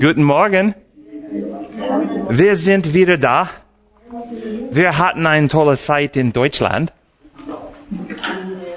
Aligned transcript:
Guten 0.00 0.24
Morgen. 0.24 0.74
Wir 2.28 2.56
sind 2.56 2.94
wieder 2.94 3.18
da. 3.18 3.48
Wir 4.70 4.98
hatten 4.98 5.26
eine 5.26 5.48
tolle 5.48 5.76
Zeit 5.76 6.16
in 6.16 6.32
Deutschland. 6.32 6.92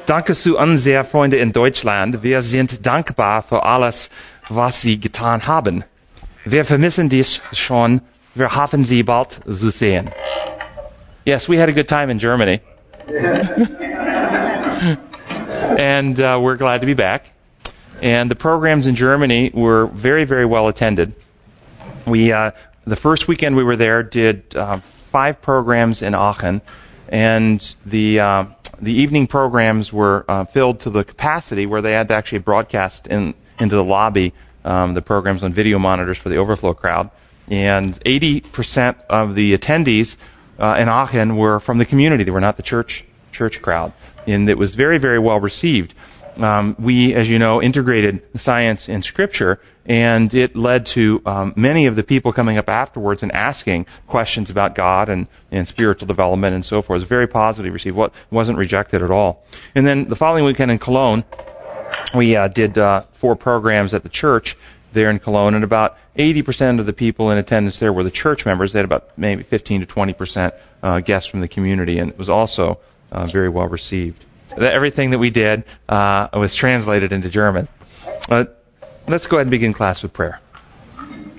Danke 0.06 0.34
zu 0.34 0.58
unseren 0.58 1.04
Freunden 1.04 1.40
in 1.40 1.54
Deutschland. 1.54 2.24
Wir 2.24 2.42
sind 2.42 2.86
dankbar 2.86 3.44
für 3.44 3.64
alles, 3.64 4.10
was 4.50 4.82
sie 4.82 5.00
getan 5.00 5.48
haben. 5.48 5.84
Wir 6.46 6.64
vermissen 6.64 7.10
dich 7.10 7.42
schon. 7.52 8.02
Wir 8.34 8.56
hoffen, 8.56 8.84
sie 8.84 9.04
bald 9.04 9.42
zu 9.46 9.70
sehen. 9.70 10.10
Yes, 11.26 11.50
we 11.50 11.60
had 11.60 11.68
a 11.68 11.74
good 11.74 11.90
time 11.90 12.10
in 12.10 12.20
Germany. 12.20 12.62
and 15.78 16.20
uh, 16.20 16.38
we're 16.40 16.56
glad 16.56 16.82
to 16.82 16.86
be 16.86 16.94
back. 16.94 17.32
And 18.02 18.30
the 18.30 18.36
programs 18.36 18.86
in 18.86 18.96
Germany 18.96 19.52
were 19.54 19.88
very, 19.88 20.24
very 20.24 20.46
well 20.46 20.68
attended. 20.68 21.14
We, 22.06 22.32
uh, 22.32 22.52
the 22.86 22.96
first 22.96 23.28
weekend 23.28 23.56
we 23.56 23.64
were 23.64 23.76
there, 23.76 24.04
did 24.04 24.56
uh, 24.56 24.80
five 25.12 25.42
programs 25.42 26.02
in 26.02 26.14
Aachen, 26.14 26.62
and 27.10 27.76
the 27.86 28.20
uh, 28.20 28.46
the 28.80 28.94
evening 28.94 29.28
programs 29.28 29.92
were 29.92 30.26
uh, 30.28 30.46
filled 30.46 30.82
to 30.82 30.90
the 30.90 31.04
capacity 31.04 31.66
where 31.66 31.82
they 31.82 31.94
had 31.94 32.08
to 32.10 32.14
actually 32.14 32.40
broadcast 32.40 33.08
in 33.08 33.34
into 33.60 33.76
the 33.76 33.84
lobby 33.84 34.34
um, 34.64 34.94
the 34.94 35.02
programs 35.02 35.44
on 35.44 35.54
video 35.54 35.80
monitors 35.80 36.18
for 36.18 36.30
the 36.30 36.38
overflow 36.38 36.74
crowd. 36.74 37.10
And 37.50 37.98
80% 38.04 39.06
of 39.10 39.34
the 39.34 39.58
attendees 39.58 40.18
uh, 40.60 40.76
in 40.78 40.90
Aachen 40.90 41.38
were 41.38 41.60
from 41.60 41.78
the 41.78 41.86
community; 41.86 42.24
they 42.24 42.32
were 42.32 42.42
not 42.42 42.58
the 42.58 42.64
church 42.64 43.06
church 43.32 43.62
crowd, 43.62 43.94
and 44.28 44.50
it 44.50 44.58
was 44.58 44.76
very, 44.76 44.98
very 44.98 45.20
well 45.20 45.40
received 45.40 45.94
um, 46.38 46.76
we, 46.80 47.14
as 47.14 47.30
you 47.30 47.40
know, 47.40 47.62
integrated 47.62 48.22
science 48.40 48.88
and 48.88 49.04
scripture, 49.04 49.60
and 49.86 50.34
it 50.34 50.56
led 50.56 50.86
to 50.86 51.22
um, 51.26 51.54
many 51.56 51.86
of 51.86 51.96
the 51.96 52.04
people 52.04 52.34
coming 52.34 52.58
up 52.58 52.68
afterwards 52.68 53.24
and 53.24 53.32
asking 53.32 53.86
questions 54.06 54.50
about 54.50 54.76
God 54.76 55.08
and, 55.08 55.28
and 55.50 55.68
spiritual 55.68 56.08
development 56.08 56.54
and 56.54 56.66
so 56.66 56.82
forth. 56.82 56.98
It 56.98 57.02
was 57.02 57.10
very 57.10 57.28
positively 57.28 57.70
received. 57.70 57.96
What 57.96 58.14
wasn't 58.30 58.58
rejected 58.58 59.02
at 59.02 59.12
all. 59.12 59.46
And 59.76 59.88
then 59.88 60.10
the 60.10 60.16
following 60.16 60.44
weekend 60.44 60.72
in 60.72 60.80
Cologne, 60.80 61.24
we 62.14 62.36
uh, 62.36 62.50
did 62.50 62.78
uh, 62.78 63.04
four 63.14 63.36
programs 63.36 63.94
at 63.94 64.04
the 64.04 64.10
church 64.10 64.58
there 64.92 65.10
in 65.10 65.20
Cologne, 65.20 65.54
and 65.54 65.64
about 65.64 65.98
80% 66.18 66.80
of 66.80 66.86
the 66.86 66.94
people 66.94 67.30
in 67.30 67.38
attendance 67.38 67.80
there 67.80 67.94
were 67.94 68.04
the 68.04 68.12
church 68.12 68.46
members. 68.46 68.74
They 68.74 68.80
had 68.80 68.86
about 68.86 69.18
maybe 69.18 69.44
15 69.44 69.82
to 69.82 69.88
20% 69.88 70.54
uh, 70.84 71.00
guests 71.00 71.30
from 71.30 71.40
the 71.40 71.48
community, 71.48 72.00
and 72.00 72.10
it 72.10 72.18
was 72.18 72.30
also 72.30 72.80
uh, 73.12 73.26
very 73.26 73.50
well 73.50 73.68
received 73.68 74.26
everything 74.66 75.12
that 75.12 75.20
we 75.20 75.30
did 75.30 75.64
uh, 75.88 76.28
was 76.34 76.56
translated 76.56 77.12
into 77.12 77.30
German. 77.30 77.68
Uh, 78.30 78.46
let's 79.08 79.28
go 79.28 79.38
ahead 79.38 79.46
and 79.46 79.52
begin 79.52 79.74
class 79.74 80.04
with 80.04 80.14
prayer. 80.14 80.40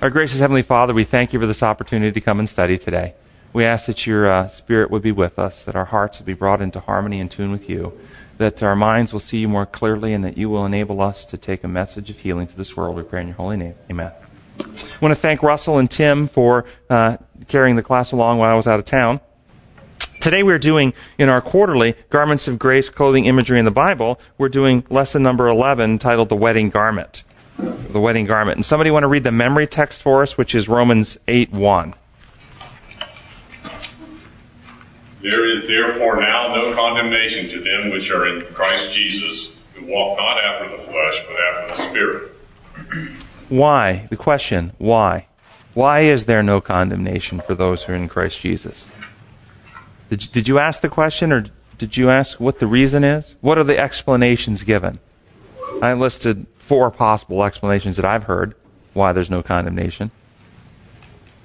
Our 0.00 0.10
gracious 0.10 0.38
Heavenly 0.38 0.62
Father, 0.62 0.94
we 0.94 1.05
thank 1.05 1.33
you 1.33 1.41
for 1.41 1.47
this 1.47 1.62
opportunity 1.62 2.12
to 2.12 2.20
come 2.20 2.38
and 2.38 2.48
study 2.48 2.78
today. 2.78 3.14
We 3.52 3.64
ask 3.64 3.86
that 3.86 4.06
your 4.06 4.30
uh, 4.30 4.48
Spirit 4.48 4.91
would 4.91 5.02
be 5.02 5.10
with 5.10 5.38
us, 5.38 5.64
that 5.64 5.75
our 5.75 5.86
hearts 5.86 6.19
would 6.19 6.27
be 6.27 6.34
brought 6.34 6.62
into 6.62 6.80
harmony 6.80 7.19
and 7.19 7.30
tune 7.30 7.50
with 7.50 7.69
you, 7.69 7.98
that 8.36 8.62
our 8.62 8.77
minds 8.77 9.12
will 9.12 9.20
see 9.20 9.38
you 9.38 9.48
more 9.48 9.66
clearly, 9.66 10.12
and 10.12 10.25
that 10.25 10.36
you 10.36 10.48
will 10.48 10.64
enable 10.64 11.00
us 11.00 11.25
to 11.25 11.36
take 11.36 11.64
a 11.64 11.69
message 11.69 12.10
of 12.10 12.19
healing 12.19 12.47
to 12.47 12.56
this 12.56 12.77
world. 12.77 12.94
We 12.94 13.03
pray 13.03 13.22
in 13.22 13.28
your 13.28 13.36
holy 13.36 13.56
name. 13.56 13.75
Amen. 13.91 14.12
I 14.60 14.64
want 15.00 15.12
to 15.12 15.20
thank 15.20 15.42
Russell 15.42 15.78
and 15.78 15.91
Tim 15.91 16.28
for 16.28 16.64
uh, 16.88 17.16
carrying 17.48 17.77
the 17.77 17.82
class 17.82 18.12
along 18.12 18.38
while 18.38 18.53
I 18.53 18.55
was 18.55 18.66
out 18.66 18.78
of 18.78 18.84
town. 18.84 19.20
Today 20.20 20.42
we're 20.42 20.58
doing 20.58 20.94
in 21.16 21.28
our 21.28 21.41
quarterly 21.41 21.94
Garments 22.11 22.48
of 22.48 22.58
Grace 22.58 22.88
Clothing 22.88 23.27
Imagery 23.27 23.61
in 23.61 23.64
the 23.64 23.70
Bible, 23.70 24.19
we're 24.36 24.48
doing 24.48 24.84
lesson 24.91 25.22
number 25.22 25.47
11 25.47 25.98
titled 26.00 26.28
The 26.28 26.34
Wedding 26.34 26.70
Garment. 26.70 27.22
The 27.56 28.00
Wedding 28.00 28.27
Garment. 28.27 28.56
And 28.56 28.66
somebody 28.66 28.91
want 28.91 29.05
to 29.05 29.08
read 29.08 29.22
the 29.22 29.30
memory 29.30 29.69
text 29.69 30.02
for 30.02 30.22
us, 30.22 30.36
which 30.36 30.56
is 30.56 30.69
Romans 30.69 31.19
8 31.28 31.52
1. 31.52 31.94
There 35.22 35.47
is 35.47 35.69
therefore 35.69 36.16
now 36.16 36.53
no 36.55 36.75
condemnation 36.75 37.48
to 37.50 37.60
them 37.60 37.91
which 37.91 38.10
are 38.10 38.26
in 38.26 38.53
Christ 38.53 38.93
Jesus, 38.93 39.56
who 39.75 39.87
walk 39.87 40.19
not 40.19 40.43
after 40.43 40.76
the 40.76 40.82
flesh, 40.82 41.25
but 41.28 41.37
after 41.41 41.75
the 41.75 41.88
Spirit. 41.88 42.32
Why? 43.48 44.09
The 44.10 44.16
question, 44.16 44.72
why? 44.78 45.26
Why 45.75 46.00
is 46.00 46.26
there 46.26 46.43
no 46.43 46.60
condemnation 46.60 47.41
for 47.41 47.54
those 47.54 47.84
who 47.84 47.93
are 47.93 47.97
in 47.97 48.09
Christ 48.09 48.41
Jesus? 48.41 48.93
Did 50.08 50.24
you, 50.24 50.30
did 50.30 50.48
you 50.48 50.58
ask 50.58 50.80
the 50.80 50.88
question 50.88 51.32
or 51.32 51.46
did 51.76 51.96
you 51.96 52.10
ask 52.10 52.41
what 52.41 52.58
the 52.58 52.66
reason 52.66 53.04
is? 53.04 53.36
What 53.41 53.58
are 53.58 53.64
the 53.64 53.78
explanations 53.78 54.62
given? 54.62 54.98
I 55.80 55.92
listed 55.92 56.46
four 56.58 56.91
possible 56.91 57.44
explanations 57.44 57.96
that 57.96 58.04
I've 58.04 58.24
heard 58.24 58.54
why 58.94 59.12
there's 59.12 59.30
no 59.30 59.42
condemnation. 59.42 60.10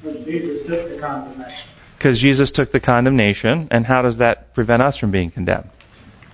Because 0.01 0.25
Jesus 0.25 0.67
took 0.67 0.89
the 0.89 0.99
condemnation. 0.99 1.69
Because 1.97 2.19
Jesus 2.19 2.51
took 2.51 2.71
the 2.71 2.79
condemnation, 2.79 3.67
and 3.71 3.85
how 3.85 4.01
does 4.01 4.17
that 4.17 4.53
prevent 4.53 4.81
us 4.81 4.97
from 4.97 5.11
being 5.11 5.31
condemned? 5.31 5.69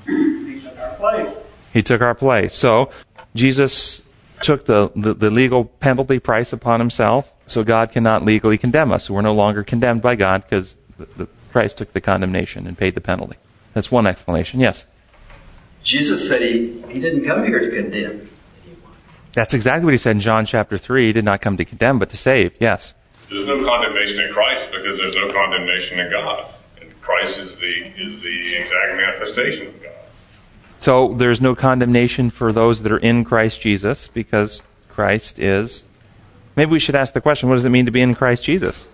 He 0.07 0.59
took 0.61 0.79
our 0.79 0.95
place. 0.95 1.37
He 1.73 1.83
took 1.83 2.01
our 2.01 2.15
place. 2.15 2.55
So 2.55 2.89
Jesus 3.35 4.09
took 4.41 4.65
the, 4.65 4.91
the, 4.95 5.13
the 5.13 5.29
legal 5.29 5.65
penalty 5.65 6.19
price 6.19 6.53
upon 6.53 6.79
himself, 6.79 7.31
so 7.45 7.63
God 7.63 7.91
cannot 7.91 8.25
legally 8.25 8.57
condemn 8.57 8.91
us. 8.91 9.05
So 9.05 9.13
we're 9.13 9.21
no 9.21 9.33
longer 9.33 9.63
condemned 9.63 10.01
by 10.01 10.15
God 10.15 10.43
because 10.43 10.75
the, 10.97 11.05
the 11.17 11.27
Christ 11.51 11.77
took 11.77 11.93
the 11.93 12.01
condemnation 12.01 12.67
and 12.67 12.77
paid 12.77 12.95
the 12.95 13.01
penalty. 13.01 13.37
That's 13.73 13.91
one 13.91 14.07
explanation. 14.07 14.59
Yes? 14.59 14.85
Jesus 15.83 16.27
said 16.27 16.41
he, 16.41 16.81
he 16.89 16.99
didn't 16.99 17.25
come 17.25 17.45
here 17.45 17.59
to 17.59 17.69
condemn 17.69 18.29
anyone. 18.65 18.93
That's 19.33 19.53
exactly 19.53 19.85
what 19.85 19.93
he 19.93 19.97
said 19.97 20.11
in 20.11 20.21
John 20.21 20.45
chapter 20.45 20.77
3. 20.77 21.07
He 21.07 21.13
did 21.13 21.25
not 21.25 21.41
come 21.41 21.57
to 21.57 21.65
condemn, 21.65 21.99
but 21.99 22.09
to 22.09 22.17
save. 22.17 22.53
Yes. 22.59 22.93
There's 23.29 23.45
no 23.45 23.63
condemnation 23.63 24.19
in 24.19 24.33
Christ 24.33 24.71
because 24.71 24.97
there's 24.97 25.15
no 25.15 25.31
condemnation 25.31 25.99
in 25.99 26.11
God. 26.11 26.51
And 26.81 27.01
Christ 27.01 27.39
is 27.39 27.55
the, 27.57 27.93
is 27.97 28.19
the 28.19 28.55
exact 28.55 28.95
manifestation 28.95 29.67
of 29.67 29.83
God. 29.83 29.91
So 30.79 31.13
there's 31.13 31.41
no 31.41 31.55
condemnation 31.55 32.29
for 32.29 32.51
those 32.51 32.81
that 32.81 32.91
are 32.91 32.97
in 32.97 33.23
Christ 33.23 33.61
Jesus 33.61 34.07
because 34.07 34.63
Christ 34.87 35.37
is. 35.37 35.85
Maybe 36.55 36.71
we 36.71 36.79
should 36.79 36.95
ask 36.95 37.13
the 37.13 37.21
question 37.21 37.49
what 37.49 37.55
does 37.55 37.65
it 37.65 37.69
mean 37.69 37.85
to 37.85 37.91
be 37.91 38.01
in 38.01 38.15
Christ 38.15 38.43
Jesus? 38.43 38.87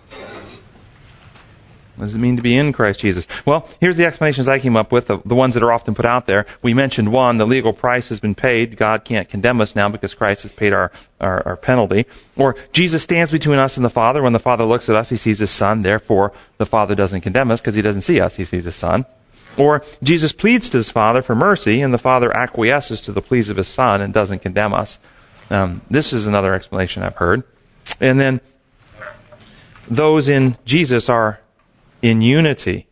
What 1.95 2.05
does 2.05 2.15
it 2.15 2.19
mean 2.19 2.35
to 2.35 2.41
be 2.41 2.57
in 2.57 2.73
Christ 2.73 2.99
Jesus? 2.99 3.25
Well, 3.45 3.67
here's 3.79 3.95
the 3.95 4.05
explanations 4.05 4.49
I 4.49 4.59
came 4.59 4.75
up 4.75 4.91
with, 4.91 5.07
the, 5.07 5.19
the, 5.23 5.35
ones 5.35 5.53
that 5.53 5.63
are 5.63 5.71
often 5.71 5.95
put 5.95 6.05
out 6.05 6.25
there. 6.25 6.45
We 6.61 6.73
mentioned 6.73 7.13
one, 7.13 7.37
the 7.37 7.45
legal 7.45 7.71
price 7.71 8.09
has 8.09 8.19
been 8.19 8.35
paid. 8.35 8.75
God 8.75 9.05
can't 9.05 9.29
condemn 9.29 9.61
us 9.61 9.75
now 9.75 9.87
because 9.87 10.13
Christ 10.13 10.43
has 10.43 10.51
paid 10.51 10.73
our, 10.73 10.91
our, 11.21 11.45
our 11.47 11.55
penalty. 11.55 12.05
Or 12.35 12.57
Jesus 12.73 13.03
stands 13.03 13.31
between 13.31 13.59
us 13.59 13.77
and 13.77 13.85
the 13.85 13.89
Father. 13.89 14.21
When 14.21 14.33
the 14.33 14.39
Father 14.39 14.65
looks 14.65 14.89
at 14.89 14.95
us, 14.97 15.09
he 15.09 15.15
sees 15.15 15.39
his 15.39 15.51
Son. 15.51 15.83
Therefore, 15.83 16.33
the 16.57 16.65
Father 16.65 16.95
doesn't 16.95 17.21
condemn 17.21 17.49
us 17.49 17.61
because 17.61 17.75
he 17.75 17.81
doesn't 17.81 18.01
see 18.01 18.19
us. 18.19 18.35
He 18.35 18.43
sees 18.43 18.65
his 18.65 18.75
Son. 18.75 19.05
Or 19.57 19.81
Jesus 20.03 20.33
pleads 20.33 20.69
to 20.69 20.77
his 20.77 20.89
Father 20.89 21.21
for 21.21 21.33
mercy 21.33 21.81
and 21.81 21.93
the 21.93 21.97
Father 21.97 22.35
acquiesces 22.35 22.99
to 23.01 23.13
the 23.13 23.21
pleas 23.21 23.49
of 23.49 23.55
his 23.55 23.69
Son 23.69 24.01
and 24.01 24.13
doesn't 24.13 24.39
condemn 24.39 24.73
us. 24.73 24.99
Um, 25.49 25.81
this 25.89 26.11
is 26.11 26.27
another 26.27 26.53
explanation 26.53 27.03
I've 27.03 27.15
heard. 27.15 27.43
And 28.01 28.19
then 28.19 28.41
those 29.87 30.27
in 30.27 30.57
Jesus 30.65 31.09
are 31.09 31.39
in 32.05 32.21
unity 32.21 32.85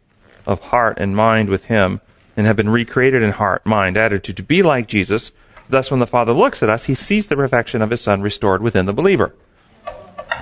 of 0.47 0.59
heart 0.59 0.97
and 0.99 1.15
mind 1.15 1.47
with 1.47 1.65
Him 1.65 2.01
and 2.35 2.47
have 2.47 2.55
been 2.55 2.69
recreated 2.69 3.21
in 3.21 3.29
heart, 3.29 3.63
mind, 3.63 3.95
attitude 3.95 4.37
to 4.37 4.43
be 4.43 4.63
like 4.63 4.87
Jesus. 4.87 5.31
Thus, 5.69 5.91
when 5.91 5.99
the 5.99 6.07
Father 6.07 6.33
looks 6.33 6.63
at 6.63 6.69
us, 6.69 6.85
He 6.85 6.95
sees 6.95 7.27
the 7.27 7.35
perfection 7.35 7.83
of 7.83 7.91
His 7.91 8.01
Son 8.01 8.23
restored 8.23 8.63
within 8.63 8.87
the 8.87 8.93
believer. 8.93 9.35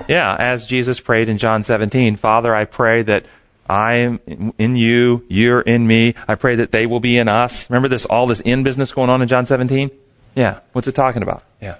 Yeah, 0.08 0.34
as 0.38 0.64
Jesus 0.64 1.00
prayed 1.00 1.28
in 1.28 1.36
John 1.36 1.62
17, 1.62 2.16
Father, 2.16 2.54
I 2.54 2.64
pray 2.64 3.02
that 3.02 3.26
I 3.68 3.94
am 3.96 4.20
in 4.56 4.74
you, 4.74 5.26
you're 5.28 5.60
in 5.60 5.86
me. 5.86 6.14
I 6.26 6.34
pray 6.34 6.56
that 6.56 6.72
they 6.72 6.86
will 6.86 6.98
be 6.98 7.18
in 7.18 7.28
us. 7.28 7.68
Remember 7.68 7.88
this, 7.88 8.06
all 8.06 8.26
this 8.26 8.40
in 8.40 8.62
business 8.62 8.90
going 8.92 9.10
on 9.10 9.20
in 9.20 9.28
John 9.28 9.44
17? 9.44 9.90
Yeah. 10.34 10.60
What's 10.72 10.88
it 10.88 10.94
talking 10.94 11.22
about? 11.22 11.42
Yeah. 11.60 11.76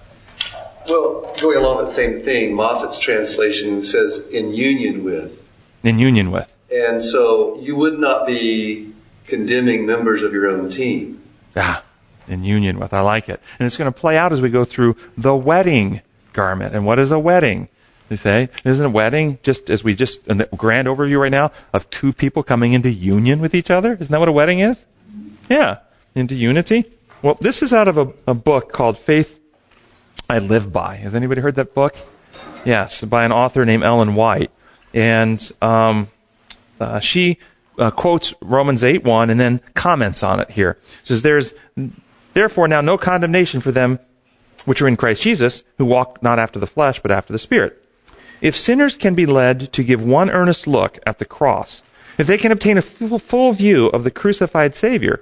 Well, 0.86 1.34
going 1.40 1.56
along 1.56 1.86
that 1.86 1.92
same 1.92 2.22
thing, 2.22 2.54
Moffatt's 2.54 2.98
translation 2.98 3.82
says 3.82 4.18
in 4.28 4.52
union 4.52 5.04
with. 5.04 5.48
In 5.82 5.98
union 5.98 6.30
with. 6.30 6.52
And 6.72 7.04
so 7.04 7.60
you 7.60 7.76
would 7.76 7.98
not 7.98 8.26
be 8.26 8.92
condemning 9.26 9.86
members 9.86 10.22
of 10.22 10.32
your 10.32 10.46
own 10.46 10.70
team. 10.70 11.22
Ah, 11.54 11.84
in 12.26 12.44
union 12.44 12.78
with. 12.78 12.92
I 12.92 13.00
like 13.00 13.28
it. 13.28 13.40
And 13.58 13.66
it's 13.66 13.76
going 13.76 13.92
to 13.92 13.98
play 13.98 14.16
out 14.16 14.32
as 14.32 14.40
we 14.40 14.48
go 14.48 14.64
through 14.64 14.96
the 15.16 15.36
wedding 15.36 16.00
garment. 16.32 16.74
And 16.74 16.86
what 16.86 16.98
is 16.98 17.12
a 17.12 17.18
wedding? 17.18 17.68
You 18.08 18.16
say, 18.16 18.48
isn't 18.64 18.84
a 18.84 18.90
wedding 18.90 19.38
just 19.42 19.70
as 19.70 19.82
we 19.84 19.94
just, 19.94 20.26
a 20.28 20.48
grand 20.56 20.88
overview 20.88 21.20
right 21.20 21.30
now 21.30 21.50
of 21.72 21.88
two 21.90 22.12
people 22.12 22.42
coming 22.42 22.72
into 22.72 22.90
union 22.90 23.40
with 23.40 23.54
each 23.54 23.70
other? 23.70 23.94
Isn't 23.94 24.10
that 24.10 24.18
what 24.18 24.28
a 24.28 24.32
wedding 24.32 24.60
is? 24.60 24.84
Yeah. 25.48 25.78
Into 26.14 26.34
unity. 26.34 26.84
Well, 27.22 27.38
this 27.40 27.62
is 27.62 27.72
out 27.72 27.88
of 27.88 27.96
a, 27.96 28.12
a 28.26 28.34
book 28.34 28.72
called 28.72 28.98
Faith 28.98 29.40
I 30.28 30.38
Live 30.38 30.72
By. 30.72 30.96
Has 30.96 31.14
anybody 31.14 31.40
heard 31.40 31.54
that 31.54 31.74
book? 31.74 31.96
Yes, 32.64 33.02
by 33.02 33.24
an 33.24 33.32
author 33.32 33.64
named 33.64 33.82
Ellen 33.82 34.14
White. 34.14 34.50
And, 34.94 35.50
um, 35.62 36.08
uh, 36.82 37.00
she 37.00 37.38
uh, 37.78 37.90
quotes 37.90 38.34
Romans 38.40 38.84
8 38.84 39.04
1 39.04 39.30
and 39.30 39.40
then 39.40 39.60
comments 39.74 40.22
on 40.22 40.40
it 40.40 40.50
here. 40.50 40.78
It 41.02 41.06
says, 41.06 41.22
There's 41.22 41.54
therefore 42.34 42.68
now 42.68 42.80
no 42.80 42.98
condemnation 42.98 43.60
for 43.60 43.72
them 43.72 43.98
which 44.64 44.80
are 44.80 44.88
in 44.88 44.96
Christ 44.96 45.22
Jesus, 45.22 45.64
who 45.78 45.84
walk 45.84 46.22
not 46.22 46.38
after 46.38 46.58
the 46.58 46.66
flesh, 46.66 47.00
but 47.00 47.10
after 47.10 47.32
the 47.32 47.38
Spirit. 47.38 47.78
If 48.40 48.56
sinners 48.56 48.96
can 48.96 49.14
be 49.14 49.26
led 49.26 49.72
to 49.72 49.84
give 49.84 50.02
one 50.02 50.30
earnest 50.30 50.66
look 50.66 50.98
at 51.06 51.18
the 51.18 51.24
cross, 51.24 51.82
if 52.18 52.26
they 52.26 52.38
can 52.38 52.52
obtain 52.52 52.78
a 52.78 52.82
full, 52.82 53.18
full 53.18 53.52
view 53.52 53.86
of 53.88 54.04
the 54.04 54.10
crucified 54.10 54.74
Savior, 54.74 55.20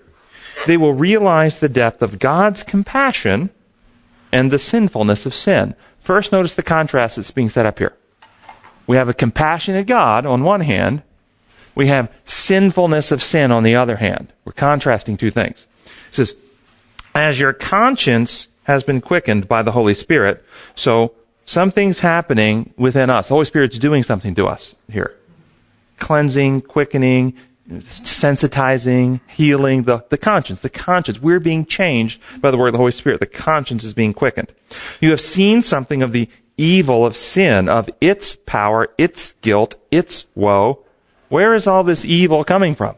they 0.66 0.76
will 0.76 0.92
realize 0.92 1.58
the 1.58 1.68
depth 1.68 2.02
of 2.02 2.18
God's 2.18 2.62
compassion 2.62 3.50
and 4.32 4.50
the 4.50 4.58
sinfulness 4.58 5.26
of 5.26 5.34
sin. 5.34 5.74
First, 6.00 6.32
notice 6.32 6.54
the 6.54 6.62
contrast 6.62 7.16
that's 7.16 7.30
being 7.30 7.50
set 7.50 7.66
up 7.66 7.78
here. 7.78 7.94
We 8.86 8.96
have 8.96 9.08
a 9.08 9.14
compassionate 9.14 9.86
God 9.86 10.26
on 10.26 10.42
one 10.42 10.62
hand, 10.62 11.02
we 11.74 11.88
have 11.88 12.12
sinfulness 12.24 13.12
of 13.12 13.22
sin 13.22 13.50
on 13.52 13.62
the 13.62 13.76
other 13.76 13.96
hand. 13.96 14.32
We're 14.44 14.52
contrasting 14.52 15.16
two 15.16 15.30
things. 15.30 15.66
It 16.08 16.14
says, 16.14 16.34
as 17.14 17.40
your 17.40 17.52
conscience 17.52 18.48
has 18.64 18.84
been 18.84 19.00
quickened 19.00 19.48
by 19.48 19.62
the 19.62 19.72
Holy 19.72 19.94
Spirit, 19.94 20.44
so 20.74 21.12
something's 21.44 22.00
happening 22.00 22.72
within 22.76 23.10
us. 23.10 23.28
The 23.28 23.34
Holy 23.34 23.46
Spirit's 23.46 23.78
doing 23.78 24.02
something 24.02 24.34
to 24.36 24.46
us 24.46 24.74
here. 24.90 25.16
Cleansing, 25.98 26.62
quickening, 26.62 27.34
sensitizing, 27.68 29.20
healing 29.28 29.84
the, 29.84 30.04
the 30.08 30.18
conscience. 30.18 30.60
The 30.60 30.70
conscience. 30.70 31.20
We're 31.20 31.40
being 31.40 31.66
changed 31.66 32.20
by 32.40 32.50
the 32.50 32.56
word 32.56 32.68
of 32.68 32.72
the 32.72 32.78
Holy 32.78 32.92
Spirit. 32.92 33.20
The 33.20 33.26
conscience 33.26 33.84
is 33.84 33.94
being 33.94 34.14
quickened. 34.14 34.52
You 35.00 35.10
have 35.10 35.20
seen 35.20 35.62
something 35.62 36.02
of 36.02 36.12
the 36.12 36.28
evil 36.56 37.06
of 37.06 37.16
sin, 37.16 37.68
of 37.68 37.88
its 38.00 38.36
power, 38.36 38.88
its 38.98 39.32
guilt, 39.40 39.76
its 39.90 40.26
woe. 40.34 40.84
Where 41.30 41.54
is 41.54 41.66
all 41.66 41.82
this 41.82 42.04
evil 42.04 42.44
coming 42.44 42.74
from? 42.74 42.96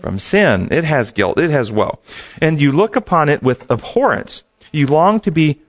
From 0.00 0.18
sin. 0.18 0.68
It 0.70 0.84
has 0.84 1.10
guilt. 1.10 1.38
It 1.38 1.50
has 1.50 1.70
woe. 1.70 1.98
And 2.40 2.62
you 2.62 2.72
look 2.72 2.96
upon 2.96 3.28
it 3.28 3.42
with 3.42 3.68
abhorrence. 3.70 4.44
You 4.72 4.86
long 4.86 5.20
to 5.20 5.30
be 5.30 5.60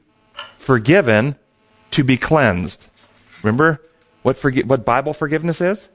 forgiven, 0.60 1.36
to 1.92 2.04
be 2.04 2.16
cleansed. 2.16 2.88
Remember 3.42 3.82
what, 4.22 4.38
forgi- 4.38 4.66
what 4.66 4.86
Bible 4.86 5.14
forgiveness 5.14 5.60
is? 5.60 5.90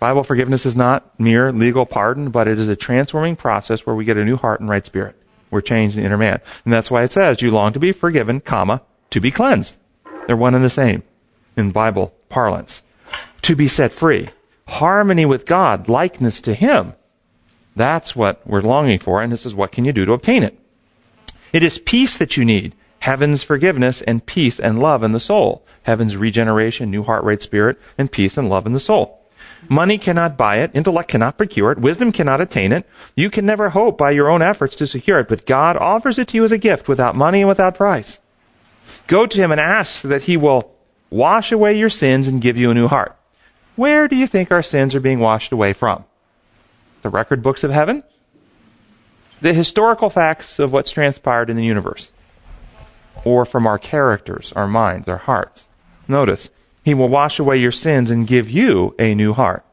Bible 0.00 0.24
forgiveness 0.24 0.66
is 0.66 0.76
not 0.76 1.18
mere 1.20 1.52
legal 1.52 1.86
pardon, 1.86 2.30
but 2.30 2.48
it 2.48 2.58
is 2.58 2.68
a 2.68 2.76
transforming 2.76 3.36
process 3.36 3.86
where 3.86 3.94
we 3.94 4.04
get 4.04 4.18
a 4.18 4.24
new 4.24 4.36
heart 4.36 4.60
and 4.60 4.68
right 4.68 4.84
spirit. 4.84 5.16
We're 5.50 5.60
changed 5.60 5.96
in 5.96 6.02
the 6.02 6.06
inner 6.06 6.18
man. 6.18 6.40
And 6.64 6.72
that's 6.72 6.90
why 6.90 7.04
it 7.04 7.12
says, 7.12 7.40
you 7.40 7.50
long 7.52 7.72
to 7.72 7.78
be 7.78 7.92
forgiven, 7.92 8.40
comma, 8.40 8.82
to 9.10 9.20
be 9.20 9.30
cleansed. 9.30 9.76
They're 10.26 10.36
one 10.36 10.54
and 10.54 10.64
the 10.64 10.70
same 10.70 11.04
in 11.56 11.70
Bible 11.70 12.12
parlance. 12.28 12.82
To 13.46 13.54
be 13.54 13.68
set 13.68 13.92
free. 13.92 14.30
Harmony 14.66 15.24
with 15.24 15.46
God, 15.46 15.88
likeness 15.88 16.40
to 16.40 16.52
Him. 16.52 16.94
That's 17.76 18.16
what 18.16 18.44
we're 18.44 18.60
longing 18.60 18.98
for, 18.98 19.22
and 19.22 19.30
this 19.30 19.46
is 19.46 19.54
what 19.54 19.70
can 19.70 19.84
you 19.84 19.92
do 19.92 20.04
to 20.04 20.14
obtain 20.14 20.42
it. 20.42 20.58
It 21.52 21.62
is 21.62 21.78
peace 21.78 22.16
that 22.16 22.36
you 22.36 22.44
need. 22.44 22.74
Heaven's 22.98 23.44
forgiveness 23.44 24.02
and 24.02 24.26
peace 24.26 24.58
and 24.58 24.80
love 24.80 25.04
in 25.04 25.12
the 25.12 25.20
soul. 25.20 25.64
Heaven's 25.84 26.16
regeneration, 26.16 26.90
new 26.90 27.04
heart, 27.04 27.22
right 27.22 27.40
spirit, 27.40 27.78
and 27.96 28.10
peace 28.10 28.36
and 28.36 28.48
love 28.48 28.66
in 28.66 28.72
the 28.72 28.80
soul. 28.80 29.20
Money 29.68 29.96
cannot 29.96 30.36
buy 30.36 30.56
it. 30.56 30.72
Intellect 30.74 31.08
cannot 31.08 31.38
procure 31.38 31.70
it. 31.70 31.78
Wisdom 31.78 32.10
cannot 32.10 32.40
attain 32.40 32.72
it. 32.72 32.84
You 33.14 33.30
can 33.30 33.46
never 33.46 33.68
hope 33.68 33.96
by 33.96 34.10
your 34.10 34.28
own 34.28 34.42
efforts 34.42 34.74
to 34.74 34.88
secure 34.88 35.20
it, 35.20 35.28
but 35.28 35.46
God 35.46 35.76
offers 35.76 36.18
it 36.18 36.26
to 36.28 36.36
you 36.36 36.42
as 36.42 36.50
a 36.50 36.58
gift 36.58 36.88
without 36.88 37.14
money 37.14 37.42
and 37.42 37.48
without 37.48 37.76
price. 37.76 38.18
Go 39.06 39.24
to 39.24 39.38
Him 39.40 39.52
and 39.52 39.60
ask 39.60 40.02
that 40.02 40.22
He 40.22 40.36
will 40.36 40.74
wash 41.10 41.52
away 41.52 41.78
your 41.78 41.90
sins 41.90 42.26
and 42.26 42.42
give 42.42 42.56
you 42.56 42.72
a 42.72 42.74
new 42.74 42.88
heart. 42.88 43.15
Where 43.76 44.08
do 44.08 44.16
you 44.16 44.26
think 44.26 44.50
our 44.50 44.62
sins 44.62 44.94
are 44.94 45.00
being 45.00 45.20
washed 45.20 45.52
away 45.52 45.72
from? 45.72 46.04
The 47.02 47.10
record 47.10 47.42
books 47.42 47.62
of 47.62 47.70
heaven? 47.70 48.02
The 49.40 49.52
historical 49.52 50.10
facts 50.10 50.58
of 50.58 50.72
what's 50.72 50.90
transpired 50.90 51.50
in 51.50 51.56
the 51.56 51.64
universe? 51.64 52.10
Or 53.24 53.44
from 53.44 53.66
our 53.66 53.78
characters, 53.78 54.52
our 54.56 54.66
minds, 54.66 55.08
our 55.08 55.18
hearts? 55.18 55.68
Notice, 56.08 56.48
he 56.86 56.94
will 56.94 57.08
wash 57.08 57.38
away 57.38 57.58
your 57.58 57.72
sins 57.72 58.10
and 58.10 58.26
give 58.26 58.48
you 58.48 58.94
a 58.98 59.14
new 59.14 59.32
heart. 59.32 59.64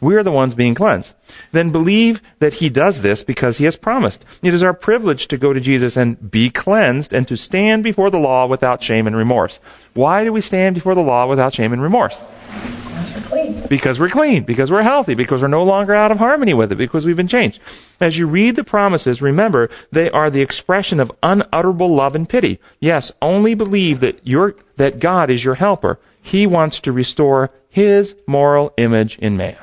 We 0.00 0.16
are 0.16 0.24
the 0.24 0.32
ones 0.32 0.56
being 0.56 0.74
cleansed. 0.74 1.14
Then 1.52 1.70
believe 1.70 2.20
that 2.40 2.54
He 2.54 2.68
does 2.68 3.02
this 3.02 3.22
because 3.22 3.58
He 3.58 3.64
has 3.66 3.76
promised. 3.76 4.24
It 4.42 4.52
is 4.52 4.62
our 4.62 4.72
privilege 4.72 5.28
to 5.28 5.36
go 5.36 5.52
to 5.52 5.60
Jesus 5.60 5.96
and 5.96 6.30
be 6.30 6.50
cleansed 6.50 7.12
and 7.12 7.28
to 7.28 7.36
stand 7.36 7.84
before 7.84 8.10
the 8.10 8.18
law 8.18 8.46
without 8.46 8.82
shame 8.82 9.06
and 9.06 9.14
remorse. 9.14 9.60
Why 9.94 10.24
do 10.24 10.32
we 10.32 10.40
stand 10.40 10.74
before 10.74 10.96
the 10.96 11.02
law 11.02 11.28
without 11.28 11.54
shame 11.54 11.72
and 11.72 11.80
remorse? 11.80 12.24
Because 13.68 13.98
we're 13.98 14.08
clean, 14.08 14.44
because 14.44 14.70
we're 14.70 14.82
healthy, 14.82 15.14
because 15.14 15.42
we're 15.42 15.48
no 15.48 15.62
longer 15.62 15.94
out 15.94 16.10
of 16.10 16.18
harmony 16.18 16.54
with 16.54 16.72
it, 16.72 16.76
because 16.76 17.04
we've 17.04 17.16
been 17.16 17.28
changed. 17.28 17.60
As 18.00 18.18
you 18.18 18.26
read 18.26 18.56
the 18.56 18.64
promises, 18.64 19.22
remember 19.22 19.70
they 19.90 20.10
are 20.10 20.30
the 20.30 20.40
expression 20.40 21.00
of 21.00 21.12
unutterable 21.22 21.94
love 21.94 22.14
and 22.14 22.28
pity. 22.28 22.58
Yes, 22.80 23.12
only 23.22 23.54
believe 23.54 24.00
that 24.00 24.20
your 24.26 24.56
that 24.76 24.98
God 24.98 25.30
is 25.30 25.44
your 25.44 25.54
helper 25.54 25.98
he 26.22 26.46
wants 26.46 26.80
to 26.80 26.92
restore 26.92 27.50
His 27.68 28.14
moral 28.26 28.72
image 28.76 29.18
in 29.18 29.36
man. 29.36 29.56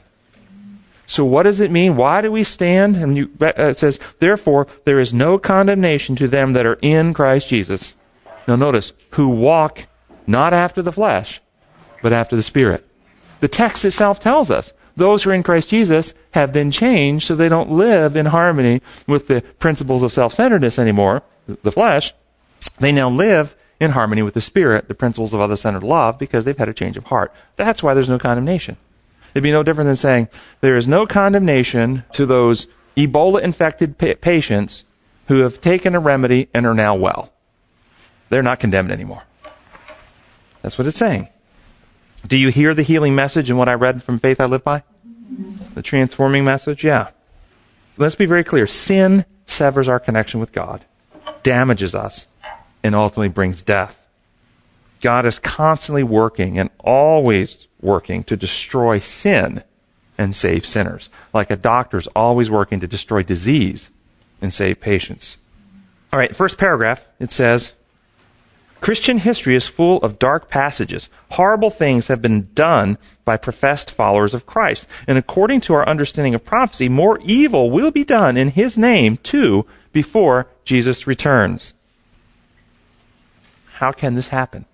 So 1.08 1.26
what 1.26 1.44
does 1.44 1.60
it 1.60 1.72
mean? 1.72 1.96
Why 1.96 2.22
do 2.22 2.32
we 2.32 2.44
stand? 2.44 2.96
And 2.98 3.18
you, 3.18 3.32
uh, 3.42 3.54
it 3.58 3.80
says, 3.80 4.00
therefore, 4.20 4.68
there 4.86 5.00
is 5.00 5.12
no 5.12 5.40
condemnation 5.40 6.16
to 6.18 6.28
them 6.28 6.54
that 6.54 6.68
are 6.68 6.78
in 6.82 7.16
Christ 7.16 7.48
Jesus. 7.48 7.96
Now 8.48 8.56
notice, 8.56 8.94
who 9.12 9.30
walk 9.30 9.88
not 10.28 10.54
after 10.54 10.84
the 10.84 10.92
flesh, 10.92 11.42
but 12.04 12.14
after 12.14 12.36
the 12.36 12.44
Spirit. 12.44 12.86
The 13.40 13.48
text 13.48 13.86
itself 13.86 14.20
tells 14.20 14.52
us 14.52 14.74
those 14.96 15.24
who 15.24 15.30
are 15.30 15.34
in 15.34 15.44
Christ 15.44 15.70
Jesus 15.70 16.14
have 16.32 16.52
been 16.52 16.72
changed 16.72 17.26
so 17.26 17.36
they 17.36 17.50
don't 17.50 17.72
live 17.72 18.16
in 18.16 18.28
harmony 18.28 18.82
with 19.08 19.28
the 19.28 19.42
principles 19.60 20.04
of 20.04 20.14
self-centeredness 20.14 20.78
anymore, 20.78 21.24
the 21.64 21.72
flesh. 21.72 22.14
They 22.80 22.92
now 22.92 23.10
live 23.10 23.56
in 23.80 23.92
harmony 23.92 24.22
with 24.22 24.34
the 24.34 24.42
Spirit, 24.42 24.88
the 24.90 24.94
principles 24.96 25.34
of 25.34 25.40
other 25.40 25.56
centered 25.56 25.84
love, 25.84 26.20
because 26.20 26.44
they've 26.44 26.58
had 26.58 26.70
a 26.70 26.74
change 26.74 26.98
of 26.98 27.06
heart. 27.06 27.34
That's 27.56 27.82
why 27.82 27.94
there's 27.94 28.10
no 28.10 28.20
condemnation. 28.20 28.76
It'd 29.34 29.44
be 29.44 29.52
no 29.52 29.64
different 29.64 29.88
than 29.88 29.96
saying 29.96 30.28
there 30.60 30.76
is 30.76 30.88
no 30.88 31.06
condemnation 31.06 32.04
to 32.14 32.26
those 32.26 32.68
Ebola 32.98 33.42
infected 33.42 33.98
pa- 33.98 34.16
patients 34.20 34.84
who 35.28 35.40
have 35.40 35.62
taken 35.62 35.96
a 35.96 36.00
remedy 36.00 36.50
and 36.54 36.66
are 36.66 36.74
now 36.74 36.96
well. 36.96 37.32
They're 38.30 38.44
not 38.44 38.60
condemned 38.60 38.92
anymore. 38.92 39.24
That's 40.62 40.78
what 40.78 40.88
it's 40.88 41.00
saying. 41.00 41.30
Do 42.28 42.38
you 42.38 42.50
hear 42.50 42.74
the 42.74 42.84
healing 42.84 43.16
message 43.16 43.50
in 43.50 43.58
what 43.58 43.70
I 43.70 43.74
read 43.74 44.04
from 44.04 44.20
Faith 44.20 44.40
I 44.40 44.46
Live 44.46 44.64
By? 44.64 44.84
The 45.74 45.82
transforming 45.82 46.44
message? 46.44 46.84
Yeah. 46.84 47.10
Let's 47.98 48.16
be 48.16 48.26
very 48.26 48.44
clear. 48.44 48.68
Sin 48.68 49.26
severs 49.46 49.88
our 49.88 50.00
connection 50.00 50.40
with 50.40 50.52
God, 50.52 50.86
damages 51.44 51.96
us, 51.96 52.28
and 52.84 52.96
ultimately 52.96 53.30
brings 53.30 53.62
death. 53.62 54.06
God 55.02 55.26
is 55.26 55.40
constantly 55.40 56.04
working 56.04 56.60
and 56.60 56.70
always 56.80 57.68
working 57.82 58.24
to 58.26 58.36
destroy 58.36 59.00
sin 59.00 59.64
and 60.18 60.36
save 60.36 60.66
sinners. 60.66 61.10
Like 61.34 61.50
a 61.50 61.56
doctor's 61.56 62.08
always 62.08 62.50
working 62.50 62.80
to 62.82 62.88
destroy 62.88 63.24
disease 63.24 63.90
and 64.42 64.54
save 64.54 64.82
patients. 64.82 65.40
All 66.12 66.20
right, 66.20 66.36
first 66.36 66.58
paragraph, 66.58 67.06
it 67.20 67.32
says, 67.32 67.74
Christian 68.82 69.18
history 69.18 69.56
is 69.56 69.68
full 69.68 69.98
of 69.98 70.20
dark 70.20 70.50
passages. 70.50 71.10
Horrible 71.32 71.70
things 71.70 72.08
have 72.08 72.22
been 72.22 72.50
done 72.54 72.98
by 73.26 73.36
professed 73.36 73.92
followers 73.92 74.34
of 74.34 74.46
Christ. 74.46 74.88
And 75.06 75.18
according 75.18 75.62
to 75.62 75.74
our 75.74 75.88
understanding 75.88 76.34
of 76.34 76.46
prophecy, 76.46 76.88
more 76.88 77.20
evil 77.24 77.70
will 77.70 77.92
be 77.92 78.04
done 78.04 78.38
in 78.38 78.52
His 78.52 78.78
name 78.78 79.18
too 79.18 79.66
before 79.92 80.48
Jesus 80.64 81.08
returns. 81.08 81.74
How 83.74 83.92
can 83.92 84.16
this 84.16 84.30
happen? 84.30 84.66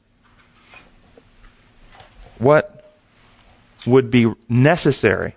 What 2.38 2.94
would 3.86 4.12
be 4.12 4.32
necessary? 4.48 5.36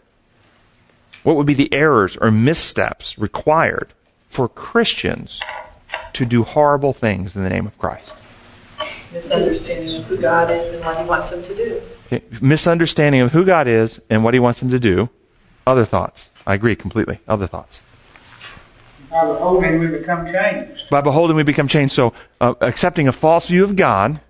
What 1.22 1.36
would 1.36 1.46
be 1.46 1.54
the 1.54 1.72
errors 1.72 2.16
or 2.16 2.30
missteps 2.30 3.18
required 3.18 3.92
for 4.28 4.48
Christians 4.48 5.40
to 6.12 6.24
do 6.24 6.42
horrible 6.42 6.92
things 6.92 7.36
in 7.36 7.42
the 7.42 7.50
name 7.50 7.66
of 7.66 7.76
Christ? 7.78 8.14
Misunderstanding 9.12 9.96
of 9.96 10.04
who 10.04 10.16
God 10.18 10.50
is 10.50 10.70
and 10.70 10.84
what 10.84 10.98
He 10.98 11.04
wants 11.04 11.30
them 11.30 11.42
to 11.42 11.54
do. 11.54 11.82
Okay. 12.06 12.22
Misunderstanding 12.40 13.20
of 13.20 13.32
who 13.32 13.44
God 13.44 13.66
is 13.66 14.00
and 14.10 14.24
what 14.24 14.34
He 14.34 14.40
wants 14.40 14.60
them 14.60 14.70
to 14.70 14.78
do. 14.78 15.10
Other 15.66 15.84
thoughts. 15.84 16.30
I 16.46 16.54
agree 16.54 16.76
completely. 16.76 17.20
Other 17.28 17.46
thoughts. 17.46 17.82
By 19.10 19.24
beholding, 19.24 19.80
we 19.80 19.86
become 19.86 20.26
changed. 20.26 20.90
By 20.90 21.00
beholding, 21.00 21.36
we 21.36 21.42
become 21.42 21.68
changed. 21.68 21.94
So, 21.94 22.12
uh, 22.40 22.54
accepting 22.60 23.08
a 23.08 23.12
false 23.12 23.46
view 23.46 23.64
of 23.64 23.74
God, 23.76 24.20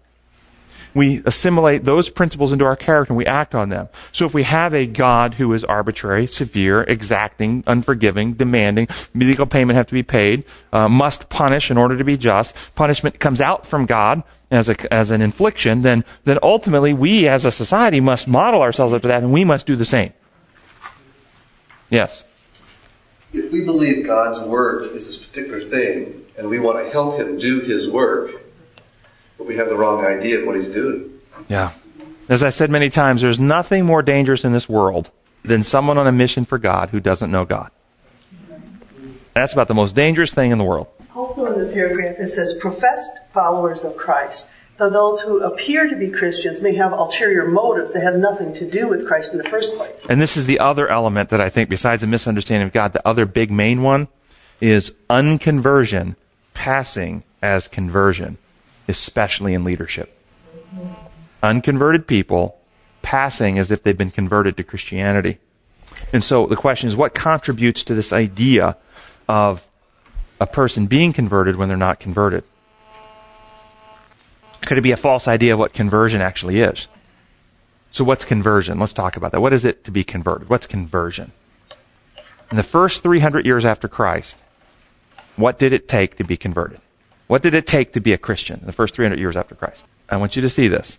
we 0.94 1.22
assimilate 1.26 1.84
those 1.84 2.08
principles 2.08 2.52
into 2.52 2.64
our 2.64 2.76
character 2.76 3.12
and 3.12 3.18
we 3.18 3.26
act 3.26 3.54
on 3.54 3.68
them. 3.68 3.88
So, 4.12 4.24
if 4.24 4.34
we 4.34 4.44
have 4.44 4.74
a 4.74 4.86
God 4.86 5.34
who 5.34 5.52
is 5.52 5.64
arbitrary, 5.64 6.26
severe, 6.28 6.82
exacting, 6.82 7.64
unforgiving, 7.66 8.34
demanding, 8.34 8.88
legal 9.14 9.46
payment 9.46 9.76
have 9.76 9.88
to 9.88 9.94
be 9.94 10.04
paid, 10.04 10.44
uh, 10.72 10.88
must 10.88 11.28
punish 11.28 11.70
in 11.70 11.76
order 11.76 11.98
to 11.98 12.04
be 12.04 12.16
just, 12.16 12.54
punishment 12.76 13.18
comes 13.18 13.40
out 13.40 13.66
from 13.66 13.84
God 13.84 14.22
as 14.50 14.68
a, 14.68 14.94
as 14.94 15.10
an 15.10 15.20
infliction, 15.20 15.82
then 15.82 16.04
then 16.24 16.38
ultimately 16.42 16.92
we 16.92 17.28
as 17.28 17.44
a 17.44 17.52
society 17.52 18.00
must 18.00 18.28
model 18.28 18.62
ourselves 18.62 18.92
after 18.92 19.08
that, 19.08 19.22
and 19.22 19.32
we 19.32 19.44
must 19.44 19.66
do 19.66 19.76
the 19.76 19.84
same. 19.84 20.12
Yes 21.90 22.28
if 23.32 23.52
we 23.52 23.62
believe 23.62 24.06
God's 24.06 24.40
word 24.40 24.92
is 24.92 25.06
this 25.06 25.18
particular 25.18 25.60
thing, 25.60 26.24
and 26.36 26.48
we 26.48 26.58
want 26.58 26.84
to 26.84 26.90
help 26.90 27.18
him 27.18 27.38
do 27.38 27.60
his 27.60 27.88
work, 27.88 28.42
but 29.36 29.46
we 29.46 29.56
have 29.56 29.68
the 29.68 29.76
wrong 29.76 30.04
idea 30.04 30.40
of 30.40 30.46
what 30.46 30.56
he's 30.56 30.70
doing. 30.70 31.20
Yeah. 31.48 31.72
As 32.28 32.42
I 32.42 32.50
said 32.50 32.70
many 32.70 32.90
times, 32.90 33.22
there's 33.22 33.38
nothing 33.38 33.84
more 33.84 34.02
dangerous 34.02 34.44
in 34.44 34.52
this 34.52 34.68
world 34.68 35.10
than 35.42 35.62
someone 35.62 35.98
on 35.98 36.06
a 36.06 36.12
mission 36.12 36.44
for 36.44 36.58
God 36.58 36.90
who 36.90 37.00
doesn't 37.00 37.30
know 37.30 37.44
God. 37.44 37.70
That's 39.34 39.52
about 39.52 39.68
the 39.68 39.74
most 39.74 39.94
dangerous 39.94 40.34
thing 40.34 40.50
in 40.50 40.58
the 40.58 40.64
world. 40.64 40.88
Also 41.18 41.52
in 41.52 41.66
the 41.66 41.72
paragraph, 41.72 42.14
it 42.20 42.30
says 42.30 42.54
professed 42.54 43.10
followers 43.34 43.82
of 43.82 43.96
Christ. 43.96 44.48
Though 44.76 44.88
those 44.88 45.20
who 45.20 45.40
appear 45.40 45.88
to 45.88 45.96
be 45.96 46.10
Christians 46.10 46.60
may 46.60 46.76
have 46.76 46.92
ulterior 46.92 47.48
motives 47.48 47.92
that 47.92 48.04
have 48.04 48.14
nothing 48.14 48.54
to 48.54 48.70
do 48.70 48.87
with 48.87 49.04
Christ 49.04 49.32
in 49.32 49.38
the 49.38 49.48
first 49.50 49.75
place. 49.75 50.00
And 50.08 50.22
this 50.22 50.37
is 50.37 50.46
the 50.46 50.60
other 50.60 50.87
element 50.87 51.30
that 51.30 51.40
I 51.40 51.48
think, 51.48 51.68
besides 51.68 52.04
a 52.04 52.06
misunderstanding 52.06 52.68
of 52.68 52.72
God, 52.72 52.92
the 52.92 53.04
other 53.04 53.26
big 53.26 53.50
main 53.50 53.82
one 53.82 54.06
is 54.60 54.94
unconversion 55.10 56.14
passing 56.54 57.25
as 57.42 57.66
conversion, 57.66 58.38
especially 58.87 59.54
in 59.54 59.64
leadership. 59.64 60.16
Unconverted 61.42 62.06
people 62.06 62.60
passing 63.02 63.58
as 63.58 63.72
if 63.72 63.82
they've 63.82 63.98
been 63.98 64.12
converted 64.12 64.56
to 64.56 64.62
Christianity. 64.62 65.38
And 66.12 66.22
so 66.22 66.46
the 66.46 66.54
question 66.54 66.88
is 66.88 66.94
what 66.94 67.12
contributes 67.12 67.82
to 67.82 67.94
this 67.94 68.12
idea 68.12 68.76
of 69.28 69.67
a 70.40 70.47
person 70.47 70.87
being 70.87 71.12
converted 71.12 71.57
when 71.57 71.68
they're 71.68 71.76
not 71.76 72.00
converted? 72.00 72.45
Could 74.62 74.78
it 74.78 74.83
be 74.83 74.92
a 74.92 74.97
false 74.97 75.26
idea 75.26 75.54
of 75.54 75.59
what 75.59 75.73
conversion 75.73 76.21
actually 76.21 76.61
is? 76.61 76.88
So 77.90 78.04
what's 78.04 78.25
conversion? 78.25 78.78
Let's 78.78 78.92
talk 78.92 79.16
about 79.16 79.33
that. 79.33 79.40
What 79.40 79.52
is 79.52 79.64
it 79.64 79.85
to 79.85 79.90
be 79.90 80.04
converted? 80.04 80.50
What's 80.50 80.66
conversion? 80.66 81.33
In 82.50 82.57
the 82.57 82.62
first 82.62 83.02
300 83.02 83.47
years 83.47 83.64
after 83.64 83.88
Christ, 83.88 84.37
what 85.37 85.59
did 85.59 85.73
it 85.73 85.88
take 85.88 86.16
to 86.16 86.25
be 86.25 86.37
converted? 86.37 86.80
What 87.28 87.42
did 87.42 87.54
it 87.54 87.66
take 87.66 87.92
to 87.92 88.00
be 88.00 88.12
a 88.12 88.18
Christian 88.18 88.61
in 88.61 88.66
the 88.66 88.73
first 88.73 88.95
300 88.95 89.18
years 89.18 89.37
after 89.37 89.54
Christ? 89.54 89.87
I 90.09 90.16
want 90.16 90.37
you 90.37 90.42
to 90.42 90.49
see 90.49 90.68
this. 90.68 90.99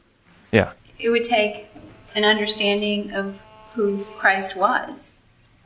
Yeah. 0.51 0.72
It 1.00 1.10
would 1.10 1.24
take 1.24 1.67
an 2.15 2.24
understanding 2.24 3.12
of 3.12 3.39
who 3.74 4.03
Christ 4.17 4.55
was, 4.55 5.18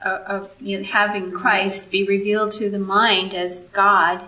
of 0.06 0.52
you 0.60 0.80
know, 0.80 0.84
having 0.84 1.32
Christ 1.32 1.92
be 1.92 2.04
revealed 2.04 2.52
to 2.54 2.70
the 2.70 2.80
mind 2.80 3.34
as 3.34 3.60
God 3.70 4.22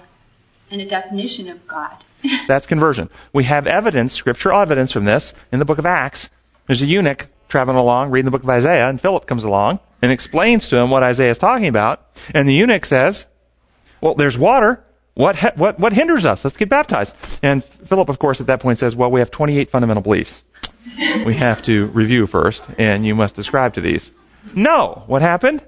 and 0.72 0.82
a 0.82 0.86
definition 0.86 1.50
of 1.50 1.67
God. 1.67 2.03
That's 2.48 2.65
conversion. 2.65 3.10
We 3.34 3.44
have 3.46 3.67
evidence, 3.67 4.13
scriptural 4.13 4.60
evidence 4.60 4.91
from 4.91 5.05
this 5.05 5.34
in 5.51 5.60
the 5.60 5.65
book 5.65 5.77
of 5.77 5.86
Acts. 5.86 6.29
There's 6.67 6.82
a 6.82 6.86
eunuch 6.88 7.27
traveling 7.48 7.77
along, 7.77 8.12
reading 8.12 8.25
the 8.25 8.32
book 8.32 8.44
of 8.44 8.50
Isaiah, 8.50 8.89
and 8.89 9.00
Philip 9.00 9.27
comes 9.27 9.44
along 9.44 9.79
and 10.01 10.12
explains 10.12 10.67
to 10.70 10.77
him 10.77 10.89
what 10.89 11.03
Isaiah 11.03 11.32
is 11.32 11.38
talking 11.38 11.67
about. 11.67 12.05
And 12.34 12.48
the 12.48 12.53
eunuch 12.53 12.86
says, 12.86 13.27
well, 14.01 14.15
there's 14.15 14.38
water. 14.38 14.84
What, 15.13 15.58
what, 15.58 15.79
what 15.79 15.94
hinders 15.94 16.25
us? 16.25 16.44
Let's 16.44 16.58
get 16.58 16.67
baptized. 16.67 17.15
And 17.41 17.63
Philip, 17.63 18.10
of 18.10 18.20
course, 18.20 18.41
at 18.41 18.48
that 18.48 18.60
point 18.60 18.79
says, 18.79 18.96
well, 18.96 19.10
we 19.10 19.20
have 19.20 19.32
28 19.32 19.70
fundamental 19.70 20.03
beliefs. 20.03 20.44
We 21.25 21.36
have 21.36 21.62
to 21.63 21.88
review 21.88 22.27
first, 22.27 22.67
and 22.77 23.05
you 23.05 23.15
must 23.15 23.36
describe 23.36 23.74
to 23.75 23.82
these. 23.82 24.12
No. 24.54 25.04
What 25.08 25.22
happened? 25.22 25.64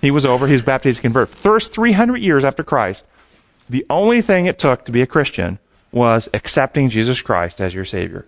He 0.00 0.10
was 0.10 0.24
over. 0.26 0.46
He 0.46 0.52
was 0.52 0.62
baptized 0.62 0.96
to 0.96 1.02
convert. 1.02 1.28
First 1.28 1.72
300 1.72 2.16
years 2.18 2.44
after 2.44 2.62
Christ, 2.62 3.04
the 3.68 3.86
only 3.88 4.20
thing 4.20 4.46
it 4.46 4.58
took 4.58 4.84
to 4.84 4.92
be 4.92 5.02
a 5.02 5.06
Christian 5.06 5.58
was 5.92 6.28
accepting 6.34 6.90
Jesus 6.90 7.22
Christ 7.22 7.60
as 7.60 7.72
your 7.72 7.84
Savior. 7.84 8.26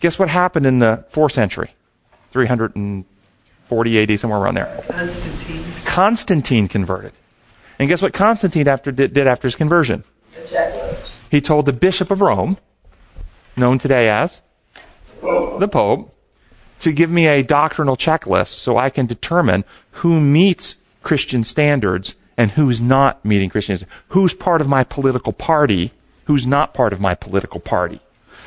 Guess 0.00 0.18
what 0.18 0.28
happened 0.28 0.66
in 0.66 0.78
the 0.78 1.04
4th 1.12 1.32
century? 1.32 1.70
340 2.30 4.02
AD, 4.02 4.20
somewhere 4.20 4.40
around 4.40 4.54
there. 4.54 4.84
Constantine. 4.88 5.64
Constantine 5.84 6.68
converted. 6.68 7.12
And 7.78 7.88
guess 7.88 8.02
what 8.02 8.12
Constantine 8.12 8.66
after, 8.66 8.90
did, 8.90 9.14
did 9.14 9.26
after 9.26 9.46
his 9.46 9.54
conversion? 9.54 10.02
A 10.36 10.40
checklist. 10.40 11.12
He 11.30 11.40
told 11.40 11.66
the 11.66 11.72
Bishop 11.72 12.10
of 12.10 12.20
Rome, 12.20 12.58
known 13.56 13.78
today 13.78 14.08
as 14.08 14.40
the 15.20 15.68
Pope, 15.70 16.14
to 16.80 16.92
give 16.92 17.10
me 17.10 17.26
a 17.26 17.42
doctrinal 17.42 17.96
checklist 17.96 18.54
so 18.54 18.76
I 18.76 18.90
can 18.90 19.06
determine 19.06 19.64
who 19.92 20.20
meets 20.20 20.76
Christian 21.02 21.44
standards 21.44 22.14
and 22.36 22.52
who's 22.52 22.80
not 22.80 23.24
meeting 23.24 23.50
Christian 23.50 23.76
standards. 23.76 24.00
Who's 24.08 24.34
part 24.34 24.60
of 24.60 24.68
my 24.68 24.84
political 24.84 25.32
party, 25.32 25.92
who's 26.24 26.46
not 26.46 26.74
part 26.74 26.92
of 26.92 27.00
my 27.00 27.14
political 27.14 27.60
party. 27.60 28.00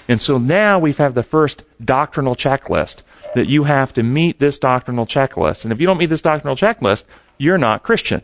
And 0.07 0.21
so 0.21 0.37
now 0.37 0.79
we 0.79 0.93
have 0.93 1.13
the 1.13 1.23
first 1.23 1.63
doctrinal 1.83 2.35
checklist 2.35 3.03
that 3.35 3.47
you 3.47 3.65
have 3.65 3.93
to 3.93 4.03
meet 4.03 4.39
this 4.39 4.57
doctrinal 4.57 5.05
checklist. 5.05 5.63
And 5.63 5.71
if 5.71 5.79
you 5.79 5.85
don't 5.85 5.97
meet 5.97 6.09
this 6.09 6.21
doctrinal 6.21 6.55
checklist, 6.55 7.03
you're 7.37 7.57
not 7.57 7.83
Christian. 7.83 8.23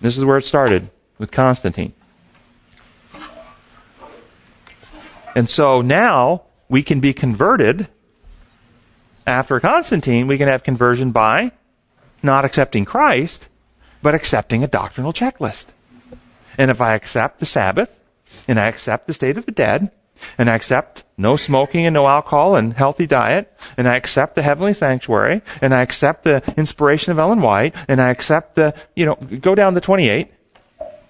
This 0.00 0.16
is 0.16 0.24
where 0.24 0.36
it 0.36 0.44
started 0.44 0.90
with 1.18 1.30
Constantine. 1.30 1.92
And 5.34 5.50
so 5.50 5.80
now 5.80 6.42
we 6.68 6.82
can 6.82 7.00
be 7.00 7.12
converted. 7.12 7.88
After 9.26 9.58
Constantine, 9.58 10.26
we 10.26 10.36
can 10.36 10.48
have 10.48 10.62
conversion 10.62 11.10
by 11.10 11.52
not 12.22 12.44
accepting 12.44 12.84
Christ, 12.84 13.48
but 14.02 14.14
accepting 14.14 14.62
a 14.62 14.68
doctrinal 14.68 15.12
checklist. 15.12 15.66
And 16.58 16.70
if 16.70 16.80
I 16.80 16.94
accept 16.94 17.40
the 17.40 17.46
Sabbath, 17.46 17.90
and 18.46 18.60
I 18.60 18.66
accept 18.66 19.06
the 19.06 19.14
state 19.14 19.38
of 19.38 19.46
the 19.46 19.52
dead, 19.52 19.90
and 20.38 20.48
I 20.50 20.54
accept 20.54 21.04
no 21.16 21.36
smoking 21.36 21.86
and 21.86 21.94
no 21.94 22.06
alcohol 22.06 22.54
and 22.54 22.74
healthy 22.74 23.06
diet, 23.06 23.52
and 23.76 23.88
I 23.88 23.96
accept 23.96 24.34
the 24.34 24.42
heavenly 24.42 24.74
sanctuary, 24.74 25.42
and 25.60 25.74
I 25.74 25.80
accept 25.80 26.24
the 26.24 26.42
inspiration 26.56 27.12
of 27.12 27.18
Ellen 27.18 27.40
White, 27.40 27.74
and 27.88 28.00
I 28.00 28.10
accept 28.10 28.54
the, 28.56 28.74
you 28.94 29.06
know, 29.06 29.14
go 29.14 29.54
down 29.54 29.74
to 29.74 29.80
28, 29.80 30.32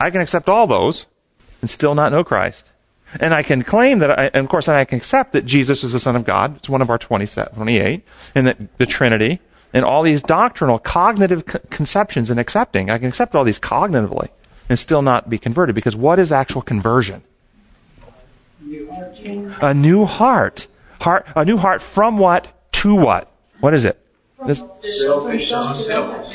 I 0.00 0.10
can 0.10 0.20
accept 0.20 0.48
all 0.48 0.66
those 0.66 1.06
and 1.60 1.70
still 1.70 1.94
not 1.94 2.12
know 2.12 2.24
Christ. 2.24 2.70
And 3.20 3.34
I 3.34 3.42
can 3.42 3.62
claim 3.62 4.00
that, 4.00 4.18
I, 4.18 4.30
and 4.34 4.44
of 4.44 4.48
course, 4.48 4.68
I 4.68 4.84
can 4.84 4.98
accept 4.98 5.32
that 5.32 5.44
Jesus 5.46 5.84
is 5.84 5.92
the 5.92 6.00
Son 6.00 6.16
of 6.16 6.24
God. 6.24 6.56
It's 6.56 6.68
one 6.68 6.82
of 6.82 6.90
our 6.90 6.98
28, 6.98 8.02
and 8.34 8.46
that 8.46 8.78
the 8.78 8.86
Trinity, 8.86 9.40
and 9.72 9.84
all 9.84 10.02
these 10.02 10.22
doctrinal, 10.22 10.78
cognitive 10.78 11.44
conceptions 11.70 12.30
and 12.30 12.38
accepting. 12.38 12.90
I 12.90 12.98
can 12.98 13.08
accept 13.08 13.34
all 13.34 13.44
these 13.44 13.58
cognitively 13.58 14.28
and 14.68 14.78
still 14.78 15.02
not 15.02 15.28
be 15.28 15.38
converted 15.38 15.74
because 15.74 15.96
what 15.96 16.18
is 16.18 16.32
actual 16.32 16.62
conversion? 16.62 17.22
A 19.60 19.74
new 19.74 20.04
heart. 20.04 20.66
Heart, 21.00 21.26
a 21.36 21.44
new 21.44 21.56
heart 21.58 21.82
from 21.82 22.18
what 22.18 22.48
to 22.72 22.94
what? 22.94 23.30
What 23.60 23.74
is 23.74 23.84
it? 23.84 24.00
This, 24.46 24.62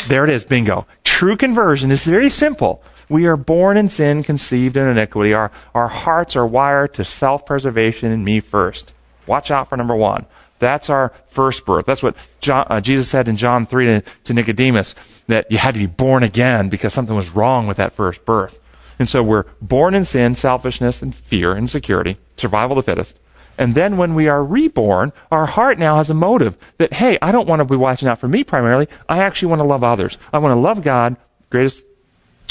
there 0.08 0.24
it 0.24 0.30
is, 0.30 0.44
bingo. 0.44 0.88
True 1.04 1.38
conversion 1.38 1.92
is 1.92 2.06
very 2.06 2.30
simple. 2.30 2.84
We 3.10 3.26
are 3.26 3.36
born 3.36 3.76
in 3.76 3.90
sin, 3.90 4.24
conceived 4.24 4.78
in 4.78 4.88
iniquity. 4.88 5.34
Our, 5.34 5.52
our 5.74 5.88
hearts 5.88 6.36
are 6.36 6.46
wired 6.46 6.94
to 6.94 7.04
self 7.04 7.46
preservation 7.46 8.12
and 8.12 8.24
me 8.24 8.40
first. 8.40 8.94
Watch 9.26 9.52
out 9.52 9.70
for 9.70 9.78
number 9.78 9.96
one. 9.96 10.26
That's 10.60 10.90
our 10.90 11.14
first 11.30 11.66
birth. 11.66 11.86
That's 11.86 12.04
what 12.04 12.16
John, 12.42 12.68
uh, 12.70 12.82
Jesus 12.82 13.10
said 13.10 13.28
in 13.28 13.38
John 13.38 13.66
3 13.66 13.86
to, 13.86 14.04
to 14.26 14.34
Nicodemus, 14.34 14.94
that 15.28 15.52
you 15.52 15.58
had 15.58 15.74
to 15.74 15.80
be 15.80 15.86
born 15.86 16.22
again 16.22 16.70
because 16.70 16.94
something 16.94 17.16
was 17.16 17.32
wrong 17.32 17.66
with 17.66 17.78
that 17.78 17.94
first 17.94 18.26
birth. 18.26 18.60
And 19.00 19.08
so 19.08 19.24
we're 19.24 19.46
born 19.62 19.96
in 19.96 20.04
sin, 20.04 20.36
selfishness, 20.36 21.02
and 21.02 21.16
fear, 21.16 21.52
and 21.52 21.60
insecurity, 21.60 22.18
survival 22.36 22.78
of 22.78 22.86
the 22.86 22.92
fittest. 22.92 23.18
And 23.58 23.74
then 23.74 23.98
when 23.98 24.14
we 24.14 24.28
are 24.28 24.44
reborn, 24.44 25.14
our 25.32 25.46
heart 25.46 25.80
now 25.80 25.96
has 25.96 26.10
a 26.10 26.14
motive 26.14 26.58
that, 26.78 26.94
hey, 26.94 27.18
I 27.22 27.32
don't 27.32 27.48
want 27.48 27.62
to 27.62 27.66
be 27.66 27.76
watching 27.76 28.08
out 28.08 28.20
for 28.20 28.28
me 28.28 28.44
primarily. 28.44 28.88
I 29.08 29.20
actually 29.20 29.50
want 29.50 29.60
to 29.60 29.68
love 29.68 29.84
others. 29.84 30.18
I 30.32 30.38
want 30.40 30.54
to 30.54 30.60
love 30.60 30.82
God, 30.82 31.18
greatest 31.50 31.84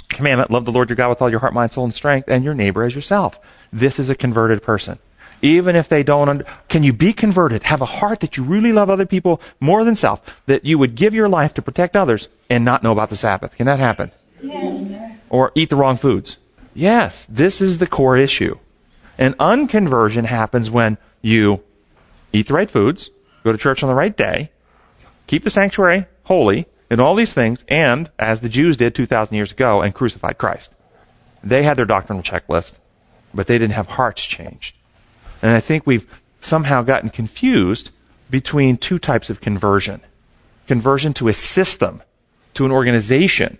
commandment, 0.08 0.50
love 0.50 0.64
the 0.64 0.72
Lord 0.72 0.88
your 0.88 0.96
God 0.96 1.08
with 1.08 1.22
all 1.22 1.30
your 1.30 1.40
heart, 1.40 1.54
mind, 1.54 1.72
soul, 1.72 1.84
and 1.84 1.94
strength, 1.94 2.28
and 2.28 2.44
your 2.44 2.54
neighbor 2.54 2.84
as 2.84 2.94
yourself. 2.94 3.38
This 3.72 3.98
is 3.98 4.10
a 4.10 4.14
converted 4.14 4.62
person. 4.62 4.98
Even 5.40 5.76
if 5.76 5.88
they 5.88 6.02
don't, 6.02 6.28
under, 6.28 6.44
can 6.68 6.82
you 6.82 6.92
be 6.92 7.12
converted? 7.12 7.62
Have 7.64 7.80
a 7.80 7.86
heart 7.86 8.20
that 8.20 8.36
you 8.36 8.42
really 8.42 8.72
love 8.72 8.90
other 8.90 9.06
people 9.06 9.40
more 9.60 9.84
than 9.84 9.94
self, 9.94 10.42
that 10.46 10.64
you 10.64 10.78
would 10.78 10.96
give 10.96 11.14
your 11.14 11.28
life 11.28 11.54
to 11.54 11.62
protect 11.62 11.96
others 11.96 12.28
and 12.50 12.64
not 12.64 12.82
know 12.82 12.92
about 12.92 13.10
the 13.10 13.16
Sabbath. 13.16 13.56
Can 13.56 13.66
that 13.66 13.78
happen? 13.78 14.10
Yes. 14.42 15.24
Or 15.30 15.52
eat 15.54 15.70
the 15.70 15.76
wrong 15.76 15.96
foods. 15.96 16.38
Yes, 16.74 17.24
this 17.28 17.60
is 17.60 17.78
the 17.78 17.86
core 17.86 18.16
issue. 18.16 18.58
And 19.16 19.36
unconversion 19.38 20.24
happens 20.24 20.70
when 20.70 20.98
you 21.22 21.62
eat 22.32 22.48
the 22.48 22.54
right 22.54 22.70
foods, 22.70 23.10
go 23.44 23.52
to 23.52 23.58
church 23.58 23.82
on 23.82 23.88
the 23.88 23.94
right 23.94 24.16
day, 24.16 24.50
keep 25.26 25.44
the 25.44 25.50
sanctuary 25.50 26.06
holy, 26.24 26.66
and 26.90 27.00
all 27.00 27.14
these 27.14 27.32
things, 27.32 27.64
and 27.68 28.10
as 28.18 28.40
the 28.40 28.48
Jews 28.48 28.76
did 28.76 28.94
2,000 28.94 29.34
years 29.34 29.52
ago 29.52 29.82
and 29.82 29.94
crucified 29.94 30.38
Christ. 30.38 30.70
They 31.42 31.62
had 31.62 31.76
their 31.76 31.84
doctrinal 31.84 32.22
checklist, 32.22 32.74
but 33.32 33.46
they 33.46 33.58
didn't 33.58 33.74
have 33.74 33.88
hearts 33.88 34.24
changed. 34.24 34.74
And 35.42 35.52
I 35.52 35.60
think 35.60 35.86
we've 35.86 36.06
somehow 36.40 36.82
gotten 36.82 37.10
confused 37.10 37.90
between 38.30 38.76
two 38.76 38.98
types 38.98 39.30
of 39.30 39.40
conversion 39.40 40.00
conversion 40.66 41.14
to 41.14 41.28
a 41.28 41.32
system, 41.32 42.02
to 42.52 42.66
an 42.66 42.70
organization, 42.70 43.56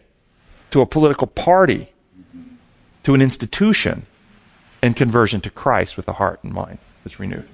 to 0.70 0.82
a 0.82 0.86
political 0.86 1.26
party, 1.26 1.90
to 3.02 3.14
an 3.14 3.22
institution, 3.22 4.06
and 4.82 4.94
conversion 4.94 5.40
to 5.40 5.48
Christ 5.48 5.96
with 5.96 6.06
a 6.06 6.12
heart 6.12 6.40
and 6.42 6.52
mind 6.52 6.78
that's 7.02 7.18
renewed. 7.18 7.48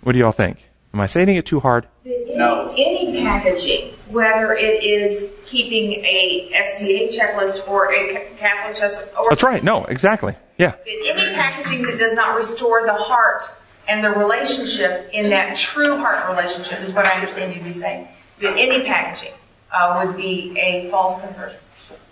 What 0.00 0.12
do 0.12 0.18
y'all 0.18 0.32
think? 0.32 0.69
Am 0.92 1.00
I 1.00 1.06
saying 1.06 1.28
it 1.28 1.46
too 1.46 1.60
hard? 1.60 1.86
No. 2.04 2.72
Any 2.76 3.22
packaging, 3.22 3.94
whether 4.08 4.54
it 4.54 4.82
is 4.82 5.32
keeping 5.46 5.92
a 6.04 6.50
SDA 6.52 7.16
checklist 7.16 7.68
or 7.68 7.92
a 7.92 8.12
ca- 8.12 8.36
Catholic 8.38 8.76
checklist, 8.76 9.18
or 9.18 9.30
That's 9.30 9.42
right. 9.42 9.62
No, 9.62 9.84
exactly. 9.84 10.34
Yeah. 10.58 10.74
any 10.86 11.34
packaging 11.34 11.82
that 11.82 11.98
does 11.98 12.14
not 12.14 12.36
restore 12.36 12.84
the 12.84 12.94
heart 12.94 13.46
and 13.88 14.04
the 14.04 14.10
relationship 14.10 15.08
in 15.12 15.30
that 15.30 15.56
true 15.56 15.96
heart 15.96 16.28
relationship 16.28 16.80
is 16.80 16.92
what 16.92 17.06
I 17.06 17.10
understand 17.12 17.52
you 17.52 17.58
to 17.60 17.64
be 17.64 17.72
saying. 17.72 18.08
That 18.40 18.56
any 18.58 18.84
packaging 18.84 19.32
uh, 19.72 20.02
would 20.04 20.16
be 20.16 20.58
a 20.58 20.90
false 20.90 21.20
conversion. 21.20 21.60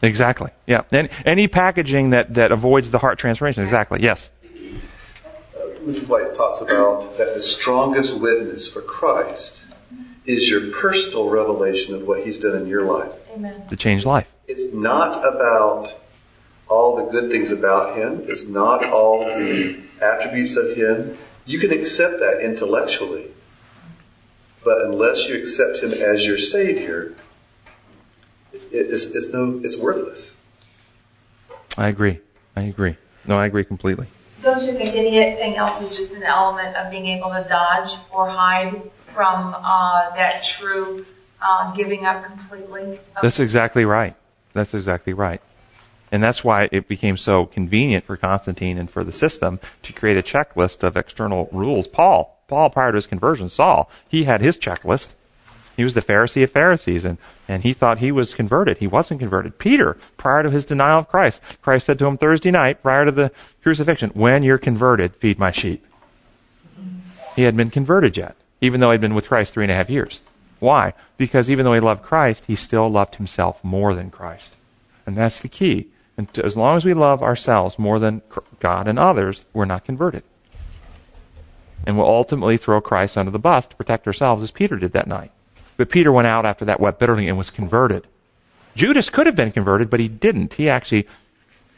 Exactly. 0.02 0.50
Yeah. 0.66 0.82
Any, 0.92 1.08
any 1.24 1.48
packaging 1.48 2.10
that, 2.10 2.34
that 2.34 2.52
avoids 2.52 2.90
the 2.90 2.98
heart 2.98 3.18
transformation. 3.18 3.64
Exactly. 3.64 4.02
Yes. 4.02 4.30
Mrs. 5.84 6.08
White 6.08 6.34
talks 6.34 6.60
about 6.60 7.16
that 7.18 7.34
the 7.34 7.42
strongest 7.42 8.18
witness 8.18 8.68
for 8.68 8.80
Christ 8.80 9.66
is 10.24 10.50
your 10.50 10.70
personal 10.72 11.30
revelation 11.30 11.94
of 11.94 12.06
what 12.06 12.24
He's 12.24 12.38
done 12.38 12.56
in 12.56 12.66
your 12.66 12.84
life. 12.84 13.12
Amen. 13.32 13.66
To 13.68 13.76
change 13.76 14.04
life. 14.04 14.30
It's 14.46 14.72
not 14.74 15.18
about 15.24 15.94
all 16.68 16.96
the 16.96 17.10
good 17.10 17.30
things 17.30 17.50
about 17.50 17.96
Him, 17.96 18.24
it's 18.28 18.44
not 18.44 18.84
all 18.84 19.20
the 19.24 19.82
attributes 20.02 20.56
of 20.56 20.76
Him. 20.76 21.16
You 21.46 21.58
can 21.58 21.72
accept 21.72 22.18
that 22.18 22.40
intellectually, 22.42 23.30
but 24.64 24.82
unless 24.82 25.28
you 25.28 25.36
accept 25.36 25.78
Him 25.78 25.92
as 25.92 26.26
your 26.26 26.36
Savior, 26.36 27.14
it's, 28.52 29.04
it's, 29.06 29.28
no, 29.28 29.60
it's 29.64 29.78
worthless. 29.78 30.34
I 31.78 31.86
agree. 31.86 32.20
I 32.54 32.62
agree. 32.62 32.96
No, 33.24 33.38
I 33.38 33.46
agree 33.46 33.64
completely. 33.64 34.08
Don't 34.48 34.62
you 34.62 34.72
think 34.72 34.94
anything 34.94 35.56
else 35.56 35.82
is 35.82 35.94
just 35.94 36.12
an 36.12 36.22
element 36.22 36.74
of 36.74 36.90
being 36.90 37.04
able 37.04 37.28
to 37.28 37.44
dodge 37.50 37.92
or 38.10 38.30
hide 38.30 38.80
from 39.12 39.54
uh, 39.54 40.14
that 40.16 40.42
true 40.42 41.04
uh, 41.42 41.70
giving 41.74 42.06
up 42.06 42.24
completely? 42.24 42.98
That's 43.20 43.40
exactly 43.40 43.84
right. 43.84 44.14
That's 44.54 44.72
exactly 44.72 45.12
right. 45.12 45.42
And 46.10 46.22
that's 46.22 46.42
why 46.42 46.70
it 46.72 46.88
became 46.88 47.18
so 47.18 47.44
convenient 47.44 48.06
for 48.06 48.16
Constantine 48.16 48.78
and 48.78 48.90
for 48.90 49.04
the 49.04 49.12
system 49.12 49.60
to 49.82 49.92
create 49.92 50.16
a 50.16 50.22
checklist 50.22 50.82
of 50.82 50.96
external 50.96 51.50
rules. 51.52 51.86
Paul, 51.86 52.38
Paul 52.48 52.70
prior 52.70 52.92
to 52.92 52.96
his 52.96 53.06
conversion, 53.06 53.50
Saul, 53.50 53.90
he 54.08 54.24
had 54.24 54.40
his 54.40 54.56
checklist. 54.56 55.10
He 55.76 55.84
was 55.84 55.92
the 55.92 56.00
Pharisee 56.00 56.42
of 56.42 56.50
Pharisees 56.50 57.04
and, 57.04 57.18
and 57.48 57.62
he 57.62 57.72
thought 57.72 57.98
he 57.98 58.12
was 58.12 58.34
converted. 58.34 58.78
He 58.78 58.86
wasn't 58.86 59.20
converted. 59.20 59.58
Peter, 59.58 59.96
prior 60.18 60.42
to 60.42 60.50
his 60.50 60.66
denial 60.66 60.98
of 60.98 61.08
Christ, 61.08 61.40
Christ 61.62 61.86
said 61.86 61.98
to 61.98 62.06
him 62.06 62.18
Thursday 62.18 62.50
night, 62.50 62.82
prior 62.82 63.06
to 63.06 63.10
the 63.10 63.32
crucifixion, 63.62 64.10
when 64.10 64.42
you're 64.42 64.58
converted, 64.58 65.14
feed 65.16 65.38
my 65.38 65.50
sheep. 65.50 65.84
He 67.34 67.42
hadn't 67.42 67.56
been 67.56 67.70
converted 67.70 68.16
yet, 68.16 68.36
even 68.60 68.80
though 68.80 68.90
he'd 68.90 69.00
been 69.00 69.14
with 69.14 69.28
Christ 69.28 69.54
three 69.54 69.64
and 69.64 69.72
a 69.72 69.74
half 69.74 69.88
years. 69.88 70.20
Why? 70.58 70.92
Because 71.16 71.50
even 71.50 71.64
though 71.64 71.72
he 71.72 71.80
loved 71.80 72.02
Christ, 72.02 72.44
he 72.46 72.54
still 72.54 72.88
loved 72.90 73.16
himself 73.16 73.62
more 73.64 73.94
than 73.94 74.10
Christ. 74.10 74.56
And 75.06 75.16
that's 75.16 75.40
the 75.40 75.48
key. 75.48 75.88
And 76.16 76.28
as 76.40 76.56
long 76.56 76.76
as 76.76 76.84
we 76.84 76.94
love 76.94 77.22
ourselves 77.22 77.78
more 77.78 77.98
than 77.98 78.22
God 78.58 78.88
and 78.88 78.98
others, 78.98 79.46
we're 79.52 79.64
not 79.64 79.84
converted. 79.84 80.24
And 81.86 81.96
we'll 81.96 82.08
ultimately 82.08 82.56
throw 82.56 82.80
Christ 82.80 83.16
under 83.16 83.30
the 83.30 83.38
bus 83.38 83.66
to 83.68 83.76
protect 83.76 84.06
ourselves, 84.06 84.42
as 84.42 84.50
Peter 84.50 84.76
did 84.76 84.92
that 84.92 85.06
night. 85.06 85.30
But 85.78 85.90
Peter 85.90 86.10
went 86.12 86.26
out 86.26 86.44
after 86.44 86.64
that 86.66 86.80
wept 86.80 86.98
bitterly 86.98 87.28
and 87.28 87.38
was 87.38 87.50
converted. 87.50 88.06
Judas 88.74 89.08
could 89.08 89.26
have 89.26 89.36
been 89.36 89.52
converted, 89.52 89.88
but 89.88 90.00
he 90.00 90.08
didn't. 90.08 90.54
He 90.54 90.68
actually 90.68 91.06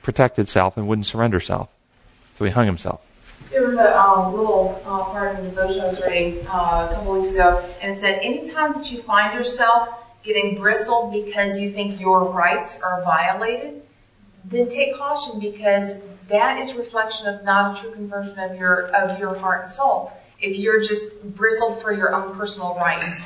protected 0.03 0.49
self 0.49 0.77
and 0.77 0.89
wouldn't 0.89 1.07
surrender 1.07 1.39
self. 1.39 1.69
So 2.35 2.47
he 2.47 2.51
hung 2.51 2.65
himself. 2.65 3.03
There 3.51 3.67
was 3.67 3.75
a 3.75 4.01
um, 4.01 4.33
little 4.33 4.81
uh, 4.87 5.05
part 5.05 5.37
of 5.37 5.45
the 5.45 5.51
devotion 5.51 5.83
I 5.83 5.87
was 5.87 6.01
reading 6.01 6.47
uh, 6.47 6.89
a 6.91 6.95
couple 6.95 7.13
weeks 7.13 7.33
ago, 7.33 7.63
and 7.83 7.93
it 7.93 7.99
said, 7.99 8.21
anytime 8.23 8.73
that 8.73 8.91
you 8.91 9.03
find 9.03 9.35
yourself 9.35 9.89
getting 10.23 10.57
bristled 10.57 11.13
because 11.13 11.59
you 11.59 11.71
think 11.71 12.01
your 12.01 12.25
rights 12.25 12.81
are 12.81 13.03
violated, 13.03 13.83
then 14.45 14.69
take 14.69 14.97
caution 14.97 15.41
because 15.41 16.09
that 16.29 16.59
is 16.59 16.75
reflection 16.75 17.27
of 17.27 17.45
not 17.45 17.77
a 17.77 17.81
true 17.81 17.93
conversion 17.93 18.39
of 18.39 18.57
your 18.57 18.87
of 18.95 19.19
your 19.19 19.35
heart 19.35 19.63
and 19.63 19.71
soul. 19.71 20.13
If 20.41 20.57
you're 20.57 20.81
just 20.81 21.23
bristled 21.37 21.83
for 21.83 21.93
your 21.93 22.15
own 22.15 22.35
personal 22.35 22.77
rights, 22.77 23.23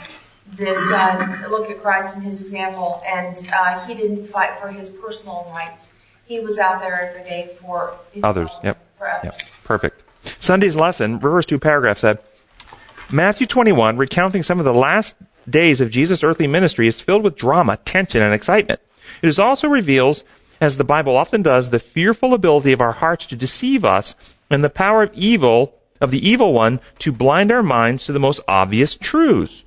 then 0.53 0.77
uh, 0.93 1.47
look 1.51 1.71
at 1.71 1.81
Christ 1.83 2.17
and 2.17 2.25
His 2.25 2.41
example, 2.41 3.03
and 3.07 3.37
uh, 3.53 3.87
He 3.87 3.95
didn't 3.95 4.27
fight 4.29 4.59
for 4.61 4.69
His 4.69 4.89
personal 4.91 5.51
rights. 5.53 5.95
He 6.27 6.41
was 6.41 6.59
out 6.59 6.81
there 6.81 7.09
every 7.09 7.29
day 7.29 7.51
for 7.61 7.97
his 8.13 8.25
Others. 8.25 8.51
Yep. 8.63 8.79
For 8.99 9.11
others. 9.11 9.33
Yep. 9.39 9.43
Perfect. 9.65 10.03
Sunday's 10.43 10.77
lesson, 10.77 11.19
reverse 11.19 11.45
two 11.45 11.59
paragraphs 11.59 12.01
said, 12.01 12.19
Matthew 13.11 13.47
21, 13.47 13.99
recounting 13.99 14.43
some 14.43 14.59
of 14.59 14.65
the 14.65 14.75
last 14.75 15.17
days 15.49 15.81
of 15.81 15.91
Jesus' 15.91 16.25
earthly 16.25 16.47
ministry, 16.47 16.89
is 16.89 16.99
filled 16.99 17.23
with 17.23 17.37
drama, 17.37 17.77
tension, 17.85 18.23
and 18.23 18.33
excitement. 18.33 18.81
It 19.21 19.29
is 19.29 19.39
also 19.39 19.69
reveals, 19.69 20.25
as 20.61 20.79
the 20.79 20.85
Bible 20.85 21.17
often 21.17 21.43
does, 21.43 21.69
the 21.69 21.79
fearful 21.79 22.33
ability 22.33 22.73
of 22.73 22.81
our 22.81 22.93
hearts 22.93 23.27
to 23.27 23.37
deceive 23.37 23.85
us 23.85 24.15
and 24.49 24.65
the 24.65 24.71
power 24.71 25.03
of 25.03 25.13
evil, 25.13 25.75
of 26.01 26.11
the 26.11 26.27
evil 26.27 26.55
one, 26.55 26.81
to 27.01 27.13
blind 27.13 27.53
our 27.53 27.63
minds 27.63 28.05
to 28.05 28.13
the 28.13 28.19
most 28.19 28.41
obvious 28.49 28.95
truths. 28.95 29.63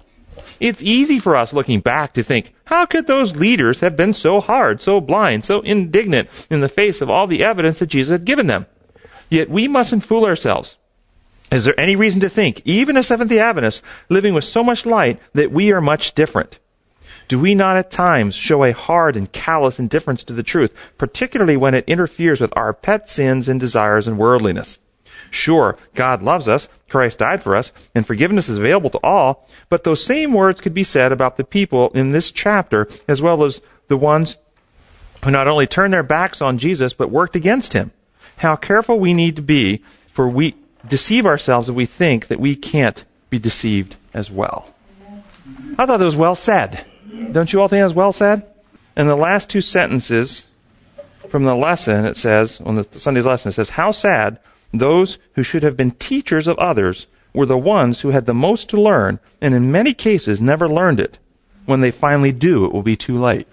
It's 0.60 0.82
easy 0.82 1.20
for 1.20 1.36
us 1.36 1.54
looking 1.54 1.80
back 1.80 2.14
to 2.14 2.24
think, 2.24 2.54
how 2.66 2.86
could 2.86 3.08
those 3.08 3.36
leaders 3.36 3.82
have 3.82 3.96
been 3.96 4.14
so 4.14 4.40
hard, 4.40 4.82
so 4.82 5.00
blind, 5.00 5.46
so 5.46 5.62
indignant 5.62 6.48
in 6.50 6.62
the 6.62 6.70
face 6.70 7.02
of 7.02 7.10
all 7.10 7.28
the 7.28 7.44
evidence 7.44 7.80
that 7.80 7.88
Jesus 7.88 8.12
had 8.12 8.26
given 8.26 8.48
them? 8.48 8.66
Yet 9.30 9.50
we 9.50 9.68
mustn't 9.68 10.04
fool 10.04 10.26
ourselves. 10.26 10.78
Is 11.52 11.66
there 11.66 11.80
any 11.80 11.96
reason 11.96 12.20
to 12.22 12.30
think, 12.30 12.62
even 12.66 12.98
as 12.98 13.08
Seventh 13.08 13.30
day 13.30 13.72
living 14.10 14.34
with 14.34 14.44
so 14.44 14.64
much 14.64 14.86
light, 14.86 15.20
that 15.34 15.52
we 15.52 15.72
are 15.72 15.82
much 15.82 16.14
different? 16.14 16.60
Do 17.28 17.40
we 17.40 17.56
not 17.56 17.78
at 17.78 17.92
times 17.92 18.36
show 18.36 18.64
a 18.64 18.72
hard 18.72 19.18
and 19.18 19.32
callous 19.32 19.80
indifference 19.80 20.24
to 20.24 20.34
the 20.34 20.44
truth, 20.44 20.74
particularly 20.98 21.58
when 21.58 21.74
it 21.74 21.88
interferes 21.88 22.40
with 22.40 22.54
our 22.56 22.74
pet 22.74 23.10
sins 23.10 23.50
and 23.50 23.60
desires 23.60 24.08
and 24.08 24.18
worldliness? 24.18 24.80
Sure, 25.32 25.78
God 25.94 26.24
loves 26.24 26.48
us, 26.48 26.70
Christ 26.90 27.20
died 27.20 27.44
for 27.44 27.56
us, 27.56 27.72
and 27.94 28.08
forgiveness 28.08 28.50
is 28.50 28.58
available 28.58 28.90
to 28.92 29.00
all, 29.04 29.48
but 29.70 29.84
those 29.84 30.04
same 30.04 30.34
words 30.34 30.62
could 30.62 30.74
be 30.74 30.84
said 30.84 31.12
about 31.12 31.38
the 31.38 31.44
people 31.44 31.90
in 31.90 32.12
this 32.12 32.32
chapter, 32.32 32.88
as 33.08 33.22
well 33.22 33.44
as 33.44 33.62
the 33.88 33.98
ones 33.98 34.38
who 35.24 35.32
not 35.32 35.48
only 35.48 35.68
turned 35.68 35.94
their 35.94 36.04
backs 36.04 36.42
on 36.42 36.58
Jesus, 36.58 36.94
but 36.94 37.12
worked 37.12 37.36
against 37.36 37.74
him. 37.74 37.92
How 38.38 38.56
careful 38.56 39.00
we 39.00 39.14
need 39.14 39.36
to 39.36 39.42
be, 39.42 39.82
for 40.12 40.30
we 40.30 40.56
deceive 40.88 41.26
ourselves 41.26 41.70
if 41.70 41.76
we 41.76 41.86
think 41.86 42.28
that 42.28 42.40
we 42.40 42.56
can't 42.56 43.04
be 43.30 43.40
deceived 43.40 43.98
as 44.14 44.32
well. 44.32 44.74
I 45.78 45.86
thought 45.86 45.98
that 45.98 46.06
was 46.06 46.16
well 46.16 46.36
said. 46.36 46.86
Don't 47.32 47.52
you 47.52 47.62
all 47.62 47.68
think 47.68 47.82
that 47.82 47.86
was 47.86 47.94
well 47.94 48.14
said? 48.14 48.46
In 48.96 49.08
the 49.08 49.16
last 49.16 49.50
two 49.50 49.62
sentences 49.62 50.50
from 51.30 51.44
the 51.44 51.56
lesson, 51.56 52.06
it 52.06 52.18
says, 52.18 52.62
on 52.62 52.76
the 52.76 52.88
Sunday's 53.00 53.26
lesson, 53.26 53.50
it 53.50 53.54
says, 53.54 53.72
How 53.72 53.92
sad 53.92 54.40
those 54.74 55.18
who 55.34 55.44
should 55.44 55.64
have 55.64 55.78
been 55.78 55.92
teachers 55.92 56.48
of 56.48 56.58
others 56.58 57.08
were 57.34 57.46
the 57.46 57.58
ones 57.58 58.02
who 58.02 58.10
had 58.10 58.26
the 58.26 58.34
most 58.34 58.70
to 58.70 58.82
learn, 58.82 59.20
and 59.42 59.54
in 59.54 59.72
many 59.72 59.94
cases 59.94 60.42
never 60.42 60.68
learned 60.68 61.00
it. 61.00 61.20
When 61.66 61.82
they 61.82 61.92
finally 61.92 62.32
do, 62.32 62.66
it 62.66 62.74
will 62.74 62.84
be 62.84 62.96
too 62.96 63.18
late. 63.18 63.48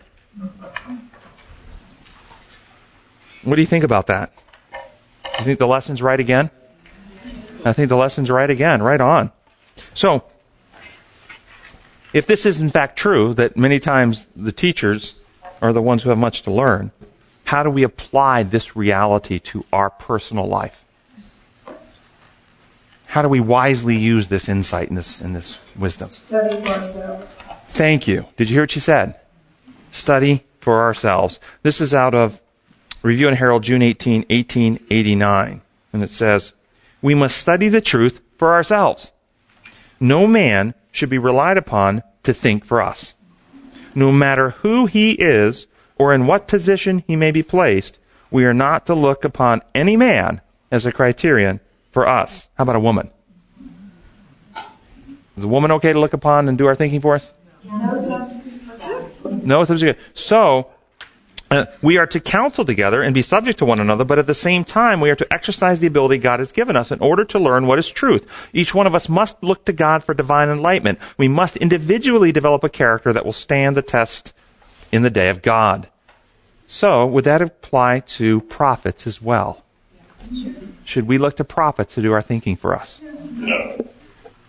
What 3.43 3.57
do 3.57 3.61
you 3.61 3.67
think 3.67 3.85
about 3.85 4.07
that? 4.07 4.33
Do 4.73 5.31
you 5.39 5.45
think 5.45 5.59
the 5.59 5.67
lesson's 5.67 6.01
right 6.01 6.19
again? 6.19 6.51
I 7.65 7.73
think 7.73 7.89
the 7.89 7.97
lesson's 7.97 8.31
right 8.31 8.49
again, 8.49 8.83
right 8.83 9.01
on. 9.01 9.33
So, 9.93 10.25
if 12.13 12.27
this 12.27 12.47
is 12.47 12.61
in 12.61 12.71
fact 12.71 12.99
true, 12.99 13.35
that 13.35 13.57
many 13.57 13.81
times 13.81 14.27
the 14.37 14.53
teachers 14.53 15.15
are 15.61 15.73
the 15.73 15.83
ones 15.83 16.03
who 16.03 16.11
have 16.11 16.19
much 16.19 16.43
to 16.43 16.51
learn, 16.51 16.93
how 17.45 17.63
do 17.63 17.71
we 17.71 17.83
apply 17.83 18.45
this 18.45 18.77
reality 18.77 19.39
to 19.41 19.65
our 19.73 19.91
personal 19.91 20.47
life? 20.47 20.84
How 23.15 23.23
do 23.23 23.29
we 23.29 23.39
wisely 23.39 23.97
use 23.97 24.27
this 24.27 24.49
insight 24.49 24.89
and 24.89 24.99
this, 24.99 25.21
and 25.21 25.37
this 25.37 25.65
wisdom? 25.77 26.11
Study 26.11 26.61
for 26.61 26.73
ourselves. 26.73 27.33
Thank 27.69 28.09
you. 28.09 28.27
Did 28.37 28.51
you 28.51 28.55
hear 28.55 28.65
what 28.65 28.73
she 28.73 28.81
said? 28.81 29.15
Study 29.93 30.45
for 30.59 30.83
ourselves. 30.83 31.39
This 31.63 31.81
is 31.81 31.95
out 31.95 32.17
of 32.17 32.41
Review 33.03 33.29
and 33.29 33.37
Herald, 33.37 33.63
June 33.63 33.83
18, 33.83 34.23
1889. 34.23 35.61
And 35.93 36.03
it 36.03 36.11
says, 36.11 36.55
We 37.03 37.15
must 37.15 37.37
study 37.37 37.69
the 37.69 37.81
truth 37.81 38.21
for 38.37 38.53
ourselves. 38.53 39.13
No 40.01 40.27
man 40.27 40.75
should 40.91 41.09
be 41.09 41.19
relied 41.19 41.57
upon 41.57 42.03
to 42.25 42.35
think 42.35 42.65
for 42.65 42.83
us. 42.83 43.15
No 43.95 44.11
matter 44.11 44.51
who 44.51 44.87
he 44.87 45.13
is 45.13 45.69
or 45.95 46.13
in 46.13 46.27
what 46.27 46.49
position 46.49 47.05
he 47.07 47.15
may 47.15 47.31
be 47.31 47.45
placed, 47.45 47.97
we 48.33 48.45
are 48.45 48.53
not 48.53 48.87
to 48.87 48.95
look 48.97 49.25
upon 49.25 49.63
any 49.73 49.97
man 49.97 50.41
as 50.73 50.85
a 50.85 50.91
criterion 50.91 51.61
for 51.95 52.07
us. 52.07 52.49
How 52.59 52.63
about 52.63 52.77
a 52.77 52.81
woman? 52.81 53.11
Is 55.37 55.45
a 55.45 55.49
woman 55.49 55.71
okay 55.73 55.93
to 55.93 55.99
look 55.99 56.13
upon 56.13 56.49
and 56.49 56.59
do 56.59 56.67
our 56.67 56.75
thinking 56.75 57.01
for 57.01 57.15
us? 57.15 57.33
No 57.65 57.99
substitute. 57.99 59.45
No 59.45 59.65
substitute. 59.65 59.99
So, 60.13 60.69
Uh, 61.51 61.67
we 61.83 61.99
are 61.99 62.07
to 62.07 62.19
counsel 62.19 62.65
together 62.65 63.03
and 63.03 63.15
be 63.15 63.23
subject 63.23 63.59
to 63.59 63.65
one 63.65 63.79
another, 63.79 64.03
but 64.03 64.19
at 64.19 64.27
the 64.27 64.35
same 64.35 64.65
time, 64.65 65.01
we 65.01 65.11
are 65.11 65.15
to 65.15 65.33
exercise 65.33 65.79
the 65.79 65.87
ability 65.87 66.19
God 66.19 66.41
has 66.41 66.51
given 66.51 66.75
us 66.75 66.91
in 66.91 66.99
order 66.99 67.25
to 67.27 67.39
learn 67.39 67.67
what 67.69 67.79
is 67.79 67.89
truth. 67.91 68.27
Each 68.53 68.75
one 68.75 68.89
of 68.89 68.95
us 68.95 69.09
must 69.09 69.41
look 69.41 69.65
to 69.67 69.73
God 69.73 70.03
for 70.03 70.15
divine 70.15 70.49
enlightenment. 70.49 70.99
We 71.17 71.29
must 71.29 71.57
individually 71.59 72.33
develop 72.33 72.65
a 72.65 72.69
character 72.69 73.13
that 73.13 73.25
will 73.25 73.35
stand 73.35 73.77
the 73.77 73.83
test 73.83 74.33
in 74.91 75.03
the 75.03 75.11
day 75.11 75.29
of 75.29 75.43
God. 75.43 75.87
So, 76.67 77.07
would 77.07 77.25
that 77.25 77.43
apply 77.43 78.01
to 78.19 78.41
prophets 78.41 79.07
as 79.07 79.23
well? 79.23 79.64
Should 80.85 81.07
we 81.07 81.19
look 81.19 81.37
to 81.37 81.45
prophets 81.45 81.95
to 81.95 82.03
do 82.03 82.13
our 82.13 82.23
thinking 82.23 82.57
for 82.57 82.75
us? 82.75 83.03
No. 83.03 83.89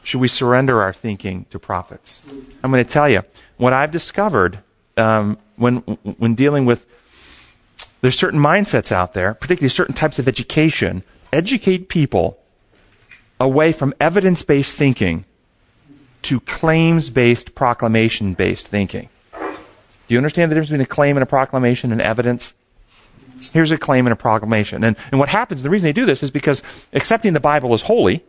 Should 0.04 0.22
we 0.22 0.28
surrender 0.28 0.82
our 0.82 0.94
thinking 0.94 1.46
to 1.50 1.58
prophets? 1.58 2.32
I'm 2.64 2.72
going 2.72 2.84
to 2.84 2.90
tell 2.90 3.10
you 3.10 3.24
what 3.58 3.74
I've 3.74 3.92
discovered 3.92 4.60
um, 4.98 5.38
when 5.56 5.78
when 5.78 6.36
dealing 6.36 6.66
with. 6.66 6.86
There's 8.02 8.18
certain 8.18 8.40
mindsets 8.40 8.92
out 8.92 9.14
there, 9.14 9.34
particularly 9.34 9.70
certain 9.70 9.96
types 9.96 10.20
of 10.20 10.28
education. 10.28 11.04
Educate 11.34 11.90
people 11.90 12.40
away 13.40 13.72
from 13.72 13.94
evidence-based 14.00 14.78
thinking 14.78 15.26
to 16.22 16.40
claims-based, 16.42 17.56
proclamation-based 17.56 18.68
thinking. 18.68 19.10
Do 19.34 20.14
you 20.14 20.18
understand 20.18 20.52
the 20.52 20.56
difference 20.56 20.70
between 20.70 20.82
a 20.82 20.86
claim 20.86 21.18
and 21.18 21.24
a 21.24 21.28
proclamation 21.28 21.92
and 21.92 22.02
evidence? 22.02 22.54
Here's 23.52 23.72
a 23.72 23.78
claim 23.78 24.06
and 24.06 24.14
a 24.14 24.16
proclamation. 24.16 24.84
And, 24.84 24.96
and 25.12 25.20
what 25.20 25.30
happens, 25.30 25.64
the 25.64 25.70
reason 25.70 25.88
they 25.88 25.94
do 25.94 26.06
this 26.06 26.24
is 26.24 26.32
because 26.32 26.62
accepting 26.94 27.34
the 27.34 27.40
Bible 27.40 27.74
as 27.74 27.84
holy 27.84 28.24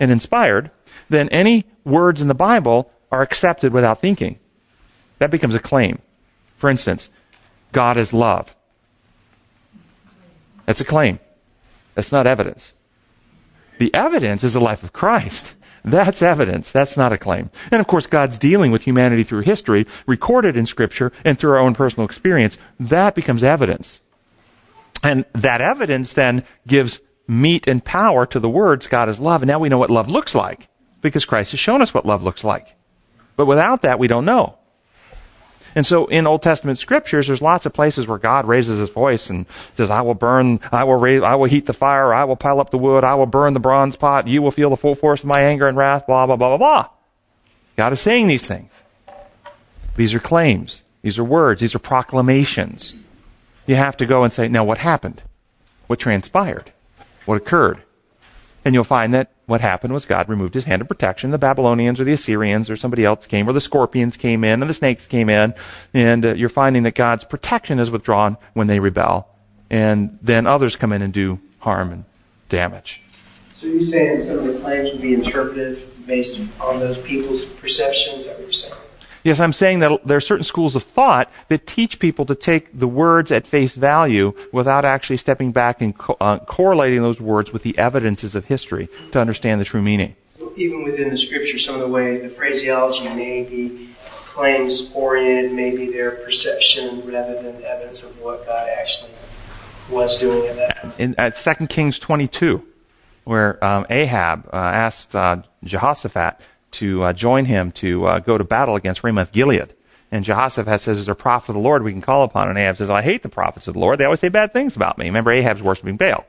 and 0.00 0.10
inspired, 0.10 0.70
then 1.08 1.28
any 1.30 1.64
words 1.84 2.22
in 2.22 2.28
the 2.28 2.34
Bible 2.34 2.90
are 3.10 3.22
accepted 3.22 3.72
without 3.72 4.00
thinking. 4.00 4.38
That 5.18 5.30
becomes 5.30 5.54
a 5.54 5.60
claim. 5.60 6.00
For 6.56 6.70
instance, 6.70 7.10
God 7.72 7.96
is 7.96 8.12
love. 8.12 8.54
That's 10.64 10.80
a 10.80 10.84
claim. 10.84 11.20
That's 11.94 12.12
not 12.12 12.26
evidence. 12.26 12.72
The 13.78 13.94
evidence 13.94 14.42
is 14.42 14.54
the 14.54 14.60
life 14.60 14.82
of 14.82 14.92
Christ. 14.92 15.54
That's 15.84 16.20
evidence. 16.20 16.72
That's 16.72 16.96
not 16.96 17.12
a 17.12 17.18
claim. 17.18 17.50
And 17.70 17.80
of 17.80 17.86
course, 17.86 18.06
God's 18.06 18.38
dealing 18.38 18.72
with 18.72 18.82
humanity 18.82 19.22
through 19.22 19.42
history, 19.42 19.86
recorded 20.06 20.56
in 20.56 20.66
Scripture 20.66 21.12
and 21.24 21.38
through 21.38 21.52
our 21.52 21.58
own 21.58 21.74
personal 21.74 22.04
experience. 22.04 22.58
That 22.80 23.14
becomes 23.14 23.44
evidence. 23.44 24.00
And 25.06 25.24
that 25.34 25.60
evidence 25.60 26.14
then 26.14 26.42
gives 26.66 26.98
meat 27.28 27.68
and 27.68 27.84
power 27.84 28.26
to 28.26 28.40
the 28.40 28.48
words 28.48 28.88
God 28.88 29.08
is 29.08 29.20
love. 29.20 29.40
And 29.40 29.48
now 29.48 29.60
we 29.60 29.68
know 29.68 29.78
what 29.78 29.88
love 29.88 30.10
looks 30.10 30.34
like 30.34 30.68
because 31.00 31.24
Christ 31.24 31.52
has 31.52 31.60
shown 31.60 31.80
us 31.80 31.94
what 31.94 32.04
love 32.04 32.24
looks 32.24 32.42
like. 32.42 32.74
But 33.36 33.46
without 33.46 33.82
that, 33.82 34.00
we 34.00 34.08
don't 34.08 34.24
know. 34.24 34.58
And 35.76 35.86
so 35.86 36.06
in 36.06 36.26
Old 36.26 36.42
Testament 36.42 36.78
scriptures, 36.78 37.28
there's 37.28 37.40
lots 37.40 37.66
of 37.66 37.72
places 37.72 38.08
where 38.08 38.18
God 38.18 38.46
raises 38.46 38.80
his 38.80 38.90
voice 38.90 39.30
and 39.30 39.46
says, 39.76 39.90
I 39.90 40.00
will 40.00 40.14
burn, 40.14 40.58
I 40.72 40.82
will 40.82 40.96
raise, 40.96 41.22
I 41.22 41.36
will 41.36 41.46
heat 41.46 41.66
the 41.66 41.72
fire, 41.72 42.12
I 42.12 42.24
will 42.24 42.34
pile 42.34 42.58
up 42.58 42.70
the 42.70 42.78
wood, 42.78 43.04
I 43.04 43.14
will 43.14 43.26
burn 43.26 43.52
the 43.52 43.60
bronze 43.60 43.94
pot, 43.94 44.26
you 44.26 44.42
will 44.42 44.50
feel 44.50 44.70
the 44.70 44.76
full 44.76 44.96
force 44.96 45.20
of 45.20 45.26
my 45.26 45.42
anger 45.42 45.68
and 45.68 45.76
wrath, 45.76 46.06
blah, 46.06 46.26
blah, 46.26 46.34
blah, 46.34 46.56
blah, 46.56 46.58
blah. 46.58 46.88
God 47.76 47.92
is 47.92 48.00
saying 48.00 48.26
these 48.26 48.44
things. 48.46 48.72
These 49.94 50.14
are 50.14 50.20
claims. 50.20 50.82
These 51.02 51.18
are 51.18 51.24
words. 51.24 51.60
These 51.60 51.76
are 51.76 51.78
proclamations. 51.78 52.96
You 53.66 53.76
have 53.76 53.96
to 53.98 54.06
go 54.06 54.22
and 54.22 54.32
say, 54.32 54.48
now 54.48 54.64
what 54.64 54.78
happened? 54.78 55.22
What 55.86 55.98
transpired? 55.98 56.72
What 57.24 57.36
occurred? 57.36 57.82
And 58.64 58.74
you'll 58.74 58.84
find 58.84 59.14
that 59.14 59.30
what 59.46 59.60
happened 59.60 59.92
was 59.92 60.04
God 60.04 60.28
removed 60.28 60.54
his 60.54 60.64
hand 60.64 60.82
of 60.82 60.88
protection. 60.88 61.30
The 61.30 61.38
Babylonians 61.38 62.00
or 62.00 62.04
the 62.04 62.12
Assyrians 62.12 62.68
or 62.68 62.76
somebody 62.76 63.04
else 63.04 63.26
came, 63.26 63.48
or 63.48 63.52
the 63.52 63.60
scorpions 63.60 64.16
came 64.16 64.42
in, 64.42 64.60
and 64.60 64.68
the 64.68 64.74
snakes 64.74 65.06
came 65.06 65.28
in, 65.28 65.54
and 65.94 66.26
uh, 66.26 66.34
you're 66.34 66.48
finding 66.48 66.82
that 66.82 66.96
God's 66.96 67.22
protection 67.22 67.78
is 67.78 67.90
withdrawn 67.90 68.36
when 68.54 68.66
they 68.66 68.80
rebel, 68.80 69.28
and 69.70 70.18
then 70.20 70.46
others 70.46 70.74
come 70.74 70.92
in 70.92 71.02
and 71.02 71.12
do 71.12 71.40
harm 71.60 71.92
and 71.92 72.04
damage. 72.48 73.02
So 73.56 73.66
you're 73.66 73.82
saying 73.82 74.24
some 74.24 74.40
of 74.40 74.52
the 74.52 74.58
claims 74.58 74.90
would 74.92 75.00
be 75.00 75.14
interpretive 75.14 76.06
based 76.06 76.60
on 76.60 76.80
those 76.80 76.98
people's 76.98 77.44
perceptions? 77.44 78.26
That 78.26 78.40
you're 78.40 78.52
saying? 78.52 78.74
Yes, 79.26 79.40
I'm 79.40 79.52
saying 79.52 79.80
that 79.80 80.06
there 80.06 80.16
are 80.16 80.20
certain 80.20 80.44
schools 80.44 80.76
of 80.76 80.84
thought 80.84 81.28
that 81.48 81.66
teach 81.66 81.98
people 81.98 82.24
to 82.26 82.36
take 82.36 82.68
the 82.78 82.86
words 82.86 83.32
at 83.32 83.44
face 83.44 83.74
value 83.74 84.32
without 84.52 84.84
actually 84.84 85.16
stepping 85.16 85.50
back 85.50 85.82
and 85.82 85.98
co- 85.98 86.16
uh, 86.20 86.38
correlating 86.38 87.02
those 87.02 87.20
words 87.20 87.52
with 87.52 87.64
the 87.64 87.76
evidences 87.76 88.36
of 88.36 88.44
history 88.44 88.88
to 89.10 89.20
understand 89.20 89.60
the 89.60 89.64
true 89.64 89.82
meaning. 89.82 90.14
Even 90.54 90.84
within 90.84 91.10
the 91.10 91.18
scripture, 91.18 91.58
some 91.58 91.74
of 91.74 91.80
the 91.80 91.88
way 91.88 92.18
the 92.18 92.28
phraseology 92.28 93.08
may 93.08 93.42
be 93.42 93.88
claims 94.04 94.92
oriented, 94.94 95.52
maybe 95.52 95.90
their 95.90 96.12
perception 96.12 97.04
rather 97.04 97.42
than 97.42 97.60
evidence 97.64 98.04
of 98.04 98.16
what 98.20 98.46
God 98.46 98.68
actually 98.78 99.10
was 99.90 100.18
doing 100.18 100.46
at 100.46 100.54
that 100.54 100.76
time. 100.82 100.92
In, 100.98 101.16
at 101.18 101.36
2 101.36 101.66
Kings 101.66 101.98
22, 101.98 102.64
where 103.24 103.64
um, 103.64 103.86
Ahab 103.90 104.48
uh, 104.52 104.56
asked 104.56 105.16
uh, 105.16 105.42
Jehoshaphat 105.64 106.40
to 106.72 107.04
uh, 107.04 107.12
join 107.12 107.44
him 107.46 107.72
to 107.72 108.06
uh, 108.06 108.18
go 108.18 108.38
to 108.38 108.44
battle 108.44 108.76
against 108.76 109.04
Ramoth 109.04 109.32
Gilead. 109.32 109.72
And 110.10 110.24
Jehoshaphat 110.24 110.80
says, 110.80 110.98
Is 110.98 111.06
there 111.06 111.14
a 111.14 111.16
prophet 111.16 111.50
of 111.50 111.54
the 111.54 111.60
Lord 111.60 111.82
we 111.82 111.92
can 111.92 112.02
call 112.02 112.22
upon? 112.22 112.48
And 112.48 112.58
Ahab 112.58 112.76
says, 112.76 112.90
I 112.90 113.02
hate 113.02 113.22
the 113.22 113.28
prophets 113.28 113.66
of 113.66 113.74
the 113.74 113.80
Lord. 113.80 113.98
They 113.98 114.04
always 114.04 114.20
say 114.20 114.28
bad 114.28 114.52
things 114.52 114.76
about 114.76 114.98
me. 114.98 115.06
Remember, 115.06 115.32
Ahab's 115.32 115.62
worshiping 115.62 115.96
Baal. 115.96 116.24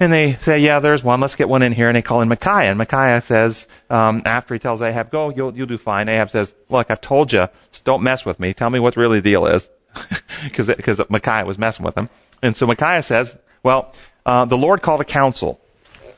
And 0.00 0.12
they 0.12 0.34
say, 0.36 0.58
Yeah, 0.58 0.80
there's 0.80 1.04
one. 1.04 1.20
Let's 1.20 1.34
get 1.34 1.48
one 1.48 1.62
in 1.62 1.72
here. 1.72 1.88
And 1.88 1.96
they 1.96 2.02
call 2.02 2.22
in 2.22 2.28
Micaiah. 2.28 2.70
And 2.70 2.78
Micaiah 2.78 3.22
says, 3.22 3.68
um, 3.90 4.22
after 4.24 4.54
he 4.54 4.58
tells 4.58 4.80
Ahab, 4.82 5.10
Go, 5.10 5.28
you'll, 5.28 5.54
you'll 5.56 5.66
do 5.66 5.78
fine. 5.78 6.08
Ahab 6.08 6.30
says, 6.30 6.54
Look, 6.68 6.90
I've 6.90 7.00
told 7.00 7.32
you, 7.32 7.48
don't 7.84 8.02
mess 8.02 8.24
with 8.24 8.40
me. 8.40 8.54
Tell 8.54 8.70
me 8.70 8.80
what 8.80 8.96
really 8.96 9.20
the 9.20 9.30
deal 9.30 9.46
is. 9.46 9.68
Because 10.44 11.00
Micaiah 11.08 11.44
was 11.44 11.58
messing 11.58 11.84
with 11.84 11.96
him. 11.96 12.08
And 12.42 12.56
so 12.56 12.66
Micaiah 12.66 13.02
says, 13.02 13.36
Well, 13.62 13.94
uh, 14.26 14.44
the 14.46 14.56
Lord 14.56 14.82
called 14.82 15.00
a 15.00 15.04
council 15.04 15.60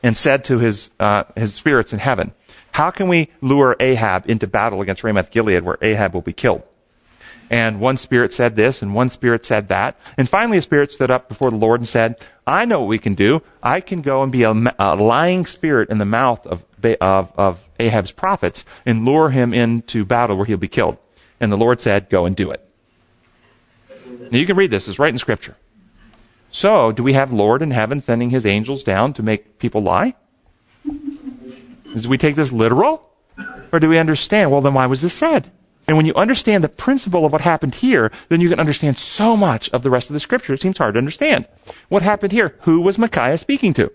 and 0.01 0.15
said 0.17 0.45
to 0.45 0.57
his, 0.59 0.89
uh, 0.99 1.25
his 1.35 1.53
spirits 1.53 1.93
in 1.93 1.99
heaven, 1.99 2.33
how 2.75 2.91
can 2.91 3.07
we 3.07 3.29
lure 3.39 3.77
Ahab 3.79 4.29
into 4.29 4.47
battle 4.47 4.81
against 4.81 5.01
Ramoth 5.01 5.31
Gilead 5.31 5.63
where 5.63 5.77
Ahab 5.81 6.13
will 6.13 6.21
be 6.21 6.33
killed? 6.33 6.61
And 7.49 7.79
one 7.79 7.95
spirit 7.95 8.33
said 8.33 8.57
this, 8.57 8.81
and 8.81 8.93
one 8.93 9.09
spirit 9.09 9.45
said 9.45 9.69
that. 9.69 9.97
And 10.17 10.27
finally, 10.27 10.57
a 10.57 10.61
spirit 10.61 10.91
stood 10.91 11.09
up 11.09 11.29
before 11.29 11.51
the 11.51 11.55
Lord 11.55 11.79
and 11.79 11.87
said, 11.87 12.17
I 12.45 12.65
know 12.65 12.81
what 12.81 12.89
we 12.89 12.97
can 12.97 13.15
do. 13.15 13.41
I 13.63 13.79
can 13.79 14.01
go 14.01 14.23
and 14.23 14.29
be 14.29 14.43
a, 14.43 14.51
a 14.77 14.95
lying 14.97 15.45
spirit 15.45 15.89
in 15.89 15.99
the 15.99 16.05
mouth 16.05 16.45
of, 16.45 16.65
of, 16.99 17.31
of 17.37 17.63
Ahab's 17.79 18.11
prophets 18.11 18.65
and 18.85 19.05
lure 19.05 19.29
him 19.29 19.53
into 19.53 20.03
battle 20.03 20.35
where 20.35 20.45
he'll 20.45 20.57
be 20.57 20.67
killed. 20.67 20.97
And 21.39 21.53
the 21.53 21.57
Lord 21.57 21.79
said, 21.79 22.09
Go 22.09 22.25
and 22.25 22.35
do 22.35 22.51
it. 22.51 22.69
Now 24.31 24.37
you 24.37 24.45
can 24.45 24.57
read 24.57 24.71
this, 24.71 24.89
it's 24.89 24.99
right 24.99 25.13
in 25.13 25.17
Scripture. 25.17 25.55
So, 26.51 26.91
do 26.91 27.03
we 27.03 27.13
have 27.13 27.31
Lord 27.31 27.61
in 27.61 27.71
heaven 27.71 28.01
sending 28.01 28.31
his 28.31 28.45
angels 28.45 28.83
down 28.83 29.13
to 29.13 29.23
make 29.23 29.59
people 29.59 29.81
lie? 29.81 30.15
Do 32.03 32.09
we 32.09 32.17
take 32.17 32.35
this 32.35 32.51
literal? 32.51 33.09
Or 33.71 33.79
do 33.79 33.89
we 33.89 33.97
understand, 33.97 34.51
well, 34.51 34.61
then 34.61 34.73
why 34.73 34.85
was 34.85 35.01
this 35.01 35.13
said? 35.13 35.51
And 35.87 35.97
when 35.97 36.05
you 36.05 36.13
understand 36.15 36.63
the 36.63 36.69
principle 36.69 37.25
of 37.25 37.31
what 37.31 37.41
happened 37.41 37.75
here, 37.75 38.11
then 38.29 38.41
you 38.41 38.49
can 38.49 38.59
understand 38.59 38.97
so 38.97 39.37
much 39.37 39.69
of 39.69 39.83
the 39.83 39.89
rest 39.89 40.09
of 40.09 40.13
the 40.13 40.19
scripture. 40.19 40.53
It 40.53 40.61
seems 40.61 40.77
hard 40.77 40.95
to 40.95 40.97
understand. 40.97 41.47
What 41.89 42.01
happened 42.01 42.31
here? 42.31 42.55
Who 42.61 42.81
was 42.81 42.97
Micaiah 42.97 43.37
speaking 43.37 43.73
to? 43.73 43.91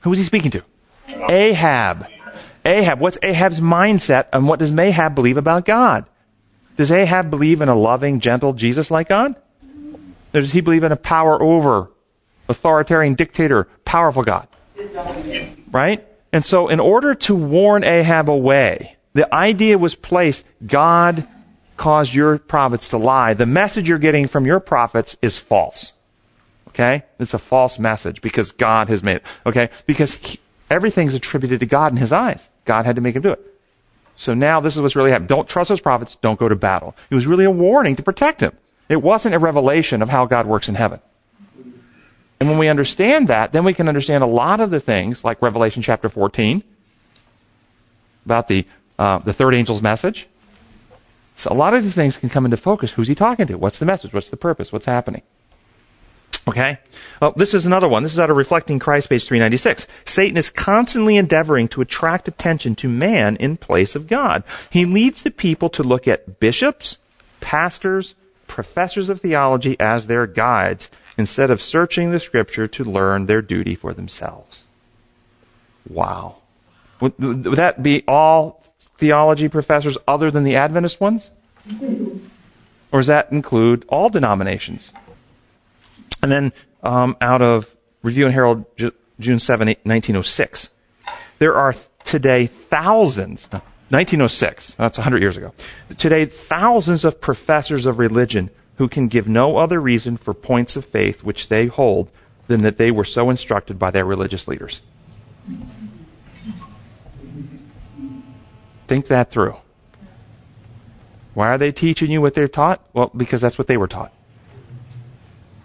Who 0.00 0.10
was 0.10 0.18
he 0.18 0.24
speaking 0.24 0.50
to? 0.52 0.62
Ahab. 1.28 2.06
Ahab. 2.64 3.00
What's 3.00 3.18
Ahab's 3.22 3.60
mindset 3.60 4.26
and 4.32 4.48
what 4.48 4.58
does 4.58 4.76
Ahab 4.76 5.14
believe 5.14 5.36
about 5.36 5.66
God? 5.66 6.06
Does 6.76 6.90
Ahab 6.90 7.30
believe 7.30 7.60
in 7.60 7.68
a 7.68 7.74
loving, 7.74 8.20
gentle, 8.20 8.54
Jesus-like 8.54 9.08
God? 9.08 9.36
Or 10.32 10.40
does 10.40 10.52
he 10.52 10.60
believe 10.60 10.84
in 10.84 10.90
a 10.90 10.96
power 10.96 11.40
over, 11.40 11.90
authoritarian 12.48 13.14
dictator, 13.14 13.68
powerful 13.84 14.22
God? 14.22 14.48
Right? 15.70 16.06
And 16.34 16.44
so, 16.44 16.66
in 16.66 16.80
order 16.80 17.14
to 17.14 17.34
warn 17.36 17.84
Ahab 17.84 18.28
away, 18.28 18.96
the 19.12 19.32
idea 19.32 19.78
was 19.78 19.94
placed 19.94 20.44
God 20.66 21.28
caused 21.76 22.12
your 22.12 22.38
prophets 22.38 22.88
to 22.88 22.98
lie. 22.98 23.34
The 23.34 23.46
message 23.46 23.88
you're 23.88 23.98
getting 23.98 24.26
from 24.26 24.44
your 24.44 24.58
prophets 24.58 25.16
is 25.22 25.38
false. 25.38 25.92
Okay? 26.70 27.04
It's 27.20 27.34
a 27.34 27.38
false 27.38 27.78
message 27.78 28.20
because 28.20 28.50
God 28.50 28.88
has 28.88 29.04
made 29.04 29.18
it. 29.18 29.22
Okay? 29.46 29.70
Because 29.86 30.14
he, 30.14 30.40
everything's 30.68 31.14
attributed 31.14 31.60
to 31.60 31.66
God 31.66 31.92
in 31.92 31.98
his 31.98 32.12
eyes. 32.12 32.48
God 32.64 32.84
had 32.84 32.96
to 32.96 33.00
make 33.00 33.14
him 33.14 33.22
do 33.22 33.30
it. 33.30 33.40
So 34.16 34.34
now 34.34 34.58
this 34.58 34.74
is 34.74 34.82
what's 34.82 34.96
really 34.96 35.12
happening. 35.12 35.28
Don't 35.28 35.48
trust 35.48 35.68
those 35.68 35.80
prophets. 35.80 36.16
Don't 36.20 36.40
go 36.40 36.48
to 36.48 36.56
battle. 36.56 36.96
It 37.10 37.14
was 37.14 37.28
really 37.28 37.44
a 37.44 37.50
warning 37.50 37.94
to 37.94 38.02
protect 38.02 38.40
him. 38.40 38.58
It 38.88 39.02
wasn't 39.02 39.36
a 39.36 39.38
revelation 39.38 40.02
of 40.02 40.08
how 40.08 40.26
God 40.26 40.48
works 40.48 40.68
in 40.68 40.74
heaven. 40.74 41.00
And 42.40 42.48
when 42.48 42.58
we 42.58 42.68
understand 42.68 43.28
that, 43.28 43.52
then 43.52 43.64
we 43.64 43.74
can 43.74 43.88
understand 43.88 44.24
a 44.24 44.28
lot 44.28 44.60
of 44.60 44.70
the 44.70 44.80
things, 44.80 45.24
like 45.24 45.40
Revelation 45.40 45.82
chapter 45.82 46.08
14, 46.08 46.62
about 48.24 48.48
the, 48.48 48.66
uh, 48.98 49.18
the 49.18 49.32
third 49.32 49.54
angel's 49.54 49.82
message. 49.82 50.26
So 51.36 51.52
a 51.52 51.54
lot 51.54 51.74
of 51.74 51.82
these 51.82 51.94
things 51.94 52.16
can 52.16 52.28
come 52.28 52.44
into 52.44 52.56
focus. 52.56 52.92
Who's 52.92 53.08
he 53.08 53.14
talking 53.14 53.46
to? 53.46 53.56
What's 53.56 53.78
the 53.78 53.86
message? 53.86 54.12
What's 54.12 54.30
the 54.30 54.36
purpose? 54.36 54.72
What's 54.72 54.86
happening? 54.86 55.22
Okay? 56.46 56.78
Well, 57.20 57.32
this 57.36 57.54
is 57.54 57.64
another 57.64 57.88
one. 57.88 58.02
This 58.02 58.12
is 58.12 58.20
out 58.20 58.30
of 58.30 58.36
Reflecting 58.36 58.78
Christ, 58.78 59.08
page 59.08 59.26
396. 59.26 59.86
Satan 60.04 60.36
is 60.36 60.50
constantly 60.50 61.16
endeavoring 61.16 61.68
to 61.68 61.80
attract 61.80 62.28
attention 62.28 62.74
to 62.76 62.88
man 62.88 63.36
in 63.36 63.56
place 63.56 63.96
of 63.96 64.06
God. 64.06 64.44
He 64.70 64.84
leads 64.84 65.22
the 65.22 65.30
people 65.30 65.70
to 65.70 65.82
look 65.82 66.06
at 66.06 66.40
bishops, 66.40 66.98
pastors, 67.40 68.14
professors 68.46 69.08
of 69.08 69.22
theology 69.22 69.78
as 69.80 70.06
their 70.06 70.26
guides 70.26 70.90
instead 71.16 71.50
of 71.50 71.62
searching 71.62 72.10
the 72.10 72.20
scripture 72.20 72.66
to 72.66 72.84
learn 72.84 73.26
their 73.26 73.42
duty 73.42 73.74
for 73.74 73.92
themselves. 73.92 74.64
Wow. 75.88 76.36
Would, 77.00 77.18
would 77.18 77.56
that 77.56 77.82
be 77.82 78.02
all 78.08 78.62
theology 78.96 79.48
professors 79.48 79.98
other 80.08 80.30
than 80.30 80.44
the 80.44 80.56
Adventist 80.56 81.00
ones? 81.00 81.30
Or 82.92 83.00
does 83.00 83.06
that 83.08 83.32
include 83.32 83.84
all 83.88 84.08
denominations? 84.08 84.92
And 86.22 86.30
then 86.30 86.52
um, 86.82 87.16
out 87.20 87.42
of 87.42 87.74
Review 88.02 88.26
and 88.26 88.34
Herald, 88.34 88.64
Ju- 88.76 88.92
June 89.18 89.38
7, 89.38 89.68
1906, 89.68 90.70
there 91.38 91.54
are 91.54 91.74
today 92.04 92.46
thousands, 92.46 93.48
1906, 93.50 94.76
that's 94.76 94.98
100 94.98 95.22
years 95.22 95.36
ago, 95.36 95.52
today 95.98 96.24
thousands 96.24 97.04
of 97.04 97.20
professors 97.20 97.86
of 97.86 97.98
religion 97.98 98.50
who 98.76 98.88
can 98.88 99.08
give 99.08 99.28
no 99.28 99.56
other 99.56 99.80
reason 99.80 100.16
for 100.16 100.34
points 100.34 100.76
of 100.76 100.84
faith 100.84 101.22
which 101.22 101.48
they 101.48 101.66
hold 101.66 102.10
than 102.46 102.62
that 102.62 102.76
they 102.76 102.90
were 102.90 103.04
so 103.04 103.30
instructed 103.30 103.78
by 103.78 103.90
their 103.90 104.04
religious 104.04 104.48
leaders. 104.48 104.82
Think 108.86 109.06
that 109.06 109.30
through. 109.30 109.56
Why 111.32 111.48
are 111.48 111.58
they 111.58 111.72
teaching 111.72 112.10
you 112.10 112.20
what 112.20 112.34
they're 112.34 112.48
taught? 112.48 112.80
Well, 112.92 113.10
because 113.16 113.40
that's 113.40 113.58
what 113.58 113.66
they 113.66 113.76
were 113.76 113.88
taught. 113.88 114.12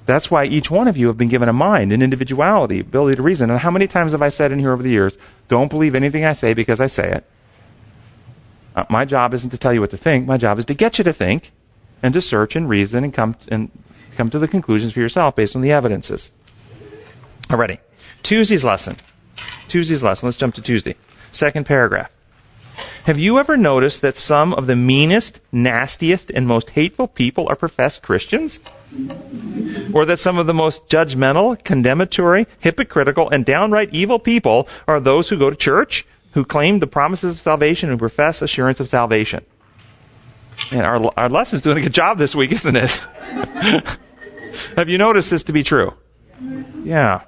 That's 0.05 0.31
why 0.31 0.45
each 0.45 0.71
one 0.71 0.87
of 0.87 0.97
you 0.97 1.07
have 1.07 1.17
been 1.17 1.27
given 1.27 1.49
a 1.49 1.53
mind, 1.53 1.93
an 1.93 2.01
individuality, 2.01 2.79
ability 2.79 3.17
to 3.17 3.21
reason. 3.21 3.51
And 3.51 3.59
how 3.59 3.69
many 3.69 3.85
times 3.85 4.13
have 4.13 4.23
I 4.23 4.29
said 4.29 4.51
in 4.51 4.57
here 4.57 4.71
over 4.71 4.81
the 4.81 4.89
years, 4.89 5.15
don't 5.47 5.69
believe 5.69 5.93
anything 5.93 6.25
I 6.25 6.33
say 6.33 6.55
because 6.55 6.79
I 6.79 6.87
say 6.87 7.11
it? 7.11 7.25
Uh, 8.75 8.85
my 8.89 9.05
job 9.05 9.35
isn't 9.35 9.51
to 9.51 9.57
tell 9.57 9.73
you 9.73 9.81
what 9.81 9.91
to 9.91 9.97
think. 9.97 10.25
My 10.25 10.37
job 10.37 10.57
is 10.57 10.65
to 10.65 10.73
get 10.73 10.97
you 10.97 11.03
to 11.03 11.13
think 11.13 11.51
and 12.01 12.13
to 12.13 12.21
search 12.21 12.55
and 12.55 12.69
reason 12.69 13.03
and 13.03 13.13
come 13.13 13.35
and 13.47 13.71
come 14.15 14.29
to 14.29 14.39
the 14.39 14.47
conclusions 14.47 14.93
for 14.93 14.99
yourself 14.99 15.35
based 15.35 15.55
on 15.55 15.61
the 15.61 15.71
evidences. 15.71 16.31
Alrighty. 17.47 17.79
Tuesday's 18.21 18.63
lesson. 18.63 18.97
Tuesday's 19.67 20.03
lesson. 20.03 20.27
Let's 20.27 20.37
jump 20.37 20.55
to 20.55 20.61
Tuesday. 20.61 20.95
Second 21.31 21.65
paragraph. 21.65 22.11
Have 23.05 23.17
you 23.17 23.39
ever 23.39 23.57
noticed 23.57 24.01
that 24.01 24.17
some 24.17 24.53
of 24.53 24.67
the 24.67 24.75
meanest, 24.75 25.39
nastiest, 25.51 26.29
and 26.29 26.47
most 26.47 26.71
hateful 26.71 27.07
people 27.07 27.47
are 27.49 27.55
professed 27.55 28.01
Christians? 28.01 28.59
Or 29.93 30.05
that 30.05 30.19
some 30.19 30.37
of 30.37 30.47
the 30.47 30.53
most 30.53 30.87
judgmental, 30.89 31.63
condemnatory, 31.63 32.47
hypocritical, 32.59 33.29
and 33.29 33.45
downright 33.45 33.93
evil 33.93 34.19
people 34.19 34.67
are 34.87 34.99
those 34.99 35.29
who 35.29 35.37
go 35.37 35.49
to 35.49 35.55
church, 35.55 36.05
who 36.33 36.45
claim 36.45 36.79
the 36.79 36.87
promises 36.87 37.35
of 37.35 37.41
salvation, 37.41 37.89
and 37.89 37.99
profess 37.99 38.41
assurance 38.41 38.79
of 38.79 38.89
salvation? 38.89 39.45
And 40.71 40.81
our, 40.81 41.11
our 41.17 41.29
lesson's 41.29 41.61
doing 41.61 41.77
a 41.79 41.81
good 41.81 41.93
job 41.93 42.17
this 42.17 42.35
week, 42.35 42.51
isn't 42.51 42.75
it? 42.75 42.91
Have 44.75 44.89
you 44.89 44.97
noticed 44.97 45.31
this 45.31 45.43
to 45.43 45.53
be 45.53 45.63
true? 45.63 45.93
Yeah. 46.83 47.21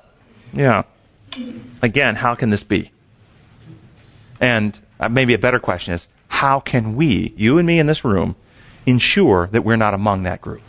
Yeah. 0.54 0.84
Again, 1.82 2.16
how 2.16 2.36
can 2.36 2.50
this 2.50 2.64
be? 2.64 2.92
And 4.40 4.80
uh, 5.00 5.10
maybe 5.10 5.34
a 5.34 5.40
better 5.40 5.60
question 5.60 5.94
is, 5.94 6.08
how 6.28 6.60
can 6.60 6.96
we, 6.96 7.34
you 7.36 7.58
and 7.58 7.68
me 7.68 7.80
in 7.80 7.88
this 7.88 8.04
room, 8.04 8.36
ensure 8.86 9.48
that 9.48 9.64
we're 9.64 9.76
not 9.76 9.94
among 9.94 10.24
that 10.24 10.42
group? 10.42 10.62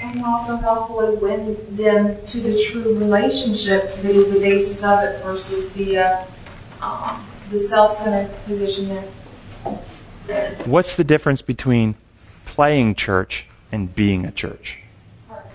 And 0.00 0.24
also 0.24 0.56
helpfully 0.56 1.16
win 1.16 1.76
them 1.76 2.24
to 2.26 2.40
the 2.40 2.62
true 2.70 2.98
relationship 2.98 3.94
that 3.94 4.04
is 4.04 4.32
the 4.32 4.40
basis 4.40 4.82
of 4.82 5.02
it 5.04 5.22
versus 5.22 5.70
the 5.70 5.98
uh, 5.98 6.24
um, 6.80 7.26
the 7.50 7.58
self-centered 7.58 8.30
position 8.44 8.88
there. 8.88 9.08
What's 10.64 10.94
the 10.94 11.04
difference 11.04 11.42
between 11.42 11.96
playing 12.44 12.94
church 12.94 13.46
and 13.72 13.94
being 13.94 14.24
a 14.24 14.30
church? 14.30 14.78
Heart. 15.28 15.46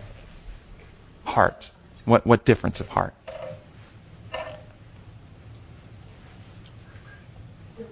Heart. 1.24 1.70
What 2.06 2.26
what 2.26 2.46
difference 2.46 2.80
of 2.80 2.90
heart? 2.90 3.14
The 4.32 4.40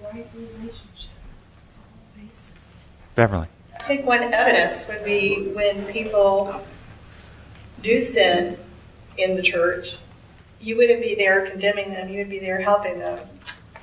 right 0.03 0.27
relationship. 0.35 1.09
Basis. 2.17 2.75
Beverly. 3.15 3.47
I 3.79 3.83
think 3.83 4.05
one 4.05 4.33
evidence 4.33 4.87
would 4.87 5.03
be 5.03 5.51
when 5.53 5.85
people 5.85 6.63
do 7.81 7.99
sin 7.99 8.57
in 9.17 9.35
the 9.35 9.41
church, 9.41 9.97
you 10.59 10.77
wouldn't 10.77 11.01
be 11.01 11.15
there 11.15 11.49
condemning 11.49 11.91
them, 11.91 12.09
you 12.09 12.19
would 12.19 12.29
be 12.29 12.39
there 12.39 12.61
helping 12.61 12.99
them 12.99 13.19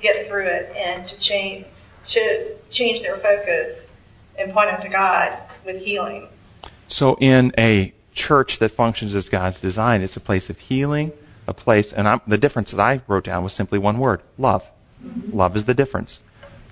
get 0.01 0.27
through 0.27 0.45
it 0.45 0.73
and 0.75 1.07
to 1.07 1.15
change 1.17 1.65
to 2.07 2.55
change 2.69 3.01
their 3.01 3.17
focus 3.17 3.81
and 4.37 4.51
point 4.53 4.71
them 4.71 4.81
to 4.81 4.89
God 4.89 5.37
with 5.65 5.81
healing. 5.81 6.27
So 6.87 7.17
in 7.19 7.53
a 7.57 7.93
church 8.13 8.59
that 8.59 8.69
functions 8.69 9.15
as 9.15 9.29
God's 9.29 9.61
design, 9.61 10.01
it's 10.01 10.17
a 10.17 10.21
place 10.21 10.49
of 10.49 10.57
healing, 10.57 11.11
a 11.47 11.53
place, 11.53 11.93
and 11.93 12.07
I'm, 12.07 12.21
the 12.27 12.37
difference 12.37 12.71
that 12.71 12.81
I 12.81 13.01
wrote 13.07 13.23
down 13.23 13.43
was 13.43 13.53
simply 13.53 13.79
one 13.79 13.97
word: 13.99 14.21
love. 14.37 14.69
Mm-hmm. 15.03 15.35
Love 15.35 15.55
is 15.55 15.65
the 15.65 15.73
difference. 15.73 16.21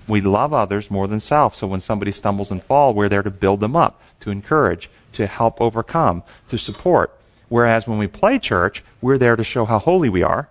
We 0.06 0.20
love 0.20 0.52
others 0.52 0.90
more 0.90 1.06
than 1.06 1.20
self. 1.20 1.54
So 1.54 1.66
when 1.66 1.80
somebody 1.80 2.12
stumbles 2.12 2.50
and 2.50 2.62
falls, 2.62 2.96
we're 2.96 3.08
there 3.08 3.22
to 3.22 3.30
build 3.30 3.60
them 3.60 3.76
up, 3.76 4.00
to 4.20 4.30
encourage, 4.30 4.90
to 5.12 5.26
help 5.26 5.60
overcome, 5.60 6.22
to 6.48 6.58
support. 6.58 7.16
Whereas 7.48 7.86
when 7.86 7.98
we 7.98 8.06
play 8.06 8.38
church, 8.38 8.84
we're 9.00 9.18
there 9.18 9.36
to 9.36 9.44
show 9.44 9.64
how 9.64 9.78
holy 9.78 10.08
we 10.08 10.22
are, 10.22 10.48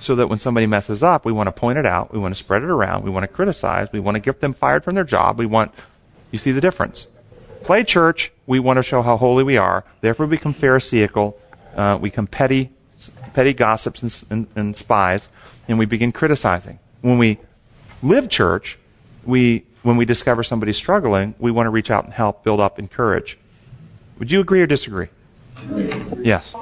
so 0.00 0.14
that 0.14 0.28
when 0.28 0.38
somebody 0.38 0.66
messes 0.66 1.02
up, 1.02 1.24
we 1.24 1.32
want 1.32 1.46
to 1.46 1.52
point 1.52 1.78
it 1.78 1.86
out, 1.86 2.12
we 2.12 2.18
want 2.18 2.34
to 2.34 2.38
spread 2.38 2.62
it 2.62 2.68
around, 2.68 3.02
we 3.02 3.10
want 3.10 3.24
to 3.24 3.28
criticize, 3.28 3.88
we 3.92 4.00
want 4.00 4.14
to 4.14 4.20
get 4.20 4.40
them 4.40 4.52
fired 4.52 4.84
from 4.84 4.94
their 4.94 5.04
job, 5.04 5.38
we 5.38 5.46
want, 5.46 5.72
you 6.30 6.38
see 6.38 6.52
the 6.52 6.60
difference. 6.60 7.06
Play 7.62 7.82
church, 7.82 8.32
we 8.46 8.60
want 8.60 8.76
to 8.76 8.82
show 8.82 9.02
how 9.02 9.16
holy 9.16 9.42
we 9.42 9.56
are, 9.56 9.84
therefore 10.00 10.26
we 10.26 10.36
become 10.36 10.54
pharisaical, 10.54 11.34
uh, 11.74 11.98
we 12.00 12.10
become 12.10 12.26
petty, 12.26 12.70
petty 13.34 13.52
gossips 13.52 14.02
and, 14.02 14.24
and, 14.30 14.46
and 14.54 14.76
spies, 14.76 15.28
and 15.68 15.78
we 15.78 15.86
begin 15.86 16.12
criticizing. 16.12 16.78
When 17.00 17.18
we 17.18 17.38
live 18.02 18.28
church, 18.28 18.78
we, 19.24 19.64
when 19.82 19.96
we 19.96 20.04
discover 20.04 20.42
somebody 20.42 20.72
struggling, 20.72 21.34
we 21.38 21.50
want 21.50 21.66
to 21.66 21.70
reach 21.70 21.90
out 21.90 22.04
and 22.04 22.12
help, 22.12 22.44
build 22.44 22.60
up, 22.60 22.78
encourage. 22.78 23.38
Would 24.18 24.30
you 24.30 24.40
agree 24.40 24.62
or 24.62 24.66
disagree? 24.66 25.08
Yes. 26.22 26.54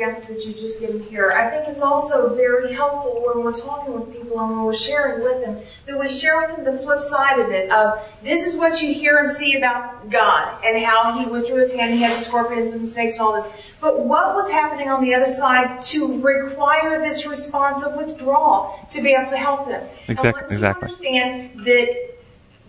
Examples 0.00 0.28
that 0.28 0.46
you've 0.46 0.56
just 0.56 0.80
given 0.80 1.02
here, 1.02 1.30
I 1.32 1.50
think 1.50 1.68
it's 1.68 1.82
also 1.82 2.34
very 2.34 2.72
helpful 2.72 3.22
when 3.26 3.44
we're 3.44 3.52
talking 3.52 3.92
with 3.92 4.10
people 4.10 4.40
and 4.40 4.50
when 4.50 4.64
we're 4.64 4.74
sharing 4.74 5.22
with 5.22 5.44
them 5.44 5.60
that 5.84 6.00
we 6.00 6.08
share 6.08 6.40
with 6.40 6.56
them 6.56 6.64
the 6.64 6.82
flip 6.82 7.00
side 7.00 7.38
of 7.38 7.50
it. 7.50 7.70
Of 7.70 8.02
this 8.24 8.42
is 8.42 8.56
what 8.56 8.80
you 8.80 8.94
hear 8.94 9.18
and 9.18 9.30
see 9.30 9.58
about 9.58 10.08
God 10.08 10.64
and 10.64 10.82
how 10.82 11.18
He 11.18 11.26
withdrew 11.26 11.56
His 11.56 11.70
hand, 11.72 11.92
He 11.92 12.00
had 12.00 12.16
the 12.16 12.20
scorpions 12.20 12.72
and 12.72 12.82
the 12.82 12.88
snakes 12.88 13.16
and 13.18 13.22
all 13.22 13.34
this. 13.34 13.46
But 13.78 14.00
what 14.00 14.34
was 14.34 14.50
happening 14.50 14.88
on 14.88 15.04
the 15.04 15.14
other 15.14 15.26
side 15.26 15.82
to 15.82 16.18
require 16.22 16.98
this 17.02 17.26
response 17.26 17.82
of 17.82 17.94
withdrawal 17.94 18.80
to 18.92 19.02
be 19.02 19.12
able 19.12 19.30
to 19.30 19.36
help 19.36 19.68
them? 19.68 19.86
Exactly- 20.08 20.28
And 20.28 20.34
once 20.34 20.50
you 20.50 20.56
exactly. 20.56 20.82
understand 20.82 21.66
that 21.66 22.09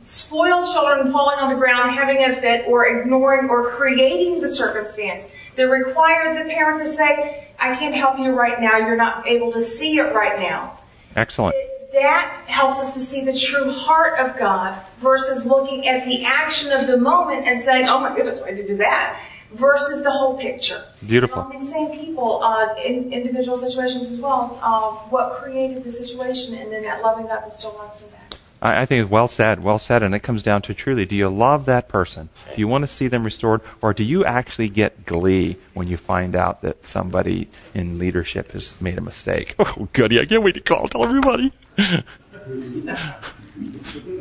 spoiled 0.03 0.65
children 0.71 1.11
falling 1.11 1.39
on 1.39 1.49
the 1.49 1.55
ground, 1.55 1.91
having 1.91 2.23
a 2.23 2.35
fit, 2.39 2.67
or 2.67 2.85
ignoring 2.87 3.49
or 3.49 3.69
creating 3.71 4.41
the 4.41 4.47
circumstance 4.47 5.33
that 5.55 5.63
required 5.63 6.37
the 6.37 6.49
parent 6.49 6.81
to 6.81 6.87
say, 6.87 7.47
I 7.59 7.75
can't 7.75 7.93
help 7.93 8.17
you 8.19 8.31
right 8.31 8.59
now, 8.59 8.77
you're 8.77 8.95
not 8.95 9.27
able 9.27 9.51
to 9.51 9.61
see 9.61 9.97
it 9.97 10.13
right 10.13 10.39
now. 10.39 10.79
Excellent. 11.15 11.55
That 11.93 12.43
helps 12.47 12.79
us 12.79 12.93
to 12.93 12.99
see 12.99 13.25
the 13.25 13.37
true 13.37 13.71
heart 13.71 14.19
of 14.19 14.37
God 14.39 14.81
versus 14.99 15.45
looking 15.45 15.87
at 15.87 16.05
the 16.05 16.23
action 16.23 16.71
of 16.71 16.87
the 16.87 16.97
moment 16.97 17.45
and 17.45 17.59
saying, 17.59 17.87
oh 17.87 17.99
my 17.99 18.15
goodness, 18.15 18.39
why 18.39 18.51
did 18.51 18.59
you 18.59 18.67
do 18.69 18.77
that? 18.77 19.21
Versus 19.51 20.01
the 20.01 20.09
whole 20.09 20.37
picture. 20.37 20.85
Beautiful. 21.05 21.41
Um, 21.41 21.51
these 21.51 21.69
same 21.69 21.91
people, 21.91 22.41
uh, 22.41 22.75
in 22.75 23.11
individual 23.11 23.57
situations 23.57 24.07
as 24.07 24.17
well, 24.19 24.57
uh, 24.61 24.91
what 25.09 25.33
created 25.33 25.83
the 25.83 25.89
situation 25.89 26.53
and 26.53 26.71
then 26.71 26.83
that 26.83 27.01
loving 27.01 27.27
God 27.27 27.41
that 27.41 27.51
still 27.51 27.73
wants 27.73 27.99
them 27.99 28.09
back. 28.11 28.39
I, 28.61 28.81
I 28.81 28.85
think 28.85 29.03
it's 29.03 29.11
well 29.11 29.27
said, 29.27 29.63
well 29.63 29.79
said, 29.79 30.03
and 30.03 30.13
it 30.13 30.19
comes 30.19 30.43
down 30.43 30.61
to 30.63 30.73
truly, 30.73 31.05
do 31.05 31.15
you 31.15 31.29
love 31.29 31.65
that 31.65 31.87
person? 31.87 32.29
Do 32.53 32.59
you 32.59 32.67
want 32.67 32.83
to 32.83 32.87
see 32.87 33.07
them 33.07 33.23
restored, 33.23 33.61
or 33.81 33.93
do 33.93 34.03
you 34.03 34.23
actually 34.23 34.69
get 34.69 35.05
glee 35.05 35.57
when 35.73 35.87
you 35.87 35.97
find 35.97 36.35
out 36.35 36.61
that 36.61 36.85
somebody 36.87 37.49
in 37.73 37.97
leadership 37.97 38.51
has 38.51 38.81
made 38.81 38.97
a 38.97 39.01
mistake? 39.01 39.55
Oh, 39.59 39.87
goody, 39.93 40.19
I 40.19 40.25
can't 40.25 40.43
wait 40.43 40.55
to 40.55 40.61
call, 40.61 40.87
tell 40.87 41.03
everybody. 41.03 41.53
do 41.77 42.95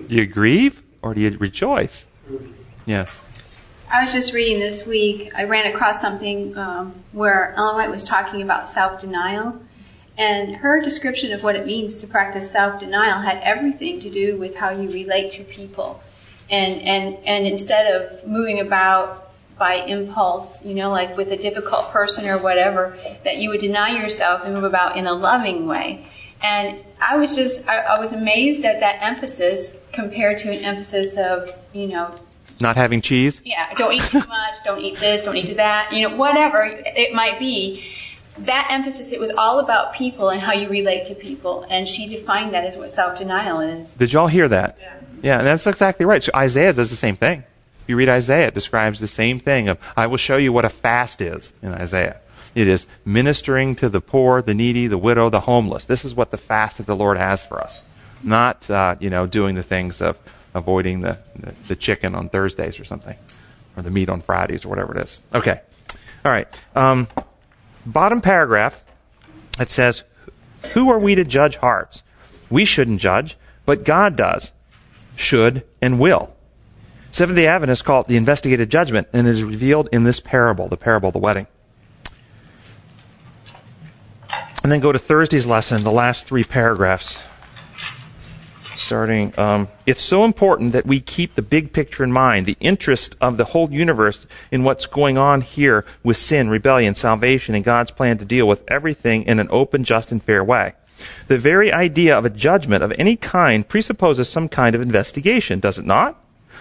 you 0.09 0.26
grieve, 0.26 0.83
or 1.03 1.14
do 1.14 1.20
you 1.20 1.37
rejoice? 1.38 2.05
Yes. 2.87 3.26
I 3.90 4.03
was 4.03 4.12
just 4.12 4.33
reading 4.33 4.61
this 4.61 4.87
week, 4.87 5.33
I 5.35 5.44
ran 5.44 5.72
across 5.72 6.00
something 6.00 6.57
um, 6.57 6.94
where 7.12 7.55
Ellen 7.57 7.74
White 7.74 7.90
was 7.90 8.05
talking 8.05 8.42
about 8.42 8.68
self 8.68 9.00
denial. 9.00 9.61
And 10.20 10.56
her 10.56 10.83
description 10.83 11.33
of 11.33 11.42
what 11.42 11.56
it 11.56 11.64
means 11.64 11.96
to 11.96 12.06
practice 12.06 12.50
self 12.50 12.78
denial 12.78 13.22
had 13.22 13.38
everything 13.42 14.00
to 14.00 14.11
do 14.11 14.37
with 14.37 14.54
how 14.54 14.68
you 14.68 14.90
relate 14.90 15.33
to 15.33 15.44
people. 15.44 16.02
And, 16.50 16.83
and, 16.83 17.16
and 17.24 17.46
instead 17.46 17.87
of 17.94 18.26
moving 18.28 18.61
about 18.61 19.33
by 19.59 19.76
impulse, 19.76 20.62
you 20.62 20.74
know, 20.74 20.90
like 20.90 21.16
with 21.16 21.33
a 21.33 21.38
difficult 21.38 21.90
person 21.90 22.26
or 22.26 22.37
whatever, 22.37 22.98
that 23.24 23.38
you 23.38 23.48
would 23.48 23.61
deny 23.61 23.98
yourself 23.98 24.44
and 24.44 24.52
move 24.52 24.64
about 24.64 24.98
in 24.98 25.06
a 25.06 25.12
loving 25.12 25.66
way. 25.66 26.06
And 26.42 26.85
I 27.00 27.16
was 27.16 27.35
just, 27.35 27.66
I, 27.66 27.78
I 27.78 27.98
was 27.98 28.12
amazed 28.12 28.66
at 28.66 28.80
that 28.80 28.98
emphasis 29.00 29.83
compared 29.90 30.37
to 30.38 30.52
an 30.52 30.62
emphasis 30.62 31.16
of, 31.16 31.50
you 31.72 31.87
know, 31.87 32.14
Not 32.61 32.76
having 32.76 33.00
cheese? 33.00 33.40
Yeah, 33.42 33.72
don't 33.74 33.94
eat 33.94 34.02
too 34.02 34.18
much, 34.28 34.56
don't 34.66 34.80
eat 34.83 34.98
this, 34.98 35.22
don't 35.22 35.37
eat 35.37 35.56
that, 35.56 35.92
you 35.94 36.06
know, 36.06 36.14
whatever 36.14 36.62
it 36.64 37.14
might 37.14 37.38
be. 37.38 37.83
That 38.46 38.68
emphasis, 38.70 39.12
it 39.12 39.20
was 39.20 39.31
all 39.31 39.61
about 39.61 39.94
people 39.94 40.31
and 40.31 40.40
how 40.40 40.53
you 40.53 40.68
relate 40.68 41.07
to 41.07 41.14
people. 41.14 41.66
And 41.68 41.87
she 41.87 42.09
defined 42.09 42.55
that 42.55 42.64
as 42.64 42.76
what 42.76 42.90
self 42.90 43.18
denial 43.18 43.61
is. 43.61 43.94
Did 43.94 44.12
y'all 44.12 44.26
hear 44.26 44.48
that? 44.48 44.76
Yeah. 44.81 45.00
Yeah, 45.22 45.38
and 45.38 45.46
that's 45.46 45.66
exactly 45.66 46.07
right. 46.07 46.22
So 46.22 46.33
Isaiah 46.35 46.72
does 46.72 46.90
the 46.90 46.96
same 46.96 47.16
thing. 47.16 47.44
If 47.83 47.88
you 47.88 47.96
read 47.96 48.09
Isaiah, 48.09 48.48
it 48.48 48.55
describes 48.55 49.00
the 49.00 49.09
same 49.09 49.38
thing 49.38 49.68
of, 49.68 49.79
I 49.96 50.07
will 50.07 50.16
show 50.16 50.37
you 50.37 50.53
what 50.53 50.64
a 50.64 50.68
fast 50.68 51.20
is 51.20 51.53
in 51.62 51.74
Isaiah. 51.74 52.20
It 52.55 52.66
is 52.66 52.87
ministering 53.05 53.76
to 53.76 53.88
the 53.88 54.00
poor, 54.00 54.42
the 54.42 54.55
needy, 54.55 54.87
the 54.87 54.98
widow, 54.98 55.31
the 55.31 55.40
homeless. 55.40 55.87
This 55.87 56.05
is 56.05 56.14
what 56.14 56.31
the 56.31 56.37
fast 56.37 56.79
that 56.79 56.87
the 56.87 56.96
Lord 56.96 57.16
has 57.16 57.44
for 57.44 57.61
us. 57.61 57.88
Not, 58.22 58.68
uh, 58.70 58.96
you 58.98 59.11
know, 59.11 59.26
doing 59.26 59.55
the 59.55 59.62
things 59.62 60.03
of 60.03 60.16
avoiding 60.55 61.00
the, 61.00 61.18
the, 61.37 61.55
the 61.68 61.76
chicken 61.76 62.14
on 62.14 62.29
Thursdays 62.29 62.81
or 62.81 62.85
something, 62.85 63.16
or 63.76 63.83
the 63.83 63.90
meat 63.90 64.09
on 64.09 64.20
Fridays 64.20 64.64
or 64.64 64.68
whatever 64.68 64.96
it 64.96 65.05
is. 65.05 65.22
Okay. 65.35 65.61
All 66.24 66.33
right. 66.33 66.48
Um, 66.74 67.09
bottom 67.87 68.21
paragraph, 68.21 68.85
it 69.59 69.71
says, 69.71 70.05
Who 70.75 70.90
are 70.90 70.99
we 70.99 71.14
to 71.14 71.25
judge 71.25 71.57
hearts? 71.57 72.03
We 72.49 72.64
shouldn't 72.64 73.01
judge, 73.01 73.37
but 73.64 73.85
God 73.85 74.16
does, 74.16 74.53
should, 75.16 75.64
and 75.81 75.99
will. 75.99 76.35
Seventh 77.12 77.37
day 77.37 77.47
Adventists 77.47 77.83
call 77.83 78.03
it 78.03 78.07
the 78.07 78.16
investigative 78.16 78.69
judgment, 78.69 79.09
and 79.12 79.27
it 79.27 79.31
is 79.31 79.43
revealed 79.43 79.88
in 79.93 80.05
this 80.05 80.21
parable, 80.21 80.69
the 80.69 80.77
parable 80.77 81.09
of 81.09 81.12
the 81.12 81.19
wedding. 81.19 81.47
And 84.62 84.71
then 84.71 84.81
go 84.81 84.93
to 84.93 84.99
Thursday's 84.99 85.47
lesson, 85.47 85.83
the 85.83 85.90
last 85.90 86.27
three 86.27 86.45
paragraphs. 86.45 87.21
Starting, 88.81 89.38
um, 89.38 89.69
it's 89.85 90.03
so 90.03 90.25
important 90.25 90.73
that 90.73 90.87
we 90.87 91.01
keep 91.01 91.35
the 91.35 91.43
big 91.43 91.73
picture 91.73 92.03
in 92.03 92.11
mind, 92.11 92.47
the 92.47 92.57
interest 92.61 93.14
of 93.21 93.37
the 93.37 93.45
whole 93.45 93.71
universe 93.71 94.27
in 94.51 94.64
what's 94.64 94.87
going 94.87 95.19
on 95.19 95.43
here 95.43 95.85
with 96.03 96.16
sin, 96.16 96.49
rebellion, 96.49 96.95
salvation, 96.95 97.55
and 97.55 97.62
God's 97.62 97.90
plan 97.90 98.16
to 98.19 98.25
deal 98.25 98.49
with 98.49 98.64
everything 98.69 99.25
in 99.25 99.38
an 99.38 99.49
open, 99.51 99.85
just, 99.85 100.11
and 100.11 100.23
fair 100.23 100.43
way. 100.43 100.73
The 101.29 101.38
very 101.38 101.71
idea 101.71 102.16
of 102.16 102.25
a 102.25 102.31
judgment 102.31 102.83
of 102.83 102.93
any 102.97 103.16
kind 103.16 103.69
presupposes 103.69 104.31
some 104.31 104.49
kind 104.49 104.75
of 104.75 104.81
investigation, 104.81 105.61
does 105.61 105.79
it 105.79 105.85
not? 105.85 106.19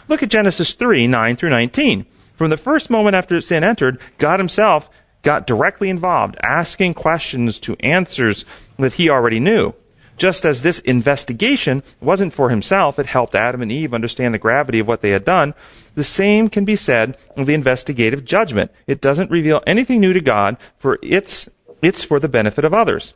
Look 0.10 0.22
at 0.22 0.30
Genesis 0.30 0.74
3, 0.74 1.08
9 1.08 1.36
through 1.38 1.52
19. 1.52 2.06
From 2.36 2.50
the 2.50 2.58
first 2.58 2.90
moment 2.90 3.16
after 3.16 3.40
sin 3.40 3.64
entered, 3.64 3.98
God 4.18 4.42
himself 4.42 4.90
got 5.24 5.48
directly 5.48 5.90
involved, 5.90 6.36
asking 6.44 6.96
questions 6.96 7.60
to 7.62 7.78
answers 7.80 8.44
that 8.78 8.94
he 8.94 9.10
already 9.10 9.40
knew. 9.40 9.74
Just 10.20 10.46
as 10.46 10.62
this 10.62 10.80
investigation 10.80 11.82
wasn't 12.02 12.34
for 12.34 12.50
himself, 12.50 13.00
it 13.00 13.06
helped 13.06 13.34
Adam 13.34 13.62
and 13.62 13.72
Eve 13.72 13.94
understand 13.94 14.34
the 14.34 14.38
gravity 14.38 14.80
of 14.80 14.88
what 14.88 15.02
they 15.02 15.12
had 15.12 15.24
done. 15.24 15.54
The 15.96 16.04
same 16.04 16.50
can 16.50 16.66
be 16.66 16.76
said 16.76 17.18
of 17.38 17.46
the 17.46 17.54
investigative 17.54 18.26
judgment. 18.26 18.70
It 18.86 19.00
doesn't 19.00 19.32
reveal 19.32 19.64
anything 19.66 20.02
new 20.02 20.12
to 20.12 20.20
God, 20.20 20.58
for 20.78 21.00
it's, 21.02 21.50
it's 21.82 22.04
for 22.04 22.20
the 22.20 22.28
benefit 22.28 22.66
of 22.66 22.74
others. 22.74 23.14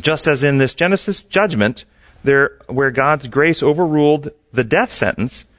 Just 0.00 0.26
as 0.26 0.42
in 0.42 0.56
this 0.56 0.72
Genesis 0.72 1.22
judgment, 1.22 1.84
there, 2.24 2.56
where 2.66 2.90
God's 2.90 3.28
grace 3.28 3.62
overruled 3.62 4.30
the 4.54 4.64
death 4.64 4.94
sentence, 4.94 5.52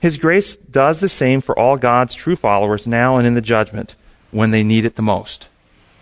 his 0.00 0.16
grace 0.16 0.54
does 0.54 1.00
the 1.00 1.08
same 1.08 1.40
for 1.40 1.58
all 1.58 1.76
God's 1.76 2.14
true 2.14 2.36
followers 2.36 2.86
now 2.86 3.16
and 3.16 3.26
in 3.26 3.34
the 3.34 3.40
judgment 3.40 3.96
when 4.30 4.52
they 4.52 4.62
need 4.62 4.84
it 4.84 4.94
the 4.94 5.02
most. 5.02 5.48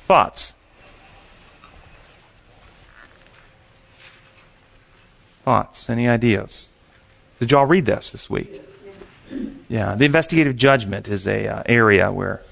Thoughts? 0.06 0.52
Thoughts? 5.46 5.88
Any 5.88 6.08
ideas? 6.08 6.72
Did 7.38 7.52
y'all 7.52 7.66
read 7.66 7.86
this 7.86 8.10
this 8.10 8.28
week? 8.28 8.60
Yeah, 9.68 9.94
the 9.94 10.04
investigative 10.04 10.56
judgment 10.56 11.06
is 11.06 11.24
a 11.28 11.46
uh, 11.46 11.62
area 11.66 12.10
where 12.10 12.42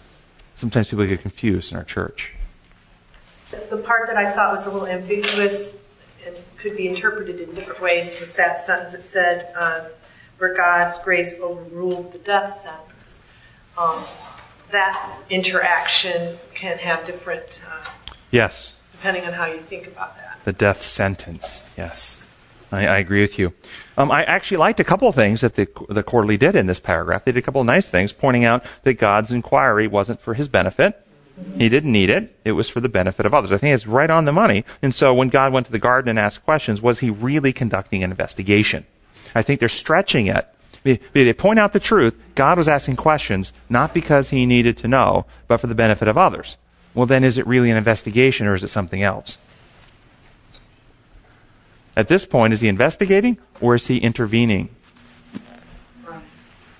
sometimes 0.54 0.90
people 0.90 1.04
get 1.04 1.20
confused 1.20 1.72
in 1.72 1.76
our 1.76 1.82
church. 1.82 2.34
The 3.68 3.78
part 3.78 4.06
that 4.06 4.16
I 4.16 4.30
thought 4.30 4.52
was 4.52 4.66
a 4.66 4.70
little 4.70 4.86
ambiguous 4.86 5.76
and 6.24 6.36
could 6.56 6.76
be 6.76 6.86
interpreted 6.86 7.40
in 7.40 7.52
different 7.56 7.80
ways 7.80 8.20
was 8.20 8.32
that 8.34 8.64
sentence 8.64 8.92
that 8.92 9.04
said, 9.04 9.52
uh, 9.56 9.86
"Where 10.38 10.54
God's 10.54 10.96
grace 11.00 11.34
overruled 11.40 12.12
the 12.12 12.18
death 12.18 12.54
sentence." 12.54 13.22
Um, 13.76 14.00
that 14.70 15.18
interaction 15.30 16.38
can 16.54 16.78
have 16.78 17.04
different. 17.04 17.60
Uh, 17.68 17.90
yes. 18.30 18.74
Depending 18.92 19.24
on 19.24 19.32
how 19.32 19.46
you 19.46 19.58
think 19.62 19.88
about 19.88 20.16
that. 20.16 20.38
The 20.44 20.52
death 20.52 20.84
sentence. 20.84 21.74
Yes. 21.76 22.30
I, 22.74 22.86
I 22.86 22.98
agree 22.98 23.20
with 23.20 23.38
you. 23.38 23.52
Um, 23.96 24.10
I 24.10 24.24
actually 24.24 24.58
liked 24.58 24.80
a 24.80 24.84
couple 24.84 25.08
of 25.08 25.14
things 25.14 25.40
that 25.40 25.54
the, 25.54 25.68
the 25.88 26.02
quarterly 26.02 26.36
did 26.36 26.56
in 26.56 26.66
this 26.66 26.80
paragraph. 26.80 27.24
They 27.24 27.32
did 27.32 27.38
a 27.38 27.42
couple 27.42 27.60
of 27.60 27.66
nice 27.66 27.88
things, 27.88 28.12
pointing 28.12 28.44
out 28.44 28.64
that 28.82 28.94
God's 28.94 29.32
inquiry 29.32 29.86
wasn't 29.86 30.20
for 30.20 30.34
his 30.34 30.48
benefit. 30.48 31.00
He 31.56 31.68
didn't 31.68 31.90
need 31.90 32.10
it. 32.10 32.36
It 32.44 32.52
was 32.52 32.68
for 32.68 32.80
the 32.80 32.88
benefit 32.88 33.26
of 33.26 33.34
others. 33.34 33.50
I 33.50 33.58
think 33.58 33.74
it's 33.74 33.86
right 33.86 34.10
on 34.10 34.24
the 34.24 34.32
money. 34.32 34.64
And 34.82 34.94
so 34.94 35.12
when 35.12 35.28
God 35.28 35.52
went 35.52 35.66
to 35.66 35.72
the 35.72 35.78
garden 35.80 36.08
and 36.08 36.18
asked 36.18 36.44
questions, 36.44 36.80
was 36.80 37.00
he 37.00 37.10
really 37.10 37.52
conducting 37.52 38.04
an 38.04 38.10
investigation? 38.10 38.84
I 39.34 39.42
think 39.42 39.58
they're 39.58 39.68
stretching 39.68 40.26
it 40.26 40.48
they 40.84 41.32
point 41.32 41.58
out 41.58 41.72
the 41.72 41.80
truth. 41.80 42.14
God 42.34 42.58
was 42.58 42.68
asking 42.68 42.96
questions 42.96 43.52
not 43.68 43.94
because 43.94 44.30
he 44.30 44.44
needed 44.44 44.76
to 44.78 44.88
know, 44.88 45.24
but 45.48 45.58
for 45.58 45.66
the 45.66 45.74
benefit 45.74 46.08
of 46.08 46.18
others. 46.18 46.56
Well, 46.92 47.06
then 47.06 47.24
is 47.24 47.38
it 47.38 47.46
really 47.46 47.70
an 47.70 47.76
investigation 47.76 48.46
or 48.46 48.54
is 48.54 48.62
it 48.62 48.68
something 48.68 49.02
else? 49.02 49.38
At 51.96 52.08
this 52.08 52.24
point, 52.24 52.52
is 52.52 52.60
he 52.60 52.68
investigating 52.68 53.38
or 53.60 53.74
is 53.74 53.86
he 53.86 53.98
intervening? 53.98 54.68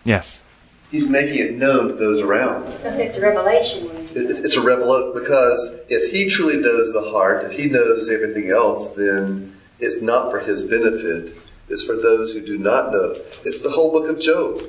Yes. 0.05 0.43
He's 0.91 1.09
making 1.09 1.39
it 1.39 1.55
known 1.55 1.89
to 1.89 1.95
those 1.95 2.21
around. 2.21 2.69
I 2.69 2.71
was 2.71 2.83
going 2.83 2.93
to 2.93 2.93
say 2.93 3.07
it's 3.07 3.17
a 3.17 3.21
revelation. 3.21 3.89
It's 4.15 4.57
a 4.57 4.61
revelation 4.61 5.13
because 5.15 5.81
if 5.89 6.13
he 6.13 6.29
truly 6.29 6.59
knows 6.59 6.93
the 6.93 7.11
heart, 7.11 7.45
if 7.45 7.53
he 7.53 7.67
knows 7.67 8.09
everything 8.09 8.51
else, 8.51 8.89
then 8.89 9.57
it's 9.79 10.01
not 10.01 10.31
for 10.31 10.41
his 10.41 10.63
benefit 10.65 11.37
It's 11.69 11.85
for 11.85 11.97
those 11.97 12.35
who 12.35 12.45
do 12.45 12.59
not 12.59 12.93
know. 12.93 13.15
It's 13.45 13.63
the 13.63 13.71
whole 13.71 13.91
book 13.91 14.09
of 14.09 14.21
Job. 14.21 14.61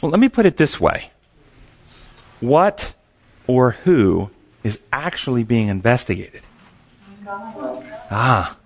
Well, 0.00 0.10
let 0.10 0.20
me 0.20 0.28
put 0.28 0.46
it 0.46 0.56
this 0.56 0.80
way 0.80 1.10
What 2.40 2.94
or 3.46 3.72
who 3.84 4.30
is 4.64 4.80
actually 4.92 5.44
being 5.44 5.68
investigated? 5.68 6.42
Ah. 8.10 8.56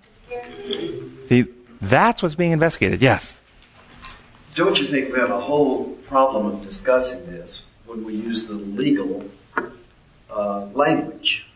See, 1.27 1.45
that's 1.81 2.23
what's 2.23 2.35
being 2.35 2.51
investigated, 2.51 3.01
yes. 3.01 3.37
Don't 4.55 4.79
you 4.79 4.85
think 4.85 5.13
we 5.13 5.19
have 5.19 5.31
a 5.31 5.39
whole 5.39 5.85
problem 6.07 6.45
of 6.45 6.63
discussing 6.63 7.25
this 7.25 7.65
when 7.85 8.03
we 8.03 8.13
use 8.13 8.47
the 8.47 8.53
legal 8.53 9.29
uh, 10.29 10.67
language? 10.73 11.47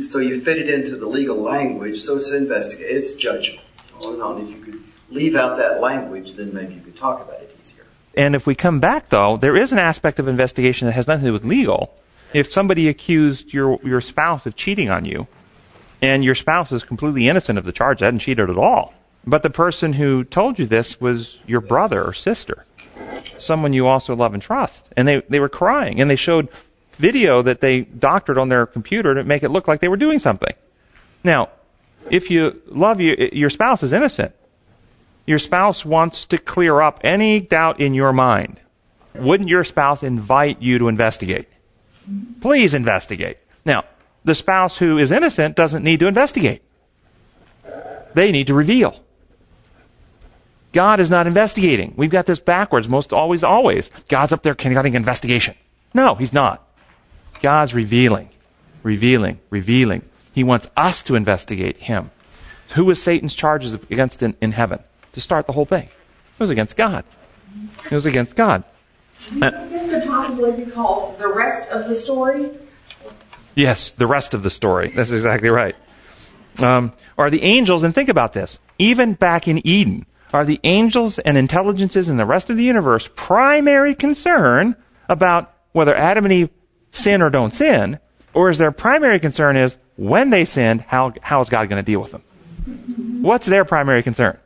So 0.00 0.18
you 0.18 0.40
fit 0.40 0.58
it 0.58 0.68
into 0.68 0.96
the 0.96 1.06
legal 1.06 1.40
language, 1.40 2.00
so 2.00 2.16
it's 2.16 2.32
investigate, 2.32 2.90
it's 2.90 3.12
judgment. 3.12 3.60
On 4.00 4.14
and 4.14 4.22
on. 4.22 4.42
If 4.42 4.50
you 4.50 4.58
could 4.58 4.82
leave 5.10 5.36
out 5.36 5.56
that 5.58 5.80
language, 5.80 6.34
then 6.34 6.52
maybe 6.52 6.74
you 6.74 6.80
could 6.80 6.96
talk 6.96 7.22
about 7.22 7.40
it 7.40 7.56
easier. 7.60 7.86
And 8.16 8.34
if 8.34 8.46
we 8.46 8.54
come 8.54 8.80
back, 8.80 9.08
though, 9.08 9.36
there 9.36 9.56
is 9.56 9.72
an 9.72 9.78
aspect 9.78 10.18
of 10.18 10.28
investigation 10.28 10.86
that 10.86 10.92
has 10.92 11.06
nothing 11.06 11.24
to 11.24 11.28
do 11.28 11.32
with 11.32 11.44
legal. 11.44 11.94
If 12.32 12.52
somebody 12.52 12.88
accused 12.88 13.52
your, 13.52 13.78
your 13.84 14.00
spouse 14.00 14.46
of 14.46 14.56
cheating 14.56 14.90
on 14.90 15.04
you, 15.04 15.26
and 16.02 16.24
your 16.24 16.34
spouse 16.34 16.72
is 16.72 16.82
completely 16.82 17.28
innocent 17.28 17.58
of 17.58 17.64
the 17.64 17.72
charge, 17.72 18.00
hadn't 18.00 18.20
cheated 18.20 18.50
at 18.50 18.56
all, 18.56 18.94
but 19.26 19.42
the 19.42 19.50
person 19.50 19.94
who 19.94 20.24
told 20.24 20.58
you 20.58 20.66
this 20.66 21.00
was 21.00 21.38
your 21.46 21.60
brother 21.60 22.02
or 22.04 22.12
sister, 22.12 22.64
someone 23.38 23.72
you 23.72 23.86
also 23.86 24.16
love 24.16 24.34
and 24.34 24.42
trust, 24.42 24.86
and 24.96 25.06
they, 25.06 25.20
they 25.28 25.40
were 25.40 25.48
crying, 25.48 26.00
and 26.00 26.10
they 26.10 26.16
showed 26.16 26.48
video 26.92 27.42
that 27.42 27.60
they 27.60 27.80
doctored 27.80 28.38
on 28.38 28.48
their 28.48 28.66
computer 28.66 29.14
to 29.14 29.24
make 29.24 29.42
it 29.42 29.50
look 29.50 29.66
like 29.66 29.80
they 29.80 29.88
were 29.88 29.96
doing 29.96 30.18
something. 30.18 30.54
Now, 31.24 31.50
if 32.10 32.30
you 32.30 32.62
love 32.66 33.00
you, 33.00 33.30
your 33.32 33.50
spouse 33.50 33.82
is 33.82 33.92
innocent, 33.92 34.34
your 35.26 35.38
spouse 35.38 35.84
wants 35.84 36.26
to 36.26 36.38
clear 36.38 36.80
up 36.80 37.00
any 37.04 37.40
doubt 37.40 37.80
in 37.80 37.94
your 37.94 38.12
mind, 38.12 38.60
wouldn't 39.14 39.48
your 39.48 39.64
spouse 39.64 40.02
invite 40.02 40.62
you 40.62 40.78
to 40.78 40.88
investigate? 40.88 41.48
Please 42.40 42.74
investigate. 42.74 43.38
Now, 43.64 43.84
the 44.24 44.34
spouse 44.34 44.78
who 44.78 44.98
is 44.98 45.10
innocent 45.10 45.56
doesn't 45.56 45.82
need 45.82 46.00
to 46.00 46.06
investigate. 46.06 46.62
They 48.14 48.32
need 48.32 48.48
to 48.48 48.54
reveal. 48.54 49.02
God 50.72 51.00
is 51.00 51.10
not 51.10 51.26
investigating. 51.26 51.94
We've 51.96 52.10
got 52.10 52.26
this 52.26 52.38
backwards 52.38 52.88
most 52.88 53.12
always, 53.12 53.42
always. 53.42 53.90
God's 54.08 54.32
up 54.32 54.42
there 54.42 54.54
conducting 54.54 54.94
investigation. 54.94 55.54
No, 55.94 56.14
he's 56.14 56.32
not. 56.32 56.66
God's 57.40 57.74
revealing, 57.74 58.28
revealing, 58.82 59.40
revealing. 59.50 60.02
He 60.32 60.44
wants 60.44 60.70
us 60.76 61.02
to 61.04 61.16
investigate 61.16 61.78
him. 61.78 62.10
Who 62.74 62.84
was 62.84 63.02
Satan's 63.02 63.34
charges 63.34 63.74
against 63.74 64.22
in, 64.22 64.36
in 64.40 64.52
heaven? 64.52 64.80
to 65.12 65.20
start 65.20 65.46
the 65.46 65.52
whole 65.52 65.64
thing. 65.64 65.84
It 65.84 66.40
was 66.40 66.50
against 66.50 66.76
God. 66.76 67.04
It 67.84 67.92
was 67.92 68.06
against 68.06 68.36
God. 68.36 68.64
this 69.32 69.92
could 69.92 70.08
possibly 70.08 70.64
be 70.64 70.70
called 70.70 71.18
the 71.18 71.28
rest 71.28 71.70
of 71.70 71.88
the 71.88 71.94
story. 71.94 72.50
Yes, 73.60 73.90
the 73.90 74.06
rest 74.06 74.34
of 74.34 74.42
the 74.42 74.50
story. 74.50 74.88
That's 74.88 75.10
exactly 75.10 75.50
right. 75.50 75.76
Um, 76.58 76.92
are 77.16 77.30
the 77.30 77.42
angels, 77.42 77.82
and 77.82 77.94
think 77.94 78.08
about 78.08 78.32
this, 78.32 78.58
even 78.78 79.14
back 79.14 79.46
in 79.46 79.64
Eden, 79.66 80.06
Are 80.32 80.44
the 80.44 80.60
angels 80.62 81.18
and 81.18 81.36
intelligences 81.36 82.08
and 82.08 82.18
the 82.18 82.24
rest 82.24 82.50
of 82.50 82.56
the 82.56 82.62
universe 82.62 83.08
primary 83.16 83.94
concern 83.94 84.76
about 85.08 85.52
whether 85.72 85.94
Adam 85.94 86.24
and 86.24 86.32
Eve 86.32 86.50
sin 86.92 87.20
or 87.20 87.30
don't 87.30 87.52
sin? 87.52 87.98
Or 88.32 88.48
is 88.48 88.58
their 88.58 88.70
primary 88.70 89.18
concern 89.18 89.56
is 89.56 89.76
when 89.96 90.30
they 90.30 90.44
sin, 90.44 90.78
how, 90.86 91.12
how 91.20 91.40
is 91.40 91.48
God 91.48 91.68
going 91.68 91.84
to 91.84 91.86
deal 91.86 92.00
with 92.00 92.12
them? 92.12 92.22
What's 93.22 93.46
their 93.46 93.64
primary 93.64 94.04
concern? 94.04 94.38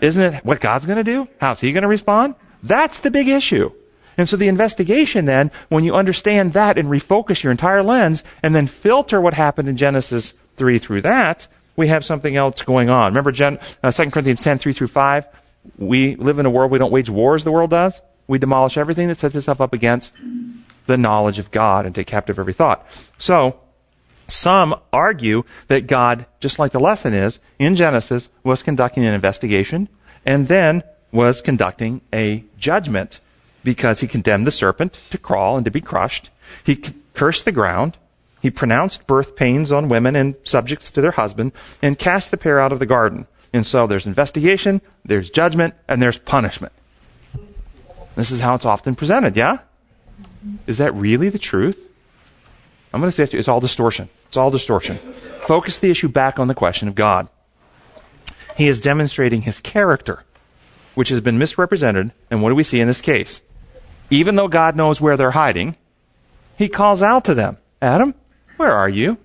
Isn't 0.00 0.34
it 0.34 0.44
what 0.44 0.60
God's 0.60 0.86
going 0.86 0.98
to 0.98 1.04
do? 1.04 1.28
How's 1.40 1.60
he 1.60 1.72
going 1.72 1.82
to 1.82 1.88
respond? 1.88 2.34
That's 2.62 2.98
the 3.00 3.10
big 3.10 3.28
issue. 3.28 3.70
And 4.20 4.28
so 4.28 4.36
the 4.36 4.48
investigation 4.48 5.24
then, 5.24 5.50
when 5.70 5.82
you 5.82 5.94
understand 5.94 6.52
that 6.52 6.76
and 6.76 6.88
refocus 6.88 7.42
your 7.42 7.50
entire 7.50 7.82
lens 7.82 8.22
and 8.42 8.54
then 8.54 8.66
filter 8.66 9.18
what 9.18 9.32
happened 9.32 9.66
in 9.66 9.78
Genesis 9.78 10.34
3 10.56 10.76
through 10.78 11.00
that, 11.02 11.48
we 11.74 11.88
have 11.88 12.04
something 12.04 12.36
else 12.36 12.60
going 12.60 12.90
on. 12.90 13.12
Remember 13.12 13.32
Gen, 13.32 13.58
uh, 13.82 13.90
2 13.90 14.10
Corinthians 14.10 14.42
10, 14.42 14.58
3 14.58 14.74
through 14.74 14.88
5? 14.88 15.26
We 15.78 16.16
live 16.16 16.38
in 16.38 16.44
a 16.44 16.50
world 16.50 16.70
we 16.70 16.76
don't 16.76 16.92
wage 16.92 17.08
wars 17.08 17.44
the 17.44 17.50
world 17.50 17.70
does. 17.70 18.02
We 18.28 18.38
demolish 18.38 18.76
everything 18.76 19.08
that 19.08 19.18
sets 19.18 19.34
itself 19.34 19.58
up 19.58 19.72
against 19.72 20.12
the 20.84 20.98
knowledge 20.98 21.38
of 21.38 21.50
God 21.50 21.86
and 21.86 21.94
take 21.94 22.06
captive 22.06 22.38
every 22.38 22.52
thought. 22.52 22.86
So, 23.16 23.58
some 24.28 24.74
argue 24.92 25.44
that 25.68 25.86
God, 25.86 26.26
just 26.40 26.58
like 26.58 26.72
the 26.72 26.78
lesson 26.78 27.14
is, 27.14 27.38
in 27.58 27.74
Genesis, 27.74 28.28
was 28.44 28.62
conducting 28.62 29.06
an 29.06 29.14
investigation 29.14 29.88
and 30.26 30.46
then 30.48 30.82
was 31.10 31.40
conducting 31.40 32.02
a 32.12 32.44
judgment 32.58 33.20
because 33.62 34.00
he 34.00 34.08
condemned 34.08 34.46
the 34.46 34.50
serpent 34.50 35.00
to 35.10 35.18
crawl 35.18 35.56
and 35.56 35.64
to 35.64 35.70
be 35.70 35.80
crushed. 35.80 36.30
He 36.64 36.82
cursed 37.14 37.44
the 37.44 37.52
ground. 37.52 37.96
He 38.40 38.50
pronounced 38.50 39.06
birth 39.06 39.36
pains 39.36 39.70
on 39.70 39.88
women 39.88 40.16
and 40.16 40.34
subjects 40.44 40.90
to 40.92 41.00
their 41.00 41.10
husband 41.10 41.52
and 41.82 41.98
cast 41.98 42.30
the 42.30 42.36
pair 42.36 42.58
out 42.58 42.72
of 42.72 42.78
the 42.78 42.86
garden. 42.86 43.26
And 43.52 43.66
so 43.66 43.86
there's 43.86 44.06
investigation, 44.06 44.80
there's 45.04 45.28
judgment, 45.28 45.74
and 45.88 46.00
there's 46.00 46.18
punishment. 46.18 46.72
This 48.16 48.30
is 48.30 48.40
how 48.40 48.54
it's 48.54 48.64
often 48.64 48.94
presented, 48.94 49.36
yeah? 49.36 49.58
Is 50.66 50.78
that 50.78 50.94
really 50.94 51.28
the 51.28 51.38
truth? 51.38 51.78
I'm 52.92 53.00
going 53.00 53.10
to 53.10 53.14
say 53.14 53.26
to 53.26 53.32
you, 53.32 53.38
it's 53.38 53.48
all 53.48 53.60
distortion. 53.60 54.08
It's 54.28 54.36
all 54.36 54.50
distortion. 54.50 54.96
Focus 55.42 55.78
the 55.78 55.90
issue 55.90 56.08
back 56.08 56.38
on 56.38 56.48
the 56.48 56.54
question 56.54 56.88
of 56.88 56.94
God. 56.94 57.28
He 58.56 58.68
is 58.68 58.80
demonstrating 58.80 59.42
his 59.42 59.60
character, 59.60 60.24
which 60.94 61.08
has 61.08 61.20
been 61.20 61.38
misrepresented. 61.38 62.12
And 62.30 62.42
what 62.42 62.48
do 62.48 62.54
we 62.54 62.64
see 62.64 62.80
in 62.80 62.88
this 62.88 63.00
case? 63.00 63.42
Even 64.10 64.34
though 64.34 64.48
God 64.48 64.76
knows 64.76 65.00
where 65.00 65.16
they're 65.16 65.30
hiding, 65.30 65.76
he 66.58 66.68
calls 66.68 67.02
out 67.02 67.24
to 67.24 67.34
them 67.34 67.56
Adam, 67.80 68.14
where 68.56 68.72
are 68.72 68.88
you? 68.88 69.16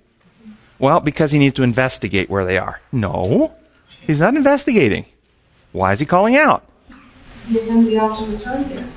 Well, 0.77 0.99
because 0.99 1.31
he 1.31 1.39
needs 1.39 1.55
to 1.55 1.63
investigate 1.63 2.29
where 2.29 2.45
they 2.45 2.57
are. 2.57 2.79
No, 2.91 3.53
he's 4.05 4.19
not 4.19 4.35
investigating. 4.35 5.05
Why 5.71 5.93
is 5.93 5.99
he 5.99 6.05
calling 6.05 6.35
out? 6.35 6.63
Give 7.51 7.65
them 7.65 7.85
the 7.85 7.97
option 7.99 8.31
to 8.31 8.43
turn 8.43 8.69
there. 8.69 8.87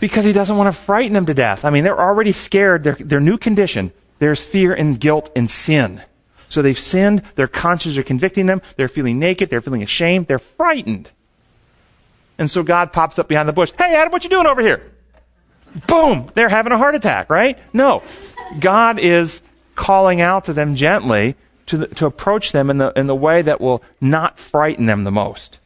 Because 0.00 0.24
he 0.24 0.32
doesn't 0.32 0.56
want 0.56 0.72
to 0.74 0.80
frighten 0.80 1.12
them 1.12 1.26
to 1.26 1.34
death. 1.34 1.64
I 1.64 1.70
mean, 1.70 1.84
they're 1.84 2.00
already 2.00 2.32
scared. 2.32 2.84
Their, 2.84 2.94
their 2.94 3.20
new 3.20 3.36
condition, 3.38 3.92
there's 4.18 4.44
fear 4.44 4.72
and 4.72 4.98
guilt 4.98 5.30
and 5.34 5.50
sin. 5.50 6.02
So 6.48 6.62
they've 6.62 6.78
sinned. 6.78 7.22
Their 7.34 7.48
consciences 7.48 7.98
are 7.98 8.02
convicting 8.02 8.46
them. 8.46 8.62
They're 8.76 8.88
feeling 8.88 9.18
naked. 9.18 9.50
They're 9.50 9.60
feeling 9.60 9.82
ashamed. 9.82 10.28
They're 10.28 10.38
frightened. 10.38 11.10
And 12.38 12.50
so 12.50 12.62
God 12.62 12.92
pops 12.92 13.18
up 13.18 13.28
behind 13.28 13.48
the 13.48 13.52
bush. 13.52 13.72
Hey, 13.76 13.94
Adam, 13.94 14.12
what 14.12 14.22
you 14.24 14.30
doing 14.30 14.46
over 14.46 14.62
here? 14.62 14.92
Boom! 15.86 16.30
They're 16.34 16.48
having 16.48 16.72
a 16.72 16.78
heart 16.78 16.94
attack, 16.94 17.30
right? 17.30 17.58
No. 17.72 18.02
God 18.58 18.98
is 18.98 19.42
calling 19.74 20.20
out 20.20 20.46
to 20.46 20.52
them 20.52 20.74
gently 20.74 21.36
to, 21.66 21.76
the, 21.78 21.86
to 21.88 22.06
approach 22.06 22.52
them 22.52 22.70
in 22.70 22.78
the, 22.78 22.92
in 22.96 23.06
the 23.06 23.14
way 23.14 23.42
that 23.42 23.60
will 23.60 23.82
not 24.00 24.38
frighten 24.38 24.86
them 24.86 25.04
the 25.04 25.10
most. 25.10 25.58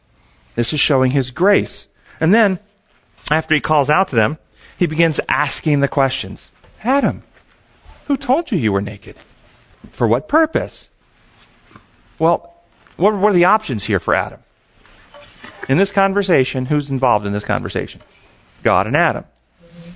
This 0.55 0.73
is 0.73 0.79
showing 0.79 1.11
his 1.11 1.31
grace. 1.31 1.87
And 2.19 2.33
then, 2.33 2.59
after 3.31 3.55
he 3.55 3.61
calls 3.61 3.89
out 3.89 4.09
to 4.09 4.15
them, 4.15 4.37
he 4.77 4.85
begins 4.85 5.19
asking 5.29 5.79
the 5.79 5.87
questions. 5.87 6.51
Adam, 6.83 7.23
who 8.07 8.17
told 8.17 8.51
you 8.51 8.57
you 8.57 8.71
were 8.71 8.81
naked? 8.81 9.15
For 9.91 10.07
what 10.07 10.27
purpose? 10.27 10.89
Well, 12.19 12.53
what, 12.97 13.15
what 13.15 13.29
are 13.29 13.33
the 13.33 13.45
options 13.45 13.85
here 13.85 13.99
for 13.99 14.13
Adam? 14.13 14.39
In 15.69 15.77
this 15.77 15.91
conversation, 15.91 16.65
who's 16.65 16.89
involved 16.89 17.25
in 17.25 17.33
this 17.33 17.45
conversation? 17.45 18.01
God 18.61 18.87
and 18.87 18.95
Adam. 18.95 19.25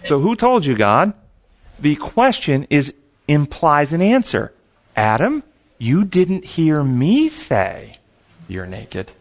So 0.05 0.19
who 0.19 0.35
told 0.35 0.65
you, 0.65 0.75
God? 0.75 1.13
The 1.79 1.95
question 1.95 2.65
is 2.69 2.93
implies 3.27 3.93
an 3.93 4.01
answer. 4.01 4.53
Adam, 4.95 5.43
you 5.77 6.03
didn't 6.05 6.45
hear 6.45 6.83
me 6.83 7.29
say 7.29 7.97
you're 8.47 8.65
naked. 8.65 9.11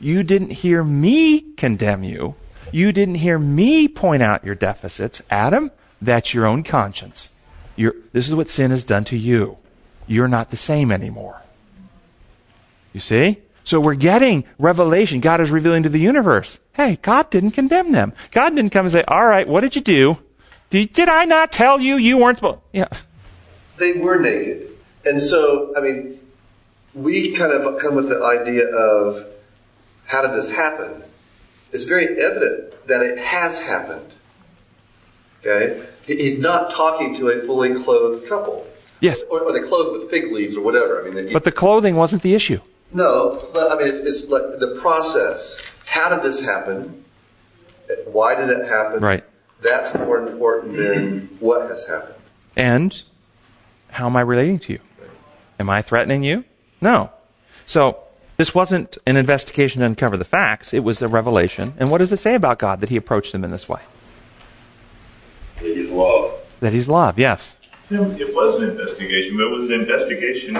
You 0.00 0.22
didn't 0.22 0.50
hear 0.50 0.82
me 0.82 1.40
condemn 1.56 2.02
you. 2.02 2.34
You 2.72 2.90
didn't 2.90 3.16
hear 3.16 3.38
me 3.38 3.86
point 3.86 4.22
out 4.22 4.44
your 4.44 4.54
deficits. 4.54 5.22
Adam, 5.30 5.70
that's 6.00 6.34
your 6.34 6.46
own 6.46 6.64
conscience. 6.64 7.34
You're, 7.76 7.94
this 8.12 8.28
is 8.28 8.34
what 8.34 8.50
sin 8.50 8.70
has 8.70 8.82
done 8.82 9.04
to 9.04 9.16
you. 9.16 9.58
You're 10.06 10.28
not 10.28 10.50
the 10.50 10.56
same 10.56 10.90
anymore. 10.90 11.42
You 12.92 13.00
see? 13.00 13.38
So 13.64 13.80
we're 13.80 13.94
getting 13.94 14.44
revelation. 14.58 15.20
God 15.20 15.40
is 15.40 15.50
revealing 15.50 15.84
to 15.84 15.88
the 15.88 16.00
universe. 16.00 16.58
Hey, 16.72 16.98
God 17.02 17.30
didn't 17.30 17.52
condemn 17.52 17.92
them. 17.92 18.12
God 18.30 18.56
didn't 18.56 18.70
come 18.70 18.86
and 18.86 18.92
say, 18.92 19.04
all 19.06 19.26
right, 19.26 19.46
what 19.46 19.60
did 19.60 19.76
you 19.76 19.82
do? 19.82 20.18
Did, 20.70 20.92
did 20.92 21.08
I 21.08 21.24
not 21.24 21.52
tell 21.52 21.80
you 21.80 21.96
you 21.96 22.18
weren't 22.18 22.38
supposed? 22.38 22.60
Yeah. 22.72 22.88
They 23.76 23.92
were 23.92 24.18
naked. 24.18 24.68
And 25.04 25.22
so, 25.22 25.72
I 25.76 25.80
mean, 25.80 26.18
we 26.94 27.32
kind 27.32 27.52
of 27.52 27.80
come 27.80 27.94
with 27.94 28.08
the 28.08 28.22
idea 28.22 28.66
of 28.66 29.26
how 30.06 30.22
did 30.22 30.32
this 30.32 30.50
happen? 30.50 31.02
It's 31.72 31.84
very 31.84 32.06
evident 32.20 32.86
that 32.86 33.02
it 33.02 33.18
has 33.18 33.58
happened. 33.58 34.12
Okay? 35.40 35.84
He's 36.06 36.38
not 36.38 36.70
talking 36.70 37.14
to 37.16 37.28
a 37.28 37.38
fully 37.42 37.74
clothed 37.74 38.28
couple. 38.28 38.66
Yes. 39.00 39.22
Or, 39.30 39.40
or 39.40 39.52
they 39.52 39.66
clothed 39.66 39.92
with 39.92 40.10
fig 40.10 40.32
leaves 40.32 40.56
or 40.56 40.62
whatever. 40.62 41.06
I 41.06 41.10
mean, 41.10 41.32
but 41.32 41.44
the 41.44 41.52
clothing 41.52 41.96
wasn't 41.96 42.22
the 42.22 42.34
issue. 42.34 42.60
No, 42.94 43.48
but 43.52 43.72
I 43.72 43.76
mean, 43.76 43.88
it's, 43.88 44.00
it's 44.00 44.28
like 44.28 44.58
the 44.58 44.78
process. 44.80 45.62
How 45.88 46.08
did 46.08 46.22
this 46.22 46.40
happen? 46.40 47.04
Why 48.06 48.34
did 48.34 48.50
it 48.50 48.66
happen? 48.68 49.00
Right. 49.00 49.24
That's 49.62 49.94
more 49.94 50.26
important 50.26 50.76
than 50.76 51.36
what 51.40 51.70
has 51.70 51.84
happened. 51.86 52.14
And 52.56 53.02
how 53.88 54.06
am 54.06 54.16
I 54.16 54.20
relating 54.20 54.58
to 54.60 54.74
you? 54.74 54.80
Am 55.58 55.70
I 55.70 55.82
threatening 55.82 56.22
you? 56.24 56.44
No. 56.80 57.10
So 57.66 57.98
this 58.36 58.54
wasn't 58.54 58.98
an 59.06 59.16
investigation 59.16 59.80
to 59.80 59.86
uncover 59.86 60.16
the 60.16 60.24
facts. 60.24 60.74
It 60.74 60.80
was 60.80 61.00
a 61.00 61.08
revelation. 61.08 61.74
And 61.78 61.90
what 61.90 61.98
does 61.98 62.10
it 62.12 62.16
say 62.16 62.34
about 62.34 62.58
God 62.58 62.80
that 62.80 62.88
he 62.88 62.96
approached 62.96 63.32
them 63.32 63.44
in 63.44 63.50
this 63.50 63.68
way? 63.68 63.80
That 65.56 65.76
he's 65.76 65.90
love. 65.90 66.34
That 66.60 66.72
he's 66.72 66.88
love, 66.88 67.18
yes. 67.18 67.56
It 67.90 68.34
was 68.34 68.58
an 68.58 68.70
investigation, 68.70 69.36
but 69.36 69.44
it 69.44 69.50
was 69.50 69.68
an 69.68 69.80
investigation 69.80 70.56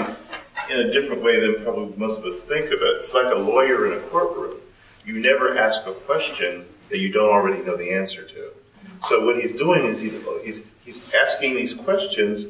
in 0.69 0.79
a 0.79 0.91
different 0.91 1.21
way 1.21 1.39
than 1.39 1.63
probably 1.63 1.95
most 1.97 2.19
of 2.19 2.25
us 2.25 2.41
think 2.41 2.67
of 2.67 2.81
it. 2.81 2.97
It's 2.99 3.13
like 3.13 3.33
a 3.33 3.37
lawyer 3.37 3.91
in 3.91 3.97
a 3.97 4.01
courtroom. 4.07 4.57
You 5.05 5.19
never 5.19 5.57
ask 5.57 5.85
a 5.85 5.93
question 5.93 6.65
that 6.89 6.99
you 6.99 7.11
don't 7.11 7.29
already 7.29 7.63
know 7.63 7.75
the 7.75 7.91
answer 7.91 8.23
to. 8.23 8.51
So 9.07 9.25
what 9.25 9.41
he's 9.41 9.53
doing 9.53 9.85
is 9.85 9.99
he's 9.99 10.15
he's 10.43 10.65
he's 10.85 11.13
asking 11.13 11.55
these 11.55 11.73
questions 11.73 12.47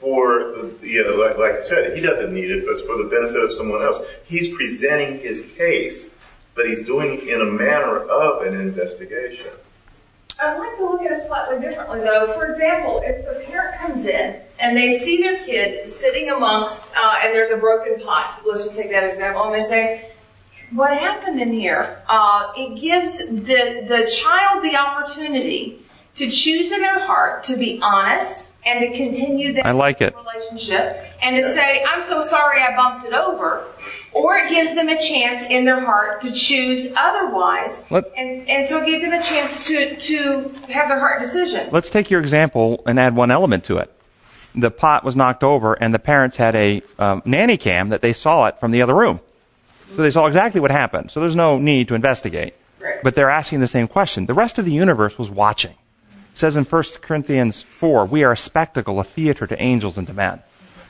for 0.00 0.52
the, 0.52 0.88
you 0.88 1.02
know, 1.02 1.16
like, 1.16 1.38
like 1.38 1.54
I 1.54 1.60
said, 1.60 1.96
he 1.96 2.02
doesn't 2.02 2.32
need 2.32 2.50
it, 2.50 2.64
but 2.64 2.72
it's 2.72 2.82
for 2.82 2.96
the 2.96 3.08
benefit 3.08 3.42
of 3.42 3.52
someone 3.52 3.82
else. 3.82 4.00
He's 4.24 4.54
presenting 4.54 5.18
his 5.20 5.42
case, 5.56 6.14
but 6.54 6.68
he's 6.68 6.86
doing 6.86 7.14
it 7.14 7.28
in 7.28 7.40
a 7.40 7.44
manner 7.44 7.98
of 8.08 8.46
an 8.46 8.54
investigation. 8.54 9.50
I'd 10.40 10.58
like 10.58 10.76
to 10.76 10.84
look 10.84 11.02
at 11.02 11.10
it 11.10 11.20
slightly 11.20 11.60
differently, 11.60 12.00
though. 12.00 12.32
For 12.34 12.52
example, 12.52 13.02
if 13.04 13.26
a 13.26 13.44
parent 13.44 13.80
comes 13.80 14.06
in 14.06 14.40
and 14.60 14.76
they 14.76 14.96
see 14.96 15.20
their 15.20 15.44
kid 15.44 15.90
sitting 15.90 16.30
amongst, 16.30 16.92
uh, 16.96 17.16
and 17.24 17.34
there's 17.34 17.50
a 17.50 17.56
broken 17.56 18.00
pot, 18.04 18.40
let's 18.46 18.62
just 18.62 18.76
take 18.76 18.90
that 18.90 19.02
example, 19.02 19.44
and 19.44 19.54
they 19.54 19.62
say, 19.62 20.12
what 20.70 20.96
happened 20.96 21.40
in 21.40 21.52
here? 21.52 22.02
Uh, 22.08 22.52
it 22.56 22.80
gives 22.80 23.18
the, 23.18 23.84
the 23.88 24.10
child 24.10 24.62
the 24.62 24.76
opportunity 24.76 25.82
to 26.14 26.28
choose 26.28 26.72
in 26.72 26.80
their 26.80 27.06
heart 27.06 27.44
to 27.44 27.56
be 27.56 27.80
honest 27.82 28.48
and 28.66 28.80
to 28.80 28.96
continue 28.96 29.52
that 29.54 29.66
I 29.66 29.70
like 29.70 30.00
it. 30.00 30.14
relationship 30.16 31.04
and 31.22 31.36
to 31.36 31.44
say, 31.52 31.84
I'm 31.88 32.02
so 32.02 32.22
sorry 32.22 32.60
I 32.60 32.76
bumped 32.76 33.06
it 33.06 33.12
over. 33.12 33.64
Or 34.12 34.36
it 34.36 34.50
gives 34.50 34.74
them 34.74 34.88
a 34.88 34.98
chance 34.98 35.44
in 35.44 35.64
their 35.64 35.80
heart 35.80 36.20
to 36.22 36.32
choose 36.32 36.86
otherwise. 36.96 37.90
Let- 37.90 38.12
and, 38.16 38.48
and 38.48 38.66
so 38.66 38.82
it 38.82 38.86
gives 38.86 39.02
them 39.02 39.12
a 39.12 39.22
chance 39.22 39.66
to, 39.68 39.96
to 39.96 40.48
have 40.68 40.88
their 40.88 40.98
heart 40.98 41.20
decision. 41.20 41.68
Let's 41.72 41.90
take 41.90 42.10
your 42.10 42.20
example 42.20 42.82
and 42.86 42.98
add 42.98 43.14
one 43.16 43.30
element 43.30 43.64
to 43.64 43.78
it. 43.78 43.92
The 44.54 44.70
pot 44.70 45.04
was 45.04 45.14
knocked 45.14 45.44
over, 45.44 45.74
and 45.74 45.94
the 45.94 45.98
parents 45.98 46.36
had 46.38 46.56
a 46.56 46.82
um, 46.98 47.22
nanny 47.24 47.56
cam 47.56 47.90
that 47.90 48.00
they 48.00 48.12
saw 48.12 48.46
it 48.46 48.58
from 48.58 48.70
the 48.72 48.82
other 48.82 48.94
room. 48.94 49.20
So 49.86 50.02
they 50.02 50.10
saw 50.10 50.26
exactly 50.26 50.60
what 50.60 50.70
happened. 50.70 51.10
So 51.10 51.20
there's 51.20 51.36
no 51.36 51.58
need 51.58 51.88
to 51.88 51.94
investigate. 51.94 52.54
Right. 52.80 53.02
But 53.02 53.14
they're 53.14 53.30
asking 53.30 53.60
the 53.60 53.66
same 53.66 53.88
question. 53.88 54.26
The 54.26 54.34
rest 54.34 54.58
of 54.58 54.64
the 54.64 54.72
universe 54.72 55.18
was 55.18 55.30
watching. 55.30 55.74
Says 56.38 56.56
in 56.56 56.62
1 56.62 56.82
Corinthians 57.02 57.62
4, 57.62 58.06
we 58.06 58.22
are 58.22 58.30
a 58.30 58.36
spectacle, 58.36 59.00
a 59.00 59.02
theater 59.02 59.44
to 59.48 59.60
angels 59.60 59.98
and 59.98 60.06
to 60.06 60.12
men. 60.14 60.40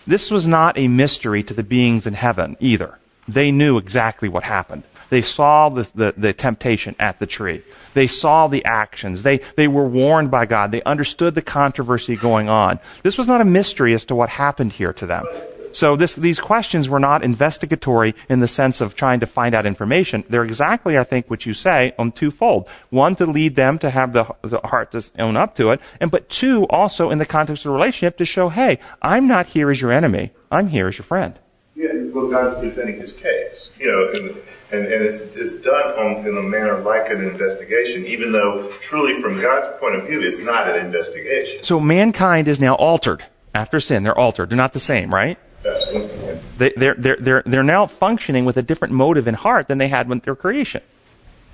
This 0.07 0.31
was 0.31 0.47
not 0.47 0.77
a 0.77 0.89
mystery 0.89 1.43
to 1.45 1.55
the 1.55 1.63
beings 1.63 2.07
in 2.07 2.13
heaven 2.13 2.59
either. 2.61 2.99
They 3.27 3.51
knew 3.51 3.79
exactly 3.79 4.29
what 4.29 4.43
happened. 4.43 4.83
They 5.09 5.23
saw 5.23 5.71
the, 5.71 5.91
the, 5.95 6.15
the, 6.15 6.33
temptation 6.35 6.95
at 6.99 7.19
the 7.19 7.27
tree. 7.27 7.63
They 7.95 8.07
saw 8.07 8.47
the 8.47 8.63
actions. 8.67 9.23
They, 9.23 9.39
they 9.57 9.69
were 9.69 9.89
warned 9.89 10.31
by 10.31 10.45
God. 10.45 10.71
They 10.71 10.83
understood 10.83 11.35
the 11.35 11.41
controversy 11.41 12.15
going 12.15 12.51
on. 12.51 12.79
This 13.03 13.17
was 13.17 13.27
not 13.27 13.41
a 13.41 13.47
mystery 13.47 13.95
as 13.95 14.05
to 14.05 14.15
what 14.15 14.29
happened 14.29 14.75
here 14.75 14.93
to 14.93 15.07
them. 15.07 15.25
So 15.73 15.97
this, 15.97 16.15
these 16.15 16.41
questions 16.41 16.89
were 16.89 16.99
not 16.99 17.23
investigatory 17.23 18.15
in 18.29 18.41
the 18.41 18.49
sense 18.49 18.81
of 18.81 18.95
trying 18.95 19.21
to 19.21 19.27
find 19.27 19.55
out 19.55 19.67
information. 19.67 20.25
They're 20.29 20.45
exactly, 20.45 20.99
I 20.99 21.05
think, 21.05 21.29
what 21.29 21.47
you 21.47 21.55
say 21.55 21.95
on 21.99 22.13
twofold. 22.13 22.69
One, 22.91 23.17
to 23.17 23.27
lead 23.27 23.57
them 23.57 23.79
to 23.81 23.91
have 23.91 24.13
the, 24.13 24.25
the 24.43 24.61
heart 24.65 24.93
to 24.93 25.05
own 25.19 25.37
up 25.37 25.55
to 25.57 25.71
it. 25.71 25.81
And 26.01 26.11
but 26.11 26.29
two, 26.29 26.67
also 26.69 27.11
in 27.11 27.19
the 27.19 27.27
context 27.27 27.65
of 27.65 27.71
the 27.71 27.75
relationship 27.75 28.17
to 28.19 28.25
show, 28.25 28.49
hey, 28.49 28.79
I'm 29.03 29.27
not 29.27 29.47
here 29.47 29.71
as 29.71 29.81
your 29.81 29.93
enemy. 29.93 30.33
I'm 30.51 30.69
here 30.69 30.89
as 30.89 30.99
your 30.99 31.05
friend. 31.05 31.39
Yeah, 31.75 31.93
well, 32.13 32.29
God's 32.29 32.59
presenting 32.59 32.99
his 32.99 33.13
case. 33.13 33.71
You 33.79 33.87
know, 33.93 34.11
and, 34.13 34.37
and, 34.73 34.93
and 34.93 35.05
it's, 35.05 35.21
it's 35.21 35.55
done 35.55 35.93
on, 35.99 36.27
in 36.27 36.37
a 36.37 36.43
manner 36.43 36.79
like 36.81 37.11
an 37.11 37.25
investigation, 37.25 38.05
even 38.07 38.33
though 38.33 38.73
truly 38.81 39.23
from 39.23 39.41
God's 39.41 39.79
point 39.79 39.95
of 39.95 40.07
view, 40.07 40.21
it's 40.21 40.41
not 40.41 40.69
an 40.69 40.85
investigation. 40.85 41.63
So 41.63 41.79
mankind 41.79 42.49
is 42.49 42.59
now 42.59 42.75
altered 42.75 43.25
after 43.55 43.79
sin. 43.81 44.03
They're 44.03 44.19
altered. 44.19 44.51
They're 44.51 44.57
not 44.57 44.73
the 44.73 44.81
same, 44.81 45.15
right? 45.15 45.39
Absolutely. 45.65 46.39
They, 46.57 46.73
they're, 46.77 46.95
they're, 46.95 47.17
they're, 47.17 47.43
they're 47.45 47.63
now 47.63 47.87
functioning 47.87 48.45
with 48.45 48.57
a 48.57 48.63
different 48.63 48.95
motive 48.95 49.27
in 49.27 49.35
heart 49.35 49.69
than 49.69 49.79
they 49.79 49.89
had 49.89 50.09
when 50.09 50.21
their 50.21 50.37
creation. 50.37 50.83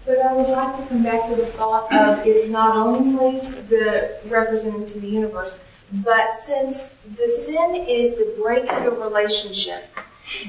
But 0.06 0.18
I 0.18 0.34
would 0.34 0.48
like 0.48 0.76
to 0.76 0.86
come 0.86 1.02
back 1.02 1.28
to 1.30 1.36
the 1.36 1.46
thought 1.46 1.92
of 1.94 2.26
it's 2.26 2.48
not 2.48 2.76
only 2.76 3.40
the 3.68 4.18
representative 4.26 4.88
to 4.88 5.00
the 5.00 5.08
universe, 5.08 5.58
but 5.92 6.34
since 6.34 6.88
the 7.16 7.28
sin 7.28 7.74
is 7.88 8.16
the 8.16 8.34
break 8.40 8.70
of 8.70 8.84
the 8.84 8.90
relationship, 8.90 9.84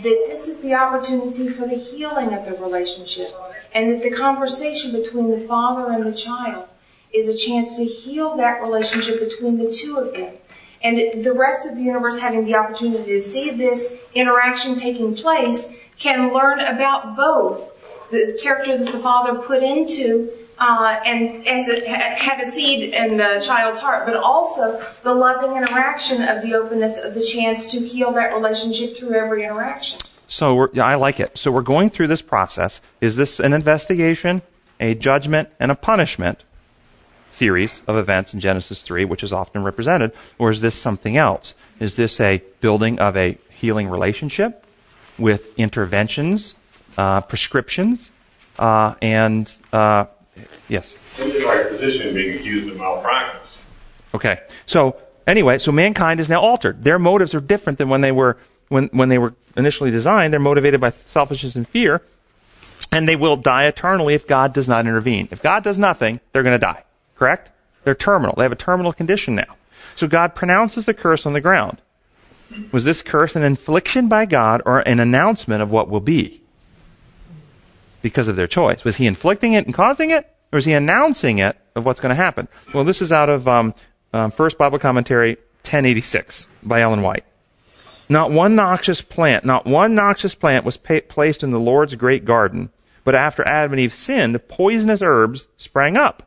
that 0.03 0.25
this 0.27 0.47
is 0.47 0.57
the 0.57 0.73
opportunity 0.73 1.47
for 1.47 1.67
the 1.67 1.75
healing 1.75 2.33
of 2.33 2.45
the 2.45 2.61
relationship, 2.61 3.29
and 3.73 3.93
that 3.93 4.03
the 4.03 4.11
conversation 4.11 4.91
between 4.91 5.29
the 5.29 5.47
father 5.47 5.91
and 5.91 6.05
the 6.05 6.15
child 6.15 6.67
is 7.13 7.29
a 7.29 7.37
chance 7.37 7.77
to 7.77 7.85
heal 7.85 8.35
that 8.35 8.61
relationship 8.61 9.19
between 9.19 9.57
the 9.57 9.71
two 9.71 9.97
of 9.97 10.11
them 10.13 10.33
and 10.85 11.23
the 11.23 11.33
rest 11.33 11.67
of 11.67 11.75
the 11.75 11.81
universe 11.81 12.19
having 12.19 12.45
the 12.45 12.55
opportunity 12.55 13.11
to 13.11 13.19
see 13.19 13.49
this 13.49 13.99
interaction 14.13 14.75
taking 14.75 15.15
place 15.15 15.75
can 15.97 16.31
learn 16.31 16.59
about 16.59 17.15
both 17.15 17.71
the 18.11 18.39
character 18.41 18.77
that 18.77 18.91
the 18.91 18.99
father 18.99 19.39
put 19.39 19.63
into 19.63 20.31
uh, 20.59 20.99
and 21.05 21.45
as 21.47 21.67
it 21.67 21.85
had 21.87 22.39
a 22.39 22.49
seed 22.49 22.93
in 22.93 23.17
the 23.17 23.43
child's 23.45 23.79
heart, 23.79 24.05
but 24.05 24.15
also 24.15 24.81
the 25.03 25.13
loving 25.13 25.57
interaction 25.57 26.21
of 26.21 26.41
the 26.41 26.53
openness 26.53 26.97
of 26.97 27.13
the 27.13 27.23
chance 27.23 27.67
to 27.67 27.79
heal 27.79 28.11
that 28.13 28.33
relationship 28.33 28.95
through 28.95 29.13
every 29.13 29.43
interaction. 29.43 29.99
So 30.27 30.69
yeah, 30.71 30.85
I 30.85 30.95
like 30.95 31.19
it. 31.19 31.37
So 31.37 31.51
we're 31.51 31.61
going 31.61 31.89
through 31.89 32.07
this 32.07 32.21
process. 32.21 32.79
Is 33.01 33.15
this 33.15 33.39
an 33.39 33.53
investigation, 33.53 34.43
a 34.79 34.95
judgment, 34.95 35.49
and 35.59 35.71
a 35.71 35.75
punishment? 35.75 36.43
Series 37.35 37.81
of 37.87 37.97
events 37.97 38.33
in 38.33 38.39
Genesis 38.39 38.81
3, 38.81 39.05
which 39.05 39.23
is 39.23 39.33
often 39.33 39.63
represented, 39.63 40.11
or 40.39 40.51
is 40.51 40.61
this 40.61 40.75
something 40.75 41.17
else? 41.17 41.53
Is 41.79 41.97
this 41.97 42.19
a 42.19 42.41
building 42.61 42.97
of 42.99 43.17
a 43.17 43.37
healing 43.49 43.89
relationship 43.89 44.65
with 45.17 45.57
interventions, 45.57 46.55
uh, 46.97 47.21
prescriptions, 47.21 48.11
uh, 48.57 48.95
and 49.01 49.53
uh, 49.73 50.05
yes? 50.69 50.97
Like 51.19 51.69
position 51.69 52.13
being 52.13 52.39
accused 52.39 52.71
of 52.71 52.77
malpractice. 52.77 53.57
Okay, 54.13 54.39
so 54.65 54.95
anyway, 55.27 55.57
so 55.57 55.71
mankind 55.71 56.19
is 56.19 56.29
now 56.29 56.41
altered. 56.41 56.83
Their 56.83 56.99
motives 56.99 57.35
are 57.35 57.41
different 57.41 57.77
than 57.77 57.89
when 57.89 58.01
they 58.01 58.11
were 58.11 58.37
when 58.69 58.87
when 58.87 59.09
they 59.09 59.17
were 59.17 59.35
initially 59.57 59.91
designed. 59.91 60.31
They're 60.31 60.39
motivated 60.39 60.79
by 60.79 60.93
selfishness 61.05 61.55
and 61.55 61.67
fear, 61.67 62.01
and 62.93 63.09
they 63.09 63.17
will 63.17 63.35
die 63.35 63.65
eternally 63.65 64.13
if 64.13 64.25
God 64.25 64.53
does 64.53 64.69
not 64.69 64.87
intervene. 64.87 65.27
If 65.31 65.41
God 65.41 65.63
does 65.63 65.77
nothing, 65.77 66.21
they're 66.31 66.43
going 66.43 66.59
to 66.59 66.65
die. 66.65 66.83
Correct? 67.15 67.51
They're 67.83 67.95
terminal. 67.95 68.35
They 68.35 68.43
have 68.43 68.51
a 68.51 68.57
terminal 68.57 68.93
condition 68.93 69.35
now. 69.35 69.55
So 69.95 70.07
God 70.07 70.35
pronounces 70.35 70.85
the 70.85 70.93
curse 70.93 71.25
on 71.25 71.33
the 71.33 71.41
ground. 71.41 71.81
Was 72.71 72.83
this 72.83 73.01
curse 73.01 73.35
an 73.35 73.43
infliction 73.43 74.07
by 74.07 74.25
God 74.25 74.61
or 74.65 74.79
an 74.79 74.99
announcement 74.99 75.61
of 75.61 75.71
what 75.71 75.89
will 75.89 75.99
be? 75.99 76.41
Because 78.01 78.27
of 78.27 78.35
their 78.35 78.47
choice. 78.47 78.83
Was 78.83 78.97
he 78.97 79.07
inflicting 79.07 79.53
it 79.53 79.65
and 79.65 79.73
causing 79.73 80.11
it? 80.11 80.31
Or 80.51 80.59
is 80.59 80.65
he 80.65 80.73
announcing 80.73 81.39
it 81.39 81.57
of 81.75 81.85
what's 81.85 81.99
going 81.99 82.15
to 82.15 82.21
happen? 82.21 82.47
Well, 82.73 82.83
this 82.83 83.01
is 83.01 83.11
out 83.11 83.29
of 83.29 83.47
um, 83.47 83.73
um, 84.13 84.31
First 84.31 84.57
Bible 84.57 84.79
Commentary 84.79 85.35
1086 85.63 86.49
by 86.63 86.81
Ellen 86.81 87.01
White. 87.01 87.25
Not 88.07 88.31
one 88.31 88.55
noxious 88.55 89.01
plant, 89.01 89.45
not 89.45 89.65
one 89.65 89.95
noxious 89.95 90.35
plant 90.35 90.63
was 90.63 90.77
pa- 90.77 90.99
placed 91.09 91.41
in 91.41 91.49
the 91.49 91.59
Lord's 91.59 91.95
great 91.95 92.23
garden, 92.23 92.69
but 93.03 93.15
after 93.15 93.45
Adam 93.47 93.73
and 93.73 93.79
Eve 93.79 93.95
sinned, 93.95 94.47
poisonous 94.47 95.01
herbs 95.01 95.47
sprang 95.57 95.97
up 95.97 96.24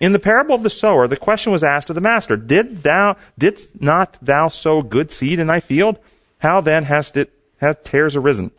in 0.00 0.12
the 0.12 0.18
parable 0.18 0.54
of 0.54 0.62
the 0.62 0.70
sower, 0.70 1.08
the 1.08 1.16
question 1.16 1.52
was 1.52 1.64
asked 1.64 1.88
of 1.90 1.94
the 1.94 2.00
master, 2.00 2.36
Did 2.36 2.82
thou, 2.82 3.16
didst 3.38 3.80
not 3.80 4.16
thou 4.22 4.48
sow 4.48 4.82
good 4.82 5.10
seed 5.10 5.38
in 5.38 5.46
thy 5.46 5.60
field? 5.60 5.98
How 6.38 6.60
then 6.60 6.84
hast 6.84 7.16
it, 7.16 7.32
have 7.58 7.82
tares 7.82 8.14
arisen? 8.14 8.52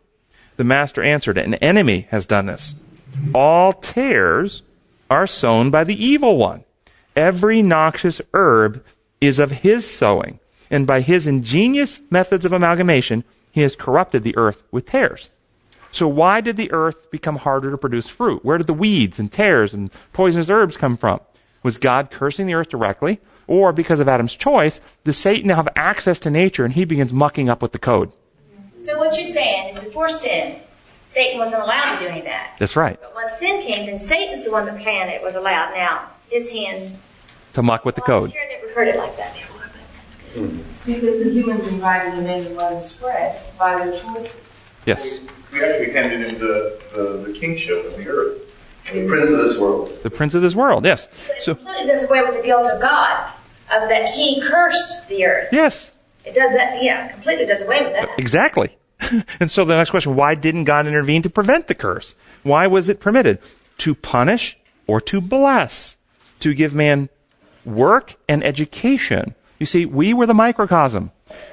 The 0.58 0.64
master 0.64 1.02
answered, 1.02 1.38
An 1.38 1.54
enemy 1.56 2.08
has 2.12 2.26
done 2.26 2.48
this. 2.48 2.76
All 3.34 3.72
tares 3.72 4.62
are 5.10 5.28
sown 5.28 5.72
by 5.72 5.84
the 5.84 6.06
evil 6.06 6.38
one. 6.38 6.64
Every 7.16 7.62
noxious 7.62 8.22
herb 8.34 8.84
is 9.22 9.40
of 9.40 9.52
his 9.52 9.90
sowing, 9.90 10.40
and 10.70 10.86
by 10.86 11.02
his 11.02 11.28
ingenious 11.28 12.02
methods 12.12 12.46
of 12.46 12.54
amalgamation, 12.54 13.24
he 13.52 13.62
has 13.62 13.76
corrupted 13.76 14.24
the 14.24 14.38
earth 14.38 14.64
with 14.72 14.86
tares. 14.86 15.30
So 15.92 16.08
why 16.08 16.42
did 16.42 16.56
the 16.56 16.72
earth 16.72 17.10
become 17.10 17.38
harder 17.38 17.72
to 17.72 17.78
produce 17.78 18.08
fruit? 18.08 18.46
Where 18.46 18.58
did 18.58 18.68
the 18.68 18.74
weeds 18.74 19.20
and 19.20 19.32
tares 19.32 19.74
and 19.74 19.90
poisonous 20.14 20.50
herbs 20.50 20.78
come 20.78 20.98
from? 20.98 21.20
Was 21.64 21.78
God 21.78 22.12
cursing 22.12 22.48
the 22.48 22.54
earth 22.54 22.70
directly? 22.70 23.20
Or 23.48 23.74
because 23.74 24.00
of 24.00 24.08
Adam's 24.08 24.36
choice, 24.36 24.80
does 25.04 25.18
Satan 25.18 25.48
now 25.48 25.56
have 25.56 25.70
access 25.76 26.20
to 26.20 26.30
nature 26.30 26.64
and 26.66 26.74
he 26.74 26.86
begins 26.86 27.12
mucking 27.12 27.50
up 27.50 27.62
with 27.62 27.72
the 27.72 27.80
code? 27.80 28.12
So 28.80 28.98
what 28.98 29.16
you're 29.16 29.26
saying 29.26 29.76
is 29.76 29.80
before 29.80 30.10
sin, 30.10 30.60
Satan 31.06 31.40
wasn't 31.40 31.64
allowed 31.64 31.98
to 31.98 32.06
do 32.06 32.08
any 32.08 32.20
of 32.20 32.26
that. 32.26 32.56
That's 32.60 32.76
right. 32.76 33.00
But 33.02 33.16
when 33.16 33.28
sin 33.38 33.62
came, 33.62 33.88
then 33.88 34.00
Satan's 34.00 34.46
the 34.46 34.52
one 34.52 34.66
that 34.68 34.80
planned 34.80 35.10
it 35.10 35.24
was 35.24 35.36
allowed. 35.36 35.74
Now, 35.74 36.10
his 36.30 36.52
hand. 36.52 36.98
To 37.54 37.64
muck 37.64 37.84
with 37.84 37.96
the 37.96 38.04
well, 38.08 38.22
code. 38.22 38.30
I'm 38.30 38.34
sure 38.34 38.42
I 38.42 38.62
never 38.62 38.74
heard 38.74 38.88
it 38.88 38.98
like 38.98 39.18
that 39.18 39.34
before, 39.34 39.62
but 39.62 39.72
that's 39.96 40.34
good. 40.36 40.50
Hmm. 40.52 40.62
Because 40.86 41.24
the 41.24 41.32
humans 41.32 41.68
invited 41.68 42.14
him 42.14 42.28
in 42.28 42.46
and 42.46 42.56
let 42.56 42.74
him 42.74 42.82
spread 42.82 43.42
by 43.58 43.84
their 43.84 44.00
choices. 44.00 44.56
Yes. 44.86 45.26
We 45.52 45.64
actually 45.64 45.92
handed 45.92 46.32
him 46.32 46.40
the, 46.40 46.80
the, 46.94 47.32
the 47.32 47.34
kingship 47.34 47.86
of 47.86 47.98
the 47.98 48.08
earth. 48.08 48.42
The 48.94 49.08
prince 49.08 49.32
of 49.32 49.38
this 49.38 49.58
world. 49.60 50.00
The 50.04 50.10
prince 50.10 50.34
of 50.36 50.42
this 50.42 50.56
world, 50.56 50.86
yes. 50.86 51.08
But 51.28 51.44
So, 51.44 51.52
it 51.52 51.56
completely 51.58 51.88
does 51.88 52.04
away 52.04 52.22
with 52.22 52.36
the 52.36 52.42
guilt 52.44 52.68
of 52.68 52.82
God, 52.82 53.32
of 53.72 53.90
that 53.90 54.10
he 54.14 54.42
cursed 54.42 55.08
the 55.08 55.26
earth. 55.26 55.50
yes, 55.52 55.92
It 56.26 56.34
does 56.34 56.54
that, 56.54 56.84
yeah, 56.84 57.08
completely 57.12 57.46
does 57.46 57.62
away 57.62 57.82
with 57.84 57.94
that. 57.94 58.10
exactly. 58.18 58.78
and 59.40 59.50
so 59.50 59.64
the 59.66 59.76
next 59.76 59.92
question, 59.92 60.16
why 60.16 60.36
didn't 60.36 60.66
God 60.66 60.86
intervene 60.88 61.22
to 61.24 61.30
prevent 61.30 61.68
the 61.68 61.76
curse? 61.76 62.16
Why 62.44 62.68
was 62.68 62.90
it 62.90 63.00
permitted? 63.00 63.40
To 63.80 63.96
punish 63.96 64.58
or 64.88 65.00
to 65.02 65.22
bless? 65.22 65.96
To 66.42 66.54
give 66.54 66.74
man 66.74 67.10
work 67.66 68.16
and 68.28 68.44
education. 68.44 69.36
You 69.60 69.66
see, 69.66 69.86
we 69.86 70.14
were 70.14 70.26
the 70.26 70.34
microcosm. 70.34 71.12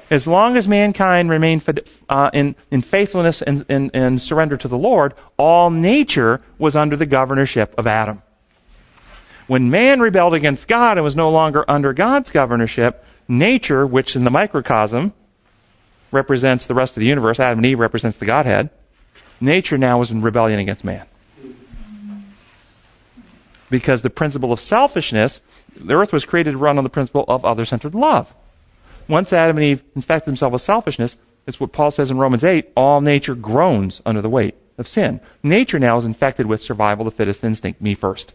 As 0.09 0.25
long 0.25 0.55
as 0.55 0.67
mankind 0.67 1.29
remained 1.29 1.81
uh, 2.07 2.29
in, 2.33 2.55
in 2.71 2.81
faithfulness 2.81 3.41
and, 3.41 3.65
and, 3.67 3.91
and 3.93 4.21
surrender 4.21 4.55
to 4.57 4.67
the 4.67 4.77
Lord, 4.77 5.13
all 5.37 5.69
nature 5.69 6.41
was 6.57 6.75
under 6.75 6.95
the 6.95 7.05
governorship 7.05 7.75
of 7.77 7.85
Adam. 7.85 8.21
When 9.47 9.69
man 9.69 9.99
rebelled 9.99 10.33
against 10.33 10.67
God 10.67 10.97
and 10.97 11.03
was 11.03 11.15
no 11.15 11.29
longer 11.29 11.65
under 11.69 11.93
God's 11.93 12.29
governorship, 12.29 13.03
nature, 13.27 13.85
which 13.85 14.15
in 14.15 14.23
the 14.23 14.31
microcosm 14.31 15.13
represents 16.11 16.65
the 16.65 16.73
rest 16.73 16.95
of 16.95 17.01
the 17.01 17.07
universe, 17.07 17.39
Adam 17.39 17.59
and 17.59 17.65
Eve 17.65 17.79
represents 17.79 18.17
the 18.17 18.25
Godhead, 18.25 18.69
nature 19.41 19.77
now 19.77 19.99
was 19.99 20.11
in 20.11 20.21
rebellion 20.21 20.59
against 20.59 20.83
man. 20.83 21.05
Because 23.69 24.01
the 24.01 24.09
principle 24.09 24.53
of 24.53 24.61
selfishness, 24.61 25.41
the 25.75 25.93
earth 25.93 26.13
was 26.13 26.25
created 26.25 26.51
to 26.51 26.57
run 26.57 26.77
on 26.77 26.83
the 26.83 26.89
principle 26.89 27.25
of 27.27 27.43
other 27.43 27.65
centered 27.65 27.95
love. 27.95 28.33
Once 29.07 29.33
Adam 29.33 29.57
and 29.57 29.65
Eve 29.65 29.83
infected 29.95 30.27
themselves 30.27 30.53
with 30.53 30.61
selfishness, 30.61 31.17
it's 31.45 31.59
what 31.59 31.71
Paul 31.71 31.91
says 31.91 32.11
in 32.11 32.17
Romans 32.17 32.43
8 32.43 32.69
all 32.75 33.01
nature 33.01 33.35
groans 33.35 34.01
under 34.05 34.21
the 34.21 34.29
weight 34.29 34.55
of 34.77 34.87
sin. 34.87 35.19
Nature 35.41 35.79
now 35.79 35.97
is 35.97 36.05
infected 36.05 36.45
with 36.45 36.61
survival, 36.61 37.05
the 37.05 37.11
fittest 37.11 37.43
instinct, 37.43 37.81
me 37.81 37.95
first, 37.95 38.33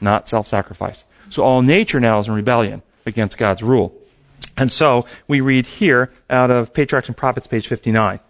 not 0.00 0.28
self 0.28 0.46
sacrifice. 0.46 1.04
So 1.30 1.42
all 1.42 1.62
nature 1.62 2.00
now 2.00 2.18
is 2.20 2.28
in 2.28 2.34
rebellion 2.34 2.82
against 3.06 3.38
God's 3.38 3.62
rule. 3.62 3.94
And 4.56 4.70
so 4.70 5.04
we 5.26 5.40
read 5.40 5.66
here 5.66 6.12
out 6.30 6.50
of 6.50 6.72
Patriarchs 6.72 7.08
and 7.08 7.16
Prophets, 7.16 7.46
page 7.46 7.66
59. 7.66 8.20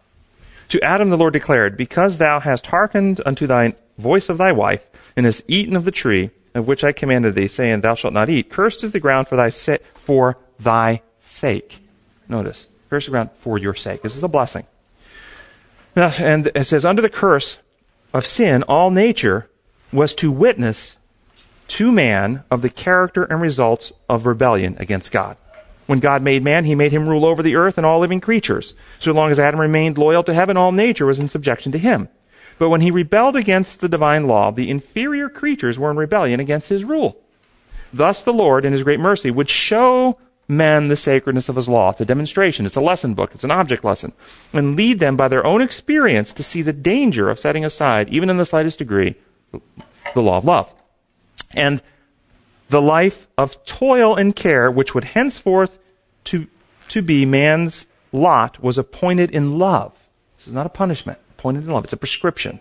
To 0.71 0.81
Adam 0.83 1.11
the 1.11 1.17
Lord 1.17 1.35
declared, 1.35 1.77
Because 1.77 2.17
thou 2.17 2.41
hast 2.41 2.69
hearkened 2.69 3.21
unto 3.27 3.47
thy 3.47 3.75
voice 3.99 4.29
of 4.29 4.39
thy 4.39 4.53
wife, 4.53 4.87
and 5.17 5.27
hast 5.27 5.43
eaten 5.49 5.77
of 5.77 5.85
the 5.85 5.91
tree 5.91 6.31
of 6.55 6.67
which 6.67 6.85
I 6.85 6.93
commanded 6.93 7.35
thee, 7.35 7.49
saying, 7.49 7.81
Thou 7.81 7.95
shalt 7.95 8.15
not 8.15 8.31
eat, 8.31 8.51
cursed 8.51 8.85
is 8.85 8.93
the 8.93 9.01
ground 9.01 9.29
for 9.29 9.37
thy, 9.37 9.51
sa- 9.51 9.79
for 9.95 10.39
thy 10.59 11.03
sake. 11.21 11.81
Notice, 12.29 12.69
cursed 12.89 13.07
the 13.07 13.11
ground 13.11 13.31
for 13.39 13.59
your 13.59 13.75
sake. 13.75 14.03
This 14.03 14.17
is 14.17 14.23
a 14.23 14.29
blessing. 14.29 14.67
Now, 15.97 16.11
and 16.19 16.51
it 16.55 16.67
says, 16.67 16.85
under 16.85 17.03
the 17.03 17.09
curse 17.09 17.59
of 18.12 18.27
sin, 18.27 18.62
all 18.65 18.91
nature 18.91 19.49
was 19.93 20.15
to 20.17 20.31
witness 20.31 20.97
to 21.69 21.93
man 21.93 22.45
of 22.51 22.62
the 22.62 22.71
character 22.71 23.25
and 23.25 23.41
results 23.41 23.93
of 24.09 24.27
rebellion 24.27 24.77
against 24.79 25.12
God. 25.12 25.37
When 25.87 26.01
God 26.01 26.23
made 26.23 26.43
man, 26.43 26.65
he 26.65 26.75
made 26.75 26.93
him 26.93 27.09
rule 27.09 27.25
over 27.25 27.43
the 27.43 27.57
earth 27.57 27.77
and 27.77 27.87
all 27.87 28.01
living 28.01 28.21
creatures. 28.21 28.75
So 28.99 29.12
long 29.12 29.31
as 29.31 29.39
Adam 29.39 29.61
remained 29.61 29.99
loyal 29.99 30.23
to 30.25 30.35
heaven, 30.35 30.57
all 30.57 30.73
nature 30.73 31.07
was 31.07 31.19
in 31.19 31.29
subjection 31.29 31.73
to 31.73 31.79
him. 31.79 32.09
But 32.59 32.69
when 32.69 32.81
he 32.81 32.91
rebelled 32.91 33.37
against 33.37 33.81
the 33.81 33.89
divine 33.89 34.27
law, 34.27 34.51
the 34.51 34.71
inferior 34.71 35.29
creatures 35.29 35.79
were 35.79 35.91
in 35.91 35.97
rebellion 35.97 36.41
against 36.41 36.69
his 36.69 36.85
rule. 36.85 37.21
Thus 37.93 38.23
the 38.23 38.33
Lord, 38.33 38.65
in 38.65 38.73
his 38.73 38.83
great 38.83 39.01
mercy, 39.01 39.31
would 39.31 39.51
show 39.51 40.19
men 40.47 40.89
the 40.89 40.97
sacredness 40.97 41.49
of 41.49 41.57
his 41.57 41.69
law. 41.69 41.91
It's 41.91 42.01
a 42.01 42.05
demonstration, 42.05 42.67
it's 42.67 42.77
a 42.77 42.81
lesson 42.81 43.15
book, 43.15 43.35
it's 43.35 43.45
an 43.45 43.51
object 43.51 43.85
lesson, 43.85 44.13
and 44.53 44.77
lead 44.77 44.99
them 44.99 45.17
by 45.17 45.29
their 45.29 45.45
own 45.45 45.63
experience 45.63 46.33
to 46.33 46.43
see 46.43 46.63
the 46.63 46.73
danger 46.73 47.31
of 47.31 47.41
setting 47.41 47.65
aside, 47.65 48.09
even 48.09 48.31
in 48.31 48.37
the 48.37 48.45
slightest 48.45 48.79
degree, 48.79 49.15
the 50.15 50.23
law 50.23 50.39
of 50.39 50.45
love. 50.45 50.73
And 51.55 51.83
the 52.69 52.83
life 52.83 53.27
of 53.39 53.65
toil 53.65 54.17
and 54.17 54.35
care, 54.35 54.71
which 54.71 54.95
would 54.95 55.05
henceforth 55.05 55.79
to, 56.25 56.47
to 56.89 57.03
be 57.03 57.25
man's 57.25 57.87
lot, 58.13 58.63
was 58.63 58.77
appointed 58.77 59.31
in 59.31 59.59
love. 59.59 59.93
This 60.37 60.49
is 60.49 60.53
not 60.53 60.67
a 60.67 60.71
punishment, 60.71 61.19
appointed 61.45 61.65
in 61.65 61.71
love. 61.71 61.85
It's 61.85 61.93
a 61.93 61.99
prescription. 61.99 62.59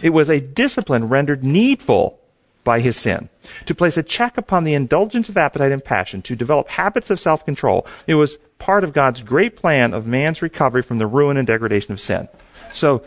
It 0.00 0.10
was 0.10 0.30
a 0.30 0.40
discipline 0.40 1.08
rendered 1.08 1.42
needful 1.42 2.20
by 2.62 2.78
his 2.78 2.96
sin. 2.96 3.28
To 3.66 3.74
place 3.74 3.96
a 3.96 4.04
check 4.04 4.38
upon 4.38 4.62
the 4.62 4.74
indulgence 4.74 5.28
of 5.28 5.36
appetite 5.36 5.72
and 5.72 5.84
passion, 5.84 6.22
to 6.22 6.36
develop 6.36 6.68
habits 6.68 7.10
of 7.10 7.18
self-control. 7.18 7.84
It 8.06 8.14
was 8.14 8.36
part 8.58 8.84
of 8.84 8.92
God's 8.92 9.20
great 9.20 9.56
plan 9.56 9.92
of 9.92 10.06
man's 10.06 10.42
recovery 10.42 10.82
from 10.82 10.98
the 10.98 11.08
ruin 11.08 11.36
and 11.36 11.46
degradation 11.46 11.92
of 11.92 12.00
sin. 12.00 12.28
So, 12.72 13.02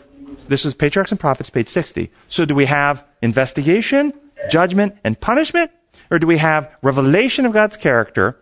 this 0.46 0.66
is 0.66 0.74
Patriarchs 0.74 1.10
and 1.10 1.18
Prophets, 1.18 1.48
page 1.48 1.70
60. 1.70 2.10
So 2.28 2.44
do 2.44 2.54
we 2.54 2.66
have 2.66 3.02
investigation, 3.22 4.12
judgment, 4.50 4.94
and 5.04 5.18
punishment? 5.18 5.70
Or 6.10 6.18
do 6.18 6.26
we 6.26 6.36
have 6.36 6.70
revelation 6.82 7.46
of 7.46 7.54
God's 7.54 7.78
character, 7.78 8.38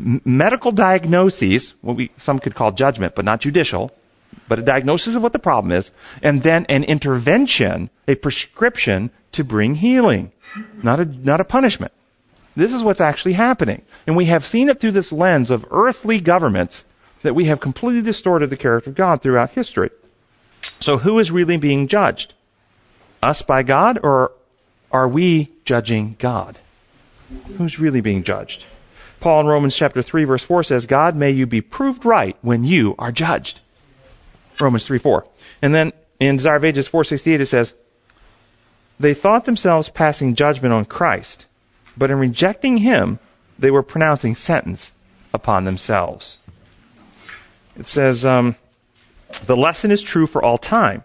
m- 0.00 0.20
medical 0.24 0.72
diagnoses, 0.72 1.74
what 1.80 1.94
we, 1.94 2.10
some 2.16 2.40
could 2.40 2.56
call 2.56 2.72
judgment, 2.72 3.14
but 3.14 3.24
not 3.24 3.40
judicial, 3.40 3.92
but 4.48 4.58
a 4.58 4.62
diagnosis 4.62 5.14
of 5.14 5.22
what 5.22 5.32
the 5.32 5.38
problem 5.38 5.72
is, 5.72 5.90
and 6.22 6.42
then 6.42 6.64
an 6.66 6.84
intervention, 6.84 7.90
a 8.06 8.14
prescription 8.14 9.10
to 9.32 9.44
bring 9.44 9.76
healing, 9.76 10.32
not 10.82 10.98
a, 10.98 11.04
not 11.04 11.40
a 11.40 11.44
punishment. 11.44 11.92
This 12.56 12.72
is 12.72 12.82
what's 12.82 13.00
actually 13.00 13.34
happening. 13.34 13.82
And 14.06 14.16
we 14.16 14.24
have 14.24 14.44
seen 14.44 14.68
it 14.68 14.80
through 14.80 14.92
this 14.92 15.12
lens 15.12 15.50
of 15.50 15.66
earthly 15.70 16.20
governments 16.20 16.84
that 17.22 17.34
we 17.34 17.44
have 17.44 17.60
completely 17.60 18.02
distorted 18.02 18.50
the 18.50 18.56
character 18.56 18.90
of 18.90 18.96
God 18.96 19.22
throughout 19.22 19.50
history. 19.50 19.90
So 20.80 20.98
who 20.98 21.18
is 21.18 21.30
really 21.30 21.56
being 21.56 21.86
judged? 21.86 22.34
Us 23.22 23.42
by 23.42 23.62
God 23.62 23.98
or 24.02 24.32
are 24.90 25.08
we 25.08 25.52
judging 25.64 26.16
God? 26.18 26.58
Who's 27.58 27.78
really 27.78 28.00
being 28.00 28.24
judged? 28.24 28.64
Paul 29.20 29.40
in 29.40 29.46
Romans 29.46 29.76
chapter 29.76 30.02
3 30.02 30.24
verse 30.24 30.42
4 30.42 30.62
says, 30.62 30.86
God 30.86 31.14
may 31.14 31.30
you 31.30 31.46
be 31.46 31.60
proved 31.60 32.04
right 32.04 32.36
when 32.42 32.64
you 32.64 32.94
are 32.98 33.12
judged. 33.12 33.60
Romans 34.60 34.84
3 34.86 34.98
4. 34.98 35.26
And 35.62 35.74
then 35.74 35.92
in 36.20 36.36
Desire 36.36 36.56
of 36.56 36.64
Ages 36.64 36.88
468 36.88 37.40
it 37.40 37.46
says, 37.46 37.74
They 38.98 39.14
thought 39.14 39.44
themselves 39.44 39.88
passing 39.88 40.34
judgment 40.34 40.74
on 40.74 40.84
Christ, 40.84 41.46
but 41.96 42.10
in 42.10 42.18
rejecting 42.18 42.78
him, 42.78 43.18
they 43.58 43.70
were 43.70 43.82
pronouncing 43.82 44.36
sentence 44.36 44.92
upon 45.32 45.64
themselves. 45.64 46.38
It 47.76 47.86
says, 47.86 48.24
um, 48.24 48.56
The 49.46 49.56
lesson 49.56 49.90
is 49.90 50.02
true 50.02 50.26
for 50.26 50.42
all 50.42 50.58
time. 50.58 51.04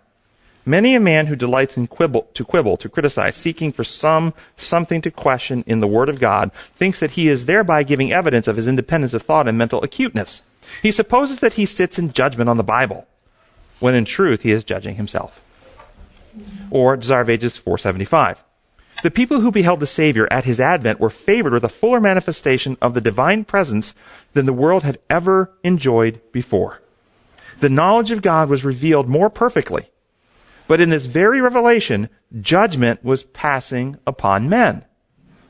Many 0.66 0.96
a 0.96 1.00
man 1.00 1.26
who 1.26 1.36
delights 1.36 1.76
in 1.76 1.88
quibble, 1.88 2.30
to 2.34 2.46
quibble, 2.46 2.78
to 2.78 2.88
criticize, 2.88 3.36
seeking 3.36 3.74
for 3.74 3.84
some 3.84 4.34
something 4.56 5.02
to 5.02 5.12
question 5.12 5.64
in 5.68 5.82
the 5.82 5.88
Word 5.88 6.08
of 6.08 6.22
God, 6.22 6.54
thinks 6.54 7.02
that 7.02 7.12
he 7.12 7.28
is 7.28 7.46
thereby 7.46 7.84
giving 7.84 8.14
evidence 8.14 8.48
of 8.48 8.56
his 8.56 8.68
independence 8.68 9.14
of 9.14 9.24
thought 9.24 9.48
and 9.48 9.58
mental 9.58 9.84
acuteness. 9.84 10.44
He 10.82 10.92
supposes 10.92 11.42
that 11.42 11.54
he 11.54 11.66
sits 11.66 12.00
in 12.00 12.14
judgment 12.14 12.50
on 12.50 12.56
the 12.56 12.64
Bible, 12.64 13.06
when 13.84 13.96
in 13.96 14.06
truth 14.06 14.42
he 14.42 14.52
is 14.52 14.64
judging 14.64 14.96
himself. 14.96 15.42
Or 16.72 16.98
Desire 16.98 17.22
of 17.22 17.30
Ages 17.30 17.58
475. 17.58 18.44
The 19.04 19.12
people 19.12 19.42
who 19.42 19.52
beheld 19.52 19.80
the 19.80 19.88
Savior 19.88 20.28
at 20.32 20.46
his 20.46 20.60
advent 20.60 21.00
were 21.00 21.10
favored 21.10 21.54
with 21.54 21.64
a 21.64 21.70
fuller 21.70 22.00
manifestation 22.00 22.78
of 22.82 22.94
the 22.94 23.02
divine 23.02 23.44
presence 23.44 23.94
than 24.34 24.46
the 24.46 24.54
world 24.54 24.84
had 24.84 25.00
ever 25.10 25.52
enjoyed 25.64 26.22
before. 26.32 26.82
The 27.60 27.70
knowledge 27.70 28.12
of 28.12 28.22
God 28.22 28.50
was 28.50 28.66
revealed 28.66 29.08
more 29.10 29.30
perfectly 29.30 29.90
but 30.68 30.82
in 30.82 30.90
this 30.90 31.06
very 31.06 31.42
revelation, 31.42 32.10
judgment 32.42 33.04
was 33.04 33.24
passing 33.24 33.98
upon 34.08 34.50
men. 34.50 34.86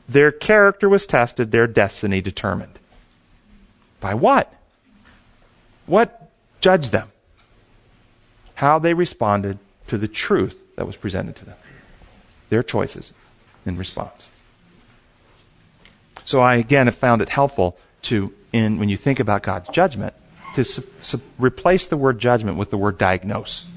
Their 0.08 0.32
character 0.32 0.88
was 0.88 1.06
tested, 1.06 1.50
their 1.50 1.66
destiny 1.66 2.20
determined. 2.20 2.78
By 4.00 4.14
what? 4.14 4.52
What 5.86 6.30
judged 6.60 6.92
them? 6.92 7.10
How 8.54 8.78
they 8.78 8.94
responded 8.94 9.58
to 9.88 9.98
the 9.98 10.08
truth 10.08 10.58
that 10.76 10.86
was 10.86 10.96
presented 10.96 11.36
to 11.36 11.44
them. 11.44 11.56
Their 12.48 12.62
choices 12.62 13.12
in 13.66 13.76
response. 13.76 14.30
So 16.24 16.40
I 16.40 16.56
again 16.56 16.86
have 16.86 16.94
found 16.94 17.20
it 17.22 17.28
helpful 17.28 17.76
to, 18.02 18.32
in, 18.52 18.78
when 18.78 18.88
you 18.88 18.96
think 18.96 19.20
about 19.20 19.42
God's 19.42 19.68
judgment, 19.70 20.14
to 20.54 20.64
su- 20.64 20.82
su- 21.00 21.20
replace 21.38 21.86
the 21.86 21.96
word 21.96 22.18
judgment 22.18 22.56
with 22.56 22.70
the 22.70 22.78
word 22.78 22.96
diagnose. 22.96 23.68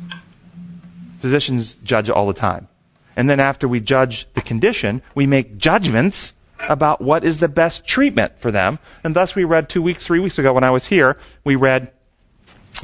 Physicians 1.19 1.75
judge 1.75 2.09
all 2.09 2.27
the 2.27 2.33
time. 2.33 2.67
And 3.15 3.29
then 3.29 3.39
after 3.39 3.67
we 3.67 3.79
judge 3.79 4.27
the 4.33 4.41
condition, 4.41 5.01
we 5.15 5.25
make 5.25 5.57
judgments 5.57 6.33
about 6.59 7.01
what 7.01 7.23
is 7.23 7.39
the 7.39 7.47
best 7.47 7.85
treatment 7.87 8.33
for 8.39 8.51
them. 8.51 8.79
And 9.03 9.15
thus 9.15 9.35
we 9.35 9.43
read 9.43 9.69
two 9.69 9.81
weeks, 9.81 10.05
three 10.05 10.19
weeks 10.19 10.37
ago 10.37 10.53
when 10.53 10.63
I 10.63 10.71
was 10.71 10.85
here, 10.85 11.17
we 11.43 11.55
read 11.55 11.91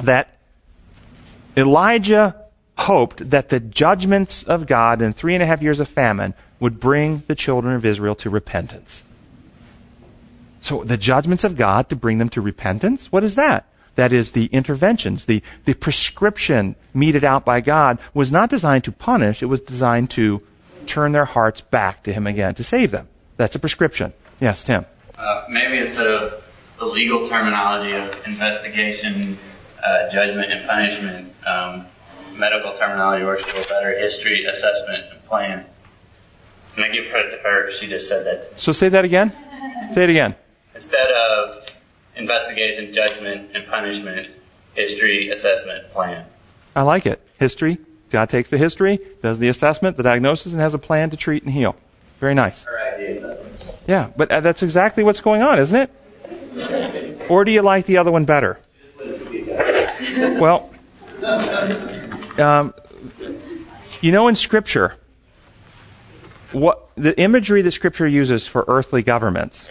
that 0.02 0.33
Elijah 1.56 2.36
hoped 2.78 3.30
that 3.30 3.48
the 3.48 3.60
judgments 3.60 4.42
of 4.42 4.66
God 4.66 5.00
in 5.00 5.12
three 5.12 5.34
and 5.34 5.42
a 5.42 5.46
half 5.46 5.62
years 5.62 5.80
of 5.80 5.88
famine 5.88 6.34
would 6.58 6.80
bring 6.80 7.22
the 7.26 7.34
children 7.34 7.74
of 7.74 7.84
Israel 7.84 8.14
to 8.16 8.30
repentance. 8.30 9.04
So 10.60 10.82
the 10.82 10.96
judgments 10.96 11.44
of 11.44 11.56
God 11.56 11.88
to 11.90 11.96
bring 11.96 12.18
them 12.18 12.30
to 12.30 12.40
repentance? 12.40 13.12
What 13.12 13.22
is 13.22 13.34
that? 13.34 13.66
that 13.94 14.12
is 14.12 14.32
the 14.32 14.46
interventions, 14.46 15.26
the, 15.26 15.42
the 15.64 15.74
prescription 15.74 16.76
meted 16.92 17.24
out 17.24 17.44
by 17.44 17.60
God 17.60 17.98
was 18.12 18.32
not 18.32 18.50
designed 18.50 18.84
to 18.84 18.92
punish, 18.92 19.42
it 19.42 19.46
was 19.46 19.60
designed 19.60 20.10
to 20.10 20.42
turn 20.86 21.12
their 21.12 21.24
hearts 21.24 21.60
back 21.60 22.02
to 22.04 22.12
Him 22.12 22.26
again, 22.26 22.54
to 22.54 22.64
save 22.64 22.90
them. 22.90 23.08
That's 23.36 23.54
a 23.54 23.58
prescription. 23.58 24.12
Yes, 24.40 24.62
Tim. 24.62 24.86
Uh, 25.16 25.44
maybe 25.48 25.78
instead 25.78 26.06
of 26.06 26.44
the 26.78 26.86
legal 26.86 27.26
terminology 27.28 27.92
of 27.92 28.26
investigation, 28.26 29.38
uh, 29.84 30.10
judgment, 30.10 30.50
and 30.52 30.66
punishment, 30.68 31.32
um, 31.46 31.86
medical 32.34 32.72
terminology 32.72 33.24
works 33.24 33.44
a 33.44 33.46
little 33.46 33.64
better 33.64 33.98
history, 33.98 34.44
assessment, 34.44 35.04
and 35.10 35.24
plan. 35.26 35.64
And 36.76 36.84
I 36.84 36.88
give 36.88 37.10
credit 37.10 37.30
to 37.30 37.38
her, 37.38 37.70
she 37.70 37.86
just 37.86 38.08
said 38.08 38.26
that. 38.26 38.58
So 38.58 38.72
say 38.72 38.88
that 38.88 39.04
again. 39.04 39.32
Say 39.92 40.04
it 40.04 40.10
again. 40.10 40.34
Instead 40.74 41.10
of 41.10 41.68
investigation, 42.16 42.92
judgment, 42.92 43.50
and 43.54 43.66
punishment, 43.66 44.28
history, 44.74 45.28
assessment, 45.30 45.90
plan. 45.92 46.26
I 46.74 46.82
like 46.82 47.06
it. 47.06 47.20
History. 47.38 47.78
God 48.10 48.28
takes 48.30 48.50
the 48.50 48.58
history, 48.58 48.98
does 49.22 49.38
the 49.38 49.48
assessment, 49.48 49.96
the 49.96 50.02
diagnosis, 50.02 50.52
and 50.52 50.60
has 50.60 50.74
a 50.74 50.78
plan 50.78 51.10
to 51.10 51.16
treat 51.16 51.42
and 51.42 51.52
heal. 51.52 51.76
Very 52.20 52.34
nice. 52.34 52.66
Yeah, 53.86 54.10
but 54.16 54.30
uh, 54.30 54.40
that's 54.40 54.62
exactly 54.62 55.02
what's 55.02 55.20
going 55.20 55.42
on, 55.42 55.58
isn't 55.58 55.90
it? 56.56 57.26
Or 57.28 57.44
do 57.44 57.50
you 57.50 57.62
like 57.62 57.86
the 57.86 57.96
other 57.96 58.12
one 58.12 58.24
better? 58.24 58.58
Well, 60.40 60.70
um, 62.38 62.74
you 64.00 64.12
know, 64.12 64.28
in 64.28 64.36
Scripture, 64.36 64.96
what 66.52 66.88
the 66.94 67.18
imagery 67.18 67.62
that 67.62 67.70
Scripture 67.72 68.06
uses 68.06 68.46
for 68.46 68.64
earthly 68.68 69.02
governments 69.02 69.68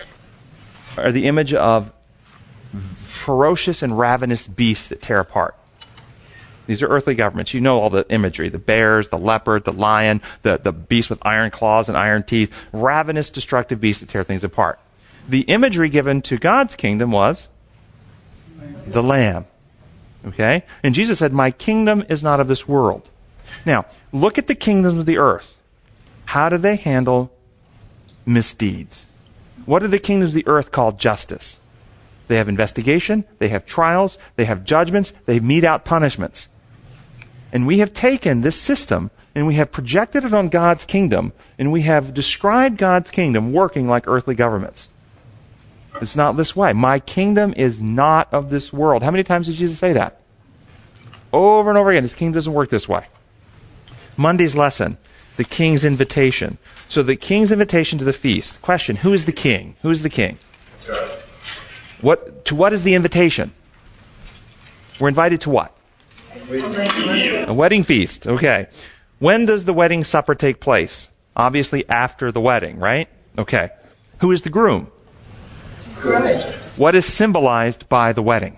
are 0.98 1.12
the 1.12 1.26
image 1.26 1.54
of 1.54 1.92
ferocious 3.04 3.82
and 3.82 3.98
ravenous 3.98 4.48
beasts 4.48 4.90
that 4.90 5.02
tear 5.02 5.20
apart. 5.20 5.56
These 6.68 6.82
are 6.82 6.88
earthly 6.88 7.16
governments. 7.16 7.54
You 7.54 7.62
know 7.62 7.80
all 7.80 7.90
the 7.90 8.06
imagery 8.10 8.50
the 8.50 8.58
bears, 8.58 9.10
the 9.10 9.18
leopard, 9.18 9.66
the 9.66 9.74
lion, 9.74 10.22
the, 10.42 10.58
the 10.58 10.72
beast 10.72 11.10
with 11.10 11.20
iron 11.22 11.52
claws 11.52 11.90
and 11.90 11.98
iron 11.98 12.24
teeth. 12.24 12.54
Ravenous, 12.72 13.30
destructive 13.30 13.80
beasts 13.80 14.02
that 14.02 14.10
tear 14.10 14.24
things 14.24 14.44
apart. 14.44 14.80
The 15.28 15.42
imagery 15.42 15.90
given 15.90 16.22
to 16.24 16.38
God's 16.38 16.76
kingdom 16.76 17.12
was 17.12 17.48
the 18.88 19.04
lamb. 19.04 19.46
Okay? 20.26 20.64
And 20.84 20.96
Jesus 20.96 21.20
said, 21.20 21.34
My 21.34 21.52
kingdom 21.52 22.04
is 22.10 22.24
not 22.24 22.40
of 22.40 22.48
this 22.48 22.68
world. 22.68 23.10
Now, 23.66 23.86
look 24.12 24.38
at 24.38 24.48
the 24.48 24.56
kingdoms 24.56 25.00
of 25.00 25.06
the 25.06 25.18
earth. 25.18 25.56
How 26.26 26.50
do 26.50 26.58
they 26.58 26.76
handle 26.76 27.32
misdeeds? 28.26 29.08
What 29.66 29.80
do 29.80 29.88
the 29.88 30.00
kingdoms 30.00 30.32
of 30.32 30.36
the 30.36 30.48
earth 30.48 30.72
call 30.72 30.94
justice? 30.94 31.62
They 32.28 32.38
have 32.38 32.50
investigation, 32.50 33.26
they 33.40 33.50
have 33.50 33.66
trials, 33.66 34.18
they 34.38 34.46
have 34.46 34.64
judgments, 34.64 35.14
they 35.26 35.40
mete 35.40 35.64
out 35.64 35.86
punishments. 35.86 36.48
And 37.52 37.68
we 37.68 37.80
have 37.80 37.94
taken 37.94 38.42
this 38.42 38.60
system 38.60 39.12
and 39.36 39.46
we 39.46 39.56
have 39.56 39.72
projected 39.72 40.24
it 40.24 40.34
on 40.34 40.50
God's 40.50 40.86
kingdom 40.86 41.34
and 41.60 41.72
we 41.72 41.84
have 41.84 42.14
described 42.14 42.78
God's 42.78 43.12
kingdom 43.12 43.52
working 43.52 43.88
like 43.88 44.08
earthly 44.08 44.36
governments. 44.36 44.88
It's 46.02 46.16
not 46.16 46.38
this 46.38 46.56
way. 46.56 46.74
My 46.74 47.00
kingdom 47.00 47.54
is 47.56 47.80
not 47.80 48.34
of 48.34 48.50
this 48.50 48.74
world. 48.74 49.04
How 49.04 49.12
many 49.12 49.24
times 49.24 49.48
did 49.48 49.56
Jesus 49.56 49.80
say 49.80 49.94
that? 49.94 50.20
Over 51.32 51.70
and 51.70 51.78
over 51.78 51.92
again. 51.92 52.04
His 52.04 52.16
kingdom 52.16 52.34
doesn't 52.34 52.54
work 52.54 52.70
this 52.70 52.88
way. 52.88 53.08
Monday's 54.18 54.56
lesson, 54.56 54.98
the 55.38 55.44
king's 55.44 55.84
invitation. 55.84 56.58
So 56.90 57.02
the 57.04 57.16
king's 57.16 57.52
invitation 57.52 57.98
to 58.00 58.06
the 58.06 58.14
feast. 58.14 58.62
Question, 58.62 58.98
who 58.98 59.14
is 59.14 59.26
the 59.26 59.32
king? 59.32 59.76
Who 59.82 59.90
is 59.90 60.02
the 60.02 60.10
king? 60.10 60.38
What, 62.02 62.46
to 62.46 62.56
what 62.56 62.74
is 62.74 62.84
the 62.84 62.94
invitation? 62.94 63.54
We're 65.00 65.08
invited 65.08 65.42
to 65.42 65.50
what? 65.50 65.76
A 66.50 67.54
wedding 67.54 67.84
feast. 67.84 68.28
Okay. 68.28 68.68
When 69.20 69.46
does 69.46 69.66
the 69.66 69.74
wedding 69.74 70.04
supper 70.04 70.36
take 70.36 70.60
place? 70.60 71.10
Obviously 71.36 71.88
after 71.90 72.32
the 72.32 72.42
wedding, 72.42 72.78
right? 72.78 73.08
Okay. 73.38 73.72
Who 74.20 74.32
is 74.32 74.44
the 74.44 74.50
groom? 74.50 74.92
Christ. 76.04 76.78
What 76.78 76.96
is 76.96 77.06
symbolized 77.06 77.88
by 77.88 78.12
the 78.12 78.22
wedding? 78.22 78.58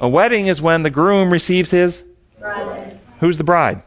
A 0.00 0.08
wedding 0.08 0.46
is 0.46 0.62
when 0.62 0.82
the 0.82 0.88
groom 0.88 1.30
receives 1.30 1.70
his 1.70 2.02
bride. 2.38 2.98
Who's 3.20 3.36
the 3.36 3.44
bride? 3.44 3.82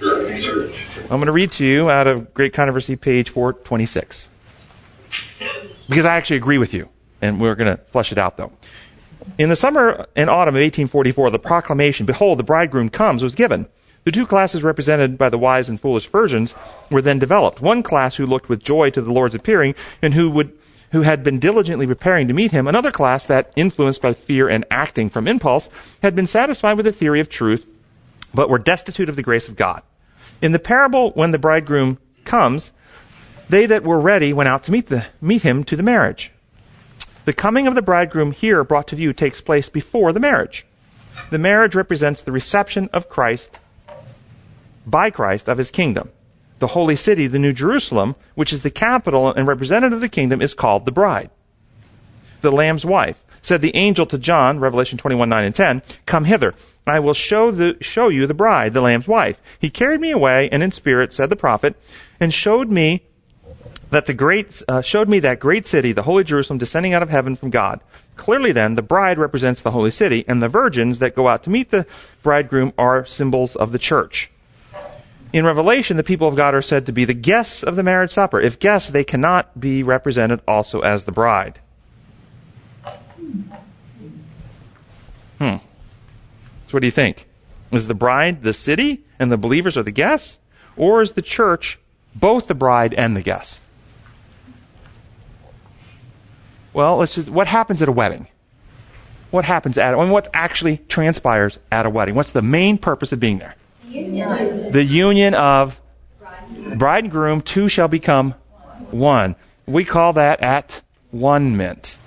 Church. 0.00 0.74
I'm 1.02 1.18
going 1.18 1.26
to 1.26 1.32
read 1.32 1.52
to 1.52 1.64
you 1.64 1.90
out 1.90 2.06
of 2.06 2.32
Great 2.32 2.54
Controversy, 2.54 2.96
page 2.96 3.28
426. 3.28 4.30
Because 5.88 6.06
I 6.06 6.16
actually 6.16 6.36
agree 6.36 6.58
with 6.58 6.72
you, 6.72 6.88
and 7.20 7.38
we're 7.40 7.54
going 7.54 7.76
to 7.76 7.82
flesh 7.84 8.12
it 8.12 8.18
out 8.18 8.38
though. 8.38 8.52
In 9.36 9.50
the 9.50 9.56
summer 9.56 10.06
and 10.16 10.30
autumn 10.30 10.54
of 10.54 10.60
1844, 10.60 11.30
the 11.30 11.38
proclamation, 11.38 12.06
Behold, 12.06 12.38
the 12.38 12.44
bridegroom 12.44 12.88
comes, 12.88 13.22
was 13.22 13.34
given. 13.34 13.66
The 14.08 14.12
two 14.12 14.26
classes 14.26 14.64
represented 14.64 15.18
by 15.18 15.28
the 15.28 15.36
wise 15.36 15.68
and 15.68 15.78
foolish 15.78 16.06
versions 16.06 16.54
were 16.90 17.02
then 17.02 17.18
developed. 17.18 17.60
One 17.60 17.82
class 17.82 18.16
who 18.16 18.24
looked 18.24 18.48
with 18.48 18.64
joy 18.64 18.88
to 18.88 19.02
the 19.02 19.12
Lord's 19.12 19.34
appearing 19.34 19.74
and 20.00 20.14
who 20.14 20.30
would 20.30 20.56
who 20.92 21.02
had 21.02 21.22
been 21.22 21.38
diligently 21.38 21.86
preparing 21.86 22.26
to 22.26 22.32
meet 22.32 22.50
him, 22.50 22.66
another 22.66 22.90
class 22.90 23.26
that, 23.26 23.52
influenced 23.54 24.00
by 24.00 24.14
fear 24.14 24.48
and 24.48 24.64
acting 24.70 25.10
from 25.10 25.28
impulse, 25.28 25.68
had 26.02 26.16
been 26.16 26.26
satisfied 26.26 26.78
with 26.78 26.86
the 26.86 26.92
theory 26.92 27.20
of 27.20 27.28
truth, 27.28 27.66
but 28.32 28.48
were 28.48 28.58
destitute 28.58 29.10
of 29.10 29.16
the 29.16 29.22
grace 29.22 29.46
of 29.46 29.56
God. 29.56 29.82
In 30.40 30.52
the 30.52 30.58
parable, 30.58 31.10
when 31.10 31.30
the 31.30 31.38
bridegroom 31.38 31.98
comes, 32.24 32.72
they 33.50 33.66
that 33.66 33.84
were 33.84 34.00
ready 34.00 34.32
went 34.32 34.48
out 34.48 34.64
to 34.64 34.72
meet, 34.72 34.86
the, 34.86 35.04
meet 35.20 35.42
him 35.42 35.64
to 35.64 35.76
the 35.76 35.82
marriage. 35.82 36.32
The 37.26 37.34
coming 37.34 37.66
of 37.66 37.74
the 37.74 37.82
bridegroom 37.82 38.32
here 38.32 38.64
brought 38.64 38.86
to 38.86 38.96
view 38.96 39.12
takes 39.12 39.42
place 39.42 39.68
before 39.68 40.14
the 40.14 40.18
marriage. 40.18 40.64
The 41.28 41.36
marriage 41.36 41.74
represents 41.74 42.22
the 42.22 42.32
reception 42.32 42.88
of 42.94 43.10
Christ 43.10 43.58
by 44.90 45.10
Christ 45.10 45.48
of 45.48 45.58
his 45.58 45.70
kingdom. 45.70 46.10
The 46.58 46.68
holy 46.68 46.96
city, 46.96 47.26
the 47.26 47.38
New 47.38 47.52
Jerusalem, 47.52 48.16
which 48.34 48.52
is 48.52 48.62
the 48.62 48.70
capital 48.70 49.32
and 49.32 49.46
representative 49.46 49.94
of 49.94 50.00
the 50.00 50.08
kingdom, 50.08 50.42
is 50.42 50.54
called 50.54 50.84
the 50.84 50.92
bride. 50.92 51.30
The 52.40 52.50
Lamb's 52.50 52.84
wife. 52.84 53.22
Said 53.40 53.60
the 53.60 53.76
angel 53.76 54.04
to 54.06 54.18
John, 54.18 54.58
Revelation 54.58 54.98
21, 54.98 55.28
9 55.28 55.44
and 55.44 55.54
10, 55.54 55.82
Come 56.06 56.24
hither, 56.24 56.54
I 56.86 56.98
will 56.98 57.14
show, 57.14 57.50
the, 57.50 57.76
show 57.80 58.08
you 58.08 58.26
the 58.26 58.34
bride, 58.34 58.72
the 58.74 58.80
Lamb's 58.80 59.06
wife. 59.06 59.40
He 59.58 59.70
carried 59.70 60.00
me 60.00 60.10
away, 60.10 60.48
and 60.50 60.62
in 60.62 60.72
spirit, 60.72 61.12
said 61.12 61.30
the 61.30 61.36
prophet, 61.36 61.76
and 62.18 62.34
showed 62.34 62.68
me 62.68 63.02
that 63.90 64.06
the 64.06 64.14
great, 64.14 64.60
uh, 64.68 64.82
showed 64.82 65.08
me 65.08 65.20
that 65.20 65.38
great 65.38 65.66
city, 65.66 65.92
the 65.92 66.02
holy 66.02 66.24
Jerusalem, 66.24 66.58
descending 66.58 66.94
out 66.94 67.02
of 67.02 67.10
heaven 67.10 67.36
from 67.36 67.50
God. 67.50 67.80
Clearly 68.16 68.52
then, 68.52 68.74
the 68.74 68.82
bride 68.82 69.18
represents 69.18 69.62
the 69.62 69.70
holy 69.70 69.92
city, 69.92 70.24
and 70.26 70.42
the 70.42 70.48
virgins 70.48 70.98
that 70.98 71.14
go 71.14 71.28
out 71.28 71.44
to 71.44 71.50
meet 71.50 71.70
the 71.70 71.86
bridegroom 72.22 72.72
are 72.76 73.06
symbols 73.06 73.54
of 73.54 73.72
the 73.72 73.78
church. 73.78 74.30
In 75.32 75.44
Revelation, 75.44 75.96
the 75.96 76.02
people 76.02 76.26
of 76.26 76.36
God 76.36 76.54
are 76.54 76.62
said 76.62 76.86
to 76.86 76.92
be 76.92 77.04
the 77.04 77.14
guests 77.14 77.62
of 77.62 77.76
the 77.76 77.82
marriage 77.82 78.12
supper. 78.12 78.40
If 78.40 78.58
guests, 78.58 78.90
they 78.90 79.04
cannot 79.04 79.60
be 79.60 79.82
represented 79.82 80.40
also 80.48 80.80
as 80.80 81.04
the 81.04 81.12
bride. 81.12 81.60
Hmm. 85.38 85.58
So 86.66 86.72
what 86.72 86.80
do 86.80 86.86
you 86.86 86.92
think? 86.92 87.26
Is 87.70 87.86
the 87.86 87.94
bride 87.94 88.42
the 88.42 88.54
city 88.54 89.04
and 89.18 89.30
the 89.30 89.36
believers 89.36 89.76
are 89.76 89.82
the 89.82 89.90
guests? 89.90 90.38
Or 90.76 91.02
is 91.02 91.12
the 91.12 91.22
church 91.22 91.78
both 92.14 92.46
the 92.46 92.54
bride 92.54 92.94
and 92.94 93.14
the 93.14 93.22
guests? 93.22 93.60
Well, 96.72 96.98
let's 96.98 97.14
just, 97.14 97.28
what 97.28 97.48
happens 97.48 97.82
at 97.82 97.88
a 97.88 97.92
wedding? 97.92 98.28
What 99.30 99.44
happens 99.44 99.76
at, 99.76 99.94
I 99.94 99.98
mean, 99.98 100.10
what 100.10 100.28
actually 100.32 100.78
transpires 100.88 101.58
at 101.70 101.84
a 101.84 101.90
wedding? 101.90 102.14
What's 102.14 102.30
the 102.32 102.40
main 102.40 102.78
purpose 102.78 103.12
of 103.12 103.20
being 103.20 103.38
there? 103.38 103.56
Union. 103.88 104.72
The 104.72 104.84
union 104.84 105.34
of 105.34 105.80
bride 106.76 107.04
and 107.04 107.10
groom, 107.10 107.40
two 107.40 107.68
shall 107.68 107.88
become 107.88 108.34
one. 108.90 109.36
We 109.66 109.84
call 109.84 110.12
that 110.14 110.42
at 110.42 110.82
one 111.10 111.56
mint, 111.56 111.98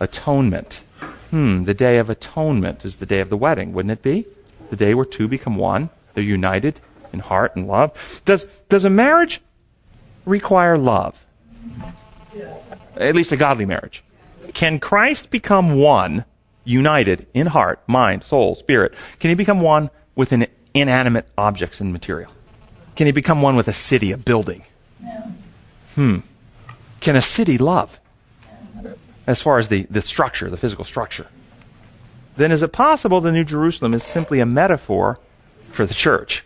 atonement. 0.00 0.82
Hmm, 1.30 1.64
the 1.64 1.74
day 1.74 1.98
of 1.98 2.08
atonement 2.10 2.84
is 2.84 2.96
the 2.96 3.06
day 3.06 3.20
of 3.20 3.30
the 3.30 3.36
wedding, 3.36 3.72
wouldn't 3.72 3.92
it 3.92 4.02
be? 4.02 4.26
The 4.70 4.76
day 4.76 4.94
where 4.94 5.04
two 5.04 5.28
become 5.28 5.56
one. 5.56 5.90
They're 6.14 6.24
united 6.24 6.80
in 7.12 7.20
heart 7.20 7.56
and 7.56 7.66
love. 7.66 8.22
Does, 8.24 8.46
does 8.68 8.84
a 8.84 8.90
marriage 8.90 9.40
require 10.24 10.78
love? 10.78 11.24
At 12.96 13.14
least 13.14 13.32
a 13.32 13.36
godly 13.36 13.66
marriage. 13.66 14.04
Can 14.52 14.78
Christ 14.78 15.30
become 15.30 15.76
one, 15.76 16.24
united 16.64 17.26
in 17.34 17.48
heart, 17.48 17.80
mind, 17.88 18.24
soul, 18.24 18.54
spirit? 18.54 18.94
Can 19.18 19.30
he 19.30 19.34
become 19.34 19.60
one 19.60 19.90
with 20.14 20.32
an 20.32 20.46
inanimate 20.74 21.26
objects 21.38 21.80
and 21.80 21.92
material? 21.92 22.30
Can 22.96 23.06
he 23.06 23.12
become 23.12 23.40
one 23.40 23.56
with 23.56 23.68
a 23.68 23.72
city, 23.72 24.12
a 24.12 24.18
building? 24.18 24.64
No. 25.00 25.32
Hmm. 25.94 26.18
Can 27.00 27.16
a 27.16 27.22
city 27.22 27.58
love? 27.58 27.98
As 29.26 29.40
far 29.40 29.58
as 29.58 29.68
the, 29.68 29.86
the 29.90 30.02
structure, 30.02 30.50
the 30.50 30.56
physical 30.56 30.84
structure. 30.84 31.26
Then 32.36 32.52
is 32.52 32.62
it 32.62 32.72
possible 32.72 33.20
the 33.20 33.32
New 33.32 33.44
Jerusalem 33.44 33.94
is 33.94 34.02
simply 34.02 34.40
a 34.40 34.46
metaphor 34.46 35.18
for 35.70 35.86
the 35.86 35.94
church? 35.94 36.44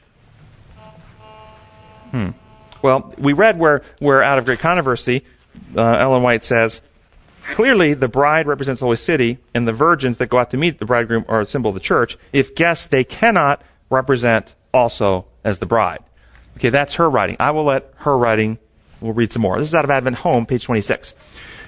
Hmm. 2.10 2.30
Well, 2.82 3.12
we 3.18 3.32
read 3.32 3.58
where, 3.58 3.82
where 3.98 4.22
out 4.22 4.38
of 4.38 4.44
great 4.44 4.60
controversy, 4.60 5.24
uh, 5.76 5.82
Ellen 5.82 6.22
White 6.22 6.44
says, 6.44 6.80
clearly 7.54 7.94
the 7.94 8.08
bride 8.08 8.46
represents 8.46 8.80
the 8.80 8.86
holy 8.86 8.96
city, 8.96 9.38
and 9.54 9.66
the 9.66 9.72
virgins 9.72 10.18
that 10.18 10.28
go 10.28 10.38
out 10.38 10.50
to 10.50 10.56
meet 10.56 10.78
the 10.78 10.86
bridegroom 10.86 11.24
are 11.28 11.40
a 11.40 11.46
symbol 11.46 11.70
of 11.70 11.74
the 11.74 11.80
church. 11.80 12.16
If 12.32 12.54
guests, 12.54 12.86
they 12.86 13.04
cannot 13.04 13.62
represent 13.90 14.54
also 14.72 15.26
as 15.44 15.58
the 15.58 15.66
bride. 15.66 16.00
Okay, 16.56 16.68
that's 16.68 16.94
her 16.94 17.08
writing. 17.08 17.36
I 17.38 17.50
will 17.52 17.64
let 17.64 17.92
her 17.98 18.16
writing, 18.16 18.58
we'll 19.00 19.12
read 19.12 19.32
some 19.32 19.42
more. 19.42 19.58
This 19.58 19.68
is 19.68 19.74
out 19.74 19.84
of 19.84 19.90
Adventist 19.90 20.22
Home, 20.22 20.46
page 20.46 20.64
26. 20.64 21.14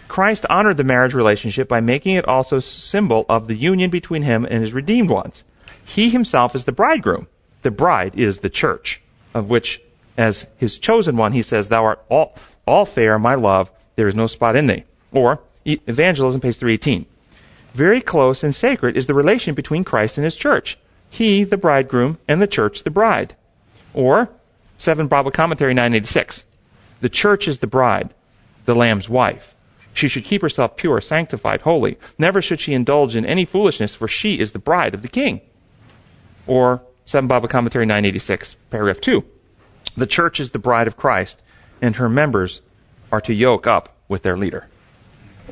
Christ 0.08 0.44
honored 0.50 0.76
the 0.76 0.84
marriage 0.84 1.14
relationship 1.14 1.68
by 1.68 1.80
making 1.80 2.16
it 2.16 2.26
also 2.26 2.58
symbol 2.58 3.24
of 3.28 3.46
the 3.46 3.54
union 3.54 3.90
between 3.90 4.22
him 4.22 4.44
and 4.44 4.60
his 4.60 4.72
redeemed 4.72 5.08
ones. 5.08 5.44
He 5.84 6.10
himself 6.10 6.54
is 6.56 6.64
the 6.64 6.72
bridegroom. 6.72 7.28
The 7.62 7.70
bride 7.70 8.18
is 8.18 8.40
the 8.40 8.50
church, 8.50 9.00
of 9.34 9.48
which, 9.48 9.80
as 10.16 10.46
his 10.56 10.78
chosen 10.78 11.16
one, 11.16 11.32
he 11.32 11.42
says, 11.42 11.68
Thou 11.68 11.84
art 11.84 12.04
all, 12.08 12.34
all 12.66 12.84
fair, 12.84 13.18
my 13.18 13.36
love, 13.36 13.70
there 13.94 14.08
is 14.08 14.14
no 14.14 14.26
spot 14.26 14.56
in 14.56 14.66
thee. 14.66 14.84
Or, 15.12 15.40
Evangelism, 15.64 16.40
page 16.40 16.56
318. 16.56 17.06
Very 17.74 18.00
close 18.00 18.42
and 18.42 18.54
sacred 18.54 18.96
is 18.96 19.06
the 19.06 19.14
relation 19.14 19.54
between 19.54 19.84
Christ 19.84 20.18
and 20.18 20.24
his 20.24 20.36
church. 20.36 20.78
He, 21.10 21.44
the 21.44 21.56
bridegroom, 21.56 22.18
and 22.26 22.40
the 22.40 22.46
church, 22.46 22.84
the 22.84 22.90
bride. 22.90 23.34
Or, 23.92 24.30
7 24.76 25.08
Bible 25.08 25.30
Commentary 25.30 25.74
986. 25.74 26.44
The 27.00 27.08
church 27.08 27.48
is 27.48 27.58
the 27.58 27.66
bride, 27.66 28.14
the 28.64 28.74
Lamb's 28.74 29.08
wife. 29.08 29.54
She 29.92 30.08
should 30.08 30.24
keep 30.24 30.40
herself 30.40 30.76
pure, 30.76 31.00
sanctified, 31.00 31.62
holy. 31.62 31.98
Never 32.16 32.40
should 32.40 32.60
she 32.60 32.74
indulge 32.74 33.16
in 33.16 33.26
any 33.26 33.44
foolishness, 33.44 33.94
for 33.94 34.06
she 34.06 34.38
is 34.38 34.52
the 34.52 34.58
bride 34.58 34.94
of 34.94 35.02
the 35.02 35.08
king. 35.08 35.40
Or, 36.46 36.82
7 37.04 37.26
Bible 37.26 37.48
Commentary 37.48 37.86
986, 37.86 38.54
paragraph 38.70 39.00
2. 39.00 39.24
The 39.96 40.06
church 40.06 40.38
is 40.38 40.52
the 40.52 40.58
bride 40.58 40.86
of 40.86 40.96
Christ, 40.96 41.42
and 41.82 41.96
her 41.96 42.08
members 42.08 42.60
are 43.10 43.20
to 43.22 43.34
yoke 43.34 43.66
up 43.66 43.96
with 44.08 44.22
their 44.22 44.36
leader. 44.36 44.68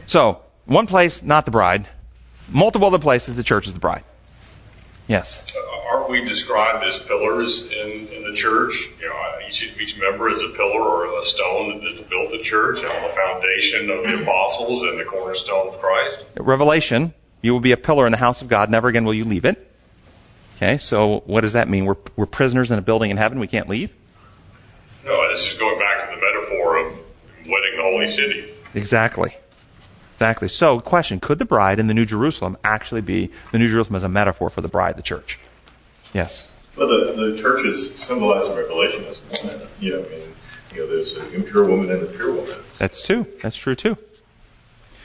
So, 0.06 0.42
one 0.66 0.86
place, 0.86 1.22
not 1.22 1.44
the 1.44 1.50
bride. 1.50 1.88
Multiple 2.48 2.86
other 2.86 2.98
places, 2.98 3.36
the 3.36 3.42
church 3.42 3.66
is 3.66 3.74
the 3.74 3.80
bride. 3.80 4.04
Yes. 5.09 5.50
Uh, 5.56 5.88
aren't 5.90 6.11
we 6.11 6.20
described 6.22 6.84
as 6.84 6.98
pillars 6.98 7.72
in, 7.72 8.09
in 8.09 8.24
the 8.24 8.34
church? 8.34 8.90
You 9.00 9.09
know, 9.09 9.38
each, 9.48 9.62
each 9.80 9.98
member 9.98 10.28
is 10.28 10.42
a 10.42 10.50
pillar 10.50 10.82
or 10.82 11.18
a 11.18 11.24
stone 11.24 11.82
that's 11.82 12.02
built 12.02 12.30
the 12.30 12.40
church 12.42 12.84
on 12.84 13.02
the 13.02 13.09
foundation 13.09 13.90
of 13.90 14.04
the 14.04 14.22
apostles 14.22 14.82
and 14.82 15.00
the 15.00 15.04
cornerstone 15.04 15.68
of 15.68 15.80
Christ. 15.80 16.24
Revelation, 16.36 17.14
you 17.40 17.52
will 17.52 17.61
be 17.61 17.72
a 17.72 17.76
pillar 17.76 18.06
in 18.06 18.12
the 18.12 18.18
house 18.18 18.42
of 18.42 18.48
God. 18.48 18.70
Never 18.70 18.88
again 18.88 19.04
will 19.04 19.14
you 19.14 19.24
leave 19.24 19.46
it. 19.46 19.64
Okay, 20.56 20.76
so 20.76 21.20
what 21.20 21.40
does 21.40 21.52
that 21.52 21.68
mean? 21.68 21.86
We're, 21.86 21.96
we're 22.16 22.26
prisoners 22.26 22.70
in 22.70 22.78
a 22.78 22.82
building 22.82 23.11
in 23.11 23.16
heaven. 23.16 23.40
We 23.40 23.46
can't 23.46 23.68
leave? 23.68 23.90
No, 25.04 25.28
this 25.30 25.52
is 25.52 25.59
going 25.59 25.78
back 25.78 26.11
to 26.11 26.14
the 26.14 26.20
metaphor 26.20 26.78
of 26.78 26.92
wedding 27.46 27.76
the 27.76 27.82
holy 27.82 28.09
city. 28.09 28.52
Exactly. 28.74 29.34
Exactly. 30.18 30.48
So, 30.48 30.80
question 30.80 31.20
Could 31.20 31.38
the 31.38 31.44
bride 31.44 31.78
in 31.78 31.86
the 31.86 31.94
New 31.94 32.04
Jerusalem 32.04 32.56
actually 32.64 33.02
be 33.02 33.30
the 33.52 33.58
New 33.58 33.68
Jerusalem 33.68 33.94
as 33.94 34.02
a 34.02 34.08
metaphor 34.08 34.50
for 34.50 34.60
the 34.60 34.66
bride, 34.66 34.96
the 34.96 35.02
church? 35.02 35.38
Yes. 36.12 36.56
Well, 36.74 36.88
the, 36.88 37.12
the 37.12 37.38
church 37.38 37.64
is 37.64 37.94
symbolized 37.94 38.50
in 38.50 38.56
Revelation 38.56 39.04
as 39.04 39.20
woman. 39.44 39.68
You 39.78 39.92
know, 39.92 39.98
and, 39.98 40.34
you 40.74 40.80
know, 40.80 40.86
there's 40.88 41.12
an 41.12 41.32
impure 41.32 41.68
woman 41.68 41.92
and 41.92 42.02
a 42.02 42.06
pure 42.06 42.32
woman. 42.32 42.56
That's 42.78 43.06
true. 43.06 43.28
That's 43.42 43.56
true 43.56 43.76
too. 43.76 43.96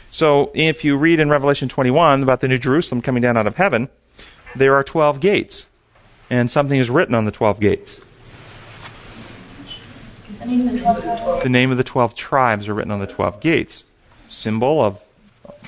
So, 0.09 0.49
if 0.55 0.83
you 0.83 0.97
read 0.97 1.19
in 1.19 1.29
Revelation 1.29 1.69
21 1.69 2.23
about 2.23 2.39
the 2.39 2.47
New 2.47 2.57
Jerusalem 2.57 3.03
coming 3.03 3.21
down 3.21 3.37
out 3.37 3.45
of 3.45 3.57
heaven, 3.57 3.89
there 4.55 4.73
are 4.73 4.83
12 4.83 5.19
gates, 5.19 5.69
and 6.27 6.49
something 6.49 6.79
is 6.79 6.89
written 6.89 7.13
on 7.13 7.25
the 7.25 7.31
12 7.31 7.59
gates. 7.59 8.03
The 10.39 10.45
name 10.47 10.65
the 10.65 11.39
The 11.43 11.49
name 11.49 11.69
of 11.69 11.77
the 11.77 11.83
12 11.83 12.15
tribes 12.15 12.67
are 12.67 12.73
written 12.73 12.91
on 12.91 12.99
the 12.99 13.05
12 13.05 13.39
gates. 13.39 13.85
Symbol 14.33 14.81
of 14.81 15.01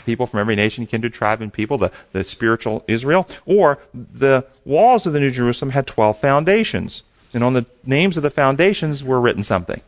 people 0.05 0.25
from 0.25 0.39
every 0.39 0.55
nation, 0.55 0.85
kindred, 0.85 1.13
tribe, 1.13 1.41
and 1.41 1.51
people, 1.51 1.77
the, 1.77 1.91
the 2.11 2.23
spiritual 2.23 2.83
Israel. 2.87 3.27
Or 3.45 3.79
the 3.93 4.45
walls 4.63 5.05
of 5.05 5.13
the 5.13 5.19
New 5.19 5.31
Jerusalem 5.31 5.71
had 5.71 5.87
12 5.87 6.19
foundations. 6.19 7.03
And 7.33 7.43
on 7.43 7.53
the 7.53 7.65
names 7.85 8.17
of 8.17 8.23
the 8.23 8.29
foundations 8.29 9.03
were 9.03 9.19
written 9.19 9.43
something. 9.43 9.81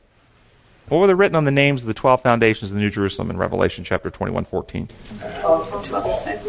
What 0.89 0.99
were 0.99 1.07
they 1.07 1.13
written 1.13 1.35
on 1.35 1.43
the 1.43 1.51
names 1.51 1.81
of 1.81 1.87
the 1.87 1.93
12 1.93 2.21
foundations 2.21 2.71
of 2.71 2.75
the 2.75 2.81
New 2.81 2.89
Jerusalem 2.89 3.29
in 3.29 3.37
Revelation 3.37 3.83
chapter 3.83 4.09
21, 4.09 4.45
14? 4.45 4.87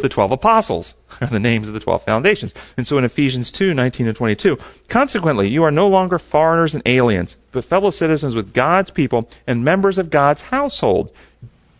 The 0.00 0.08
12 0.08 0.32
apostles 0.32 0.94
are 1.20 1.26
the 1.26 1.40
names 1.40 1.66
of 1.66 1.74
the 1.74 1.80
12 1.80 2.04
foundations. 2.04 2.54
And 2.76 2.86
so 2.86 2.98
in 2.98 3.04
Ephesians 3.04 3.50
2, 3.50 3.74
19 3.74 4.06
and 4.06 4.16
22, 4.16 4.56
consequently, 4.86 5.48
you 5.48 5.64
are 5.64 5.72
no 5.72 5.88
longer 5.88 6.20
foreigners 6.20 6.72
and 6.72 6.84
aliens, 6.86 7.34
but 7.50 7.64
fellow 7.64 7.90
citizens 7.90 8.36
with 8.36 8.54
God's 8.54 8.92
people 8.92 9.28
and 9.44 9.64
members 9.64 9.98
of 9.98 10.08
God's 10.08 10.42
household, 10.42 11.10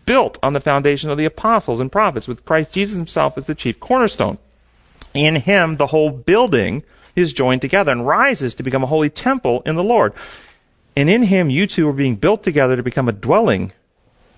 built 0.09 0.39
on 0.41 0.53
the 0.53 0.59
foundation 0.59 1.11
of 1.11 1.19
the 1.19 1.25
apostles 1.25 1.79
and 1.79 1.91
prophets, 1.91 2.27
with 2.27 2.43
Christ 2.43 2.73
Jesus 2.73 2.95
himself 2.95 3.37
as 3.37 3.45
the 3.45 3.53
chief 3.53 3.79
cornerstone. 3.79 4.39
In 5.13 5.35
him, 5.35 5.75
the 5.75 5.85
whole 5.85 6.09
building 6.09 6.81
is 7.15 7.31
joined 7.31 7.61
together 7.61 7.91
and 7.91 8.07
rises 8.07 8.55
to 8.55 8.63
become 8.63 8.83
a 8.83 8.87
holy 8.87 9.11
temple 9.11 9.61
in 9.67 9.75
the 9.75 9.83
Lord. 9.83 10.13
And 10.97 11.11
in 11.11 11.21
him, 11.21 11.51
you 11.51 11.67
two 11.67 11.87
are 11.87 11.93
being 11.93 12.15
built 12.15 12.41
together 12.41 12.75
to 12.75 12.81
become 12.81 13.07
a 13.07 13.11
dwelling 13.11 13.71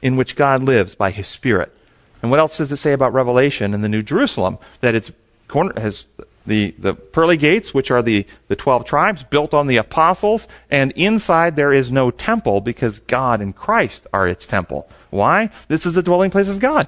in 0.01 0.17
which 0.17 0.35
God 0.35 0.61
lives 0.61 0.93
by 0.93 1.09
his 1.09 1.29
Spirit. 1.29 1.73
And 2.21 2.29
what 2.29 2.41
else 2.41 2.57
does 2.57 2.73
it 2.73 2.75
say 2.75 2.91
about 2.91 3.13
Revelation 3.13 3.73
in 3.73 3.79
the 3.79 3.87
New 3.87 4.03
Jerusalem? 4.03 4.57
That 4.81 4.93
it's 4.93 5.13
corner, 5.47 5.79
has 5.79 6.05
the, 6.45 6.73
the 6.77 6.93
pearly 6.93 7.37
gates, 7.37 7.73
which 7.73 7.91
are 7.91 8.01
the, 8.01 8.25
the 8.47 8.55
12 8.55 8.85
tribes, 8.85 9.23
built 9.23 9.53
on 9.53 9.67
the 9.67 9.77
apostles, 9.77 10.47
and 10.69 10.91
inside 10.93 11.55
there 11.55 11.73
is 11.73 11.91
no 11.91 12.11
temple 12.11 12.61
because 12.61 12.99
God 12.99 13.41
and 13.41 13.55
Christ 13.55 14.07
are 14.13 14.27
its 14.27 14.47
temple. 14.47 14.89
Why? 15.09 15.49
This 15.67 15.85
is 15.85 15.93
the 15.93 16.03
dwelling 16.03 16.31
place 16.31 16.49
of 16.49 16.59
God. 16.59 16.87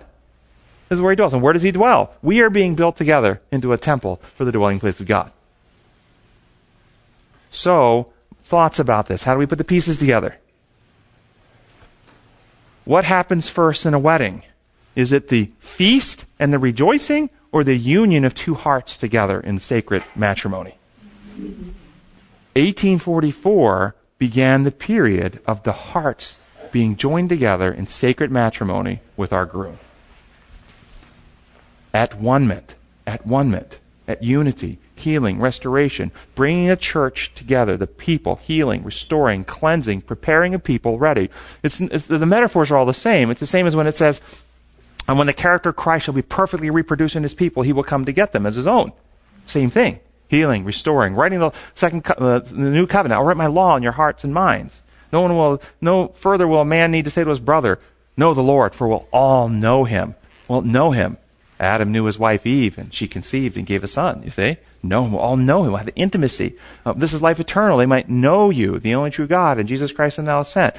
This 0.89 0.97
is 0.97 1.01
where 1.01 1.11
he 1.11 1.15
dwells. 1.15 1.33
And 1.33 1.41
where 1.41 1.53
does 1.53 1.61
he 1.61 1.71
dwell? 1.71 2.13
We 2.21 2.41
are 2.41 2.49
being 2.49 2.75
built 2.75 2.97
together 2.97 3.41
into 3.51 3.73
a 3.73 3.77
temple 3.77 4.17
for 4.35 4.45
the 4.45 4.51
dwelling 4.51 4.79
place 4.79 4.99
of 4.99 5.07
God. 5.07 5.31
So, 7.51 8.11
thoughts 8.43 8.79
about 8.79 9.07
this? 9.07 9.23
How 9.23 9.33
do 9.33 9.39
we 9.39 9.45
put 9.45 9.59
the 9.59 9.63
pieces 9.63 9.97
together? 9.97 10.37
What 12.85 13.05
happens 13.05 13.47
first 13.47 13.85
in 13.85 13.93
a 13.93 13.99
wedding? 13.99 14.43
Is 14.95 15.13
it 15.13 15.29
the 15.29 15.51
feast 15.59 16.25
and 16.39 16.51
the 16.51 16.59
rejoicing 16.59 17.29
or 17.53 17.63
the 17.63 17.77
union 17.77 18.25
of 18.25 18.35
two 18.35 18.55
hearts 18.55 18.97
together 18.97 19.39
in 19.39 19.59
sacred 19.59 20.03
matrimony? 20.15 20.75
1844 22.55 23.95
began 24.17 24.63
the 24.63 24.71
period 24.71 25.39
of 25.47 25.63
the 25.63 25.71
hearts 25.71 26.39
being 26.71 26.97
joined 26.97 27.29
together 27.29 27.71
in 27.71 27.87
sacred 27.87 28.31
matrimony 28.31 28.99
with 29.15 29.31
our 29.31 29.45
groom. 29.45 29.77
At 31.93 32.19
one 32.19 32.47
ment, 32.47 32.75
at 33.05 33.25
one 33.25 33.51
ment, 33.51 33.79
at 34.07 34.23
unity, 34.23 34.79
healing, 34.95 35.39
restoration, 35.39 36.11
bringing 36.35 36.69
a 36.69 36.75
church 36.75 37.33
together, 37.35 37.77
the 37.77 37.87
people, 37.87 38.37
healing, 38.37 38.83
restoring, 38.83 39.43
cleansing, 39.43 40.01
preparing 40.01 40.53
a 40.53 40.59
people 40.59 40.97
ready. 40.97 41.29
It's, 41.61 41.79
it's, 41.81 42.07
the 42.07 42.25
metaphors 42.25 42.71
are 42.71 42.77
all 42.77 42.85
the 42.85 42.93
same. 42.93 43.29
It's 43.29 43.39
the 43.39 43.47
same 43.47 43.67
as 43.67 43.75
when 43.75 43.87
it 43.87 43.95
says, 43.95 44.21
and 45.07 45.17
when 45.17 45.27
the 45.27 45.33
character 45.33 45.69
of 45.69 45.75
Christ 45.75 46.05
shall 46.05 46.13
be 46.13 46.21
perfectly 46.21 46.69
reproduced 46.69 47.15
in 47.15 47.23
his 47.23 47.33
people, 47.33 47.63
he 47.63 47.73
will 47.73 47.83
come 47.83 48.05
to 48.05 48.11
get 48.11 48.31
them 48.31 48.45
as 48.45 48.55
his 48.55 48.67
own. 48.67 48.93
Same 49.45 49.69
thing. 49.69 49.99
Healing, 50.29 50.63
restoring, 50.63 51.15
writing 51.15 51.39
the 51.39 51.51
second, 51.75 52.05
co- 52.05 52.13
uh, 52.13 52.39
the 52.39 52.71
new 52.71 52.87
covenant. 52.87 53.19
I'll 53.19 53.25
write 53.25 53.37
my 53.37 53.47
law 53.47 53.75
in 53.75 53.83
your 53.83 53.91
hearts 53.91 54.23
and 54.23 54.33
minds. 54.33 54.81
No 55.11 55.21
one 55.21 55.35
will, 55.35 55.61
no 55.79 56.07
further 56.15 56.47
will 56.47 56.61
a 56.61 56.65
man 56.65 56.91
need 56.91 57.05
to 57.05 57.11
say 57.11 57.23
to 57.23 57.29
his 57.29 57.39
brother, 57.39 57.79
know 58.17 58.33
the 58.33 58.41
Lord, 58.41 58.73
for 58.73 58.87
we'll 58.87 59.07
all 59.11 59.49
know 59.49 59.83
him. 59.83 60.15
We'll 60.47 60.61
know 60.61 60.91
him. 60.91 61.17
Adam 61.59 61.91
knew 61.91 62.05
his 62.05 62.17
wife 62.17 62.45
Eve, 62.45 62.77
and 62.77 62.93
she 62.93 63.07
conceived 63.07 63.57
and 63.57 63.65
gave 63.65 63.83
a 63.83 63.87
son. 63.87 64.23
You 64.23 64.31
see? 64.31 64.57
Him. 64.81 65.11
We'll 65.11 65.19
all 65.19 65.37
know 65.37 65.63
him. 65.63 65.71
We'll 65.71 65.77
have 65.77 65.89
intimacy. 65.95 66.55
Uh, 66.85 66.93
this 66.93 67.13
is 67.13 67.21
life 67.21 67.39
eternal. 67.39 67.77
They 67.77 67.85
might 67.85 68.09
know 68.09 68.49
you, 68.49 68.79
the 68.79 68.95
only 68.95 69.11
true 69.11 69.27
God, 69.27 69.59
and 69.59 69.69
Jesus 69.69 69.91
Christ 69.91 70.17
and 70.17 70.27
thou 70.27 70.43
sent. 70.43 70.75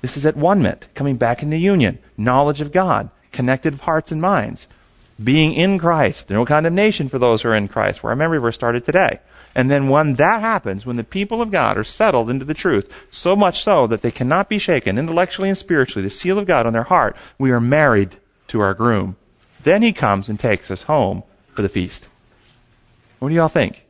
This 0.00 0.16
is 0.16 0.26
at 0.26 0.36
one 0.36 0.62
ment, 0.62 0.86
coming 0.94 1.16
back 1.16 1.42
into 1.42 1.56
union, 1.56 1.98
knowledge 2.16 2.60
of 2.60 2.72
God, 2.72 3.10
connected 3.38 3.74
hearts 3.82 4.10
and 4.10 4.20
minds, 4.20 4.66
being 5.22 5.52
in 5.54 5.78
Christ, 5.78 6.28
no 6.28 6.44
condemnation 6.44 7.08
for 7.08 7.20
those 7.20 7.42
who 7.42 7.50
are 7.50 7.54
in 7.54 7.68
Christ, 7.68 8.02
where 8.02 8.10
our 8.10 8.16
memory 8.16 8.40
verse 8.40 8.56
started 8.56 8.84
today. 8.84 9.20
And 9.54 9.70
then 9.70 9.88
when 9.88 10.14
that 10.14 10.40
happens, 10.40 10.84
when 10.84 10.96
the 10.96 11.04
people 11.04 11.40
of 11.40 11.52
God 11.52 11.78
are 11.78 11.84
settled 11.84 12.30
into 12.30 12.44
the 12.44 12.52
truth, 12.52 12.92
so 13.12 13.36
much 13.36 13.62
so 13.62 13.86
that 13.86 14.02
they 14.02 14.10
cannot 14.10 14.48
be 14.48 14.58
shaken 14.58 14.98
intellectually 14.98 15.48
and 15.48 15.56
spiritually, 15.56 16.02
the 16.02 16.10
seal 16.10 16.36
of 16.36 16.48
God 16.48 16.66
on 16.66 16.72
their 16.72 16.82
heart, 16.82 17.14
we 17.38 17.52
are 17.52 17.60
married 17.60 18.16
to 18.48 18.58
our 18.58 18.74
groom. 18.74 19.14
Then 19.62 19.82
he 19.82 19.92
comes 19.92 20.28
and 20.28 20.36
takes 20.36 20.68
us 20.68 20.82
home 20.82 21.22
for 21.54 21.62
the 21.62 21.68
feast. 21.68 22.08
What 23.20 23.28
do 23.28 23.36
y'all 23.36 23.46
think? 23.46 23.84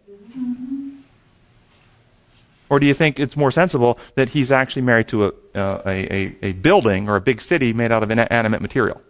Or 2.69 2.79
do 2.79 2.87
you 2.87 2.93
think 2.93 3.19
it's 3.19 3.35
more 3.35 3.51
sensible 3.51 3.99
that 4.15 4.29
he's 4.29 4.53
actually 4.53 4.83
married 4.83 5.09
to 5.09 5.25
a, 5.25 5.29
uh, 5.55 5.83
a, 5.87 6.15
a, 6.15 6.37
a 6.43 6.53
building 6.53 7.09
or 7.09 7.17
a 7.17 7.21
big 7.23 7.41
city 7.41 7.73
made 7.73 7.91
out 7.91 8.03
of 8.03 8.11
inanimate 8.11 8.61
material? 8.61 9.01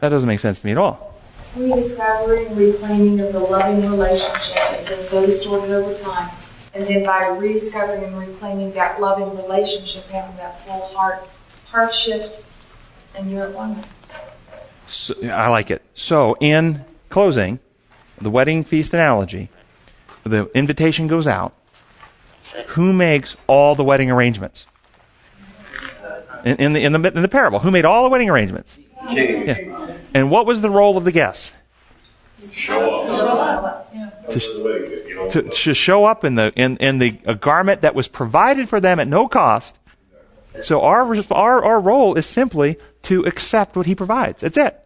That 0.00 0.10
doesn't 0.10 0.28
make 0.28 0.40
sense 0.40 0.60
to 0.60 0.66
me 0.66 0.72
at 0.72 0.78
all. 0.78 1.14
Rediscovering, 1.56 2.54
reclaiming 2.54 3.20
of 3.20 3.32
the 3.32 3.40
loving 3.40 3.90
relationship 3.90 4.54
that 4.54 4.80
has 4.80 4.88
been 4.88 5.06
so 5.06 5.24
distorted 5.24 5.70
over 5.70 5.94
time. 5.94 6.30
And 6.74 6.86
then 6.86 7.04
by 7.04 7.28
rediscovering 7.28 8.04
and 8.04 8.18
reclaiming 8.18 8.72
that 8.72 9.00
loving 9.00 9.34
relationship, 9.36 10.06
having 10.08 10.36
that 10.36 10.62
full 10.66 10.82
heart, 10.88 11.26
heart 11.66 11.94
shift, 11.94 12.44
and 13.14 13.30
you're 13.30 13.44
at 13.44 13.54
one. 13.54 13.82
So, 14.86 15.14
I 15.30 15.48
like 15.48 15.70
it. 15.70 15.82
So, 15.94 16.36
in 16.40 16.84
closing, 17.08 17.58
the 18.20 18.30
wedding 18.30 18.62
feast 18.62 18.92
analogy, 18.92 19.48
the 20.24 20.50
invitation 20.54 21.06
goes 21.06 21.26
out. 21.26 21.54
Who 22.68 22.92
makes 22.92 23.36
all 23.46 23.74
the 23.74 23.84
wedding 23.84 24.10
arrangements? 24.10 24.66
In, 26.44 26.56
in, 26.56 26.72
the, 26.74 26.84
in, 26.84 26.92
the, 26.92 27.08
in 27.08 27.22
the 27.22 27.28
parable, 27.28 27.60
who 27.60 27.70
made 27.70 27.84
all 27.84 28.04
the 28.04 28.10
wedding 28.10 28.30
arrangements? 28.30 28.78
Yeah. 29.08 29.75
And 30.16 30.30
what 30.30 30.46
was 30.46 30.62
the 30.62 30.70
role 30.70 30.96
of 30.96 31.04
the 31.04 31.12
guests? 31.12 31.52
Show 32.50 33.04
up. 33.04 33.92
To, 34.30 35.28
to, 35.30 35.42
to 35.42 35.74
show 35.74 36.06
up 36.06 36.24
in 36.24 36.36
the 36.36 36.54
in, 36.56 36.78
in 36.78 36.98
the 36.98 37.20
a 37.26 37.34
garment 37.34 37.82
that 37.82 37.94
was 37.94 38.08
provided 38.08 38.66
for 38.70 38.80
them 38.80 38.98
at 38.98 39.08
no 39.08 39.28
cost. 39.28 39.78
So 40.62 40.80
our 40.80 41.14
our 41.30 41.62
our 41.62 41.80
role 41.80 42.14
is 42.14 42.24
simply 42.24 42.78
to 43.02 43.26
accept 43.26 43.76
what 43.76 43.84
He 43.84 43.94
provides. 43.94 44.40
That's 44.40 44.56
it. 44.56 44.80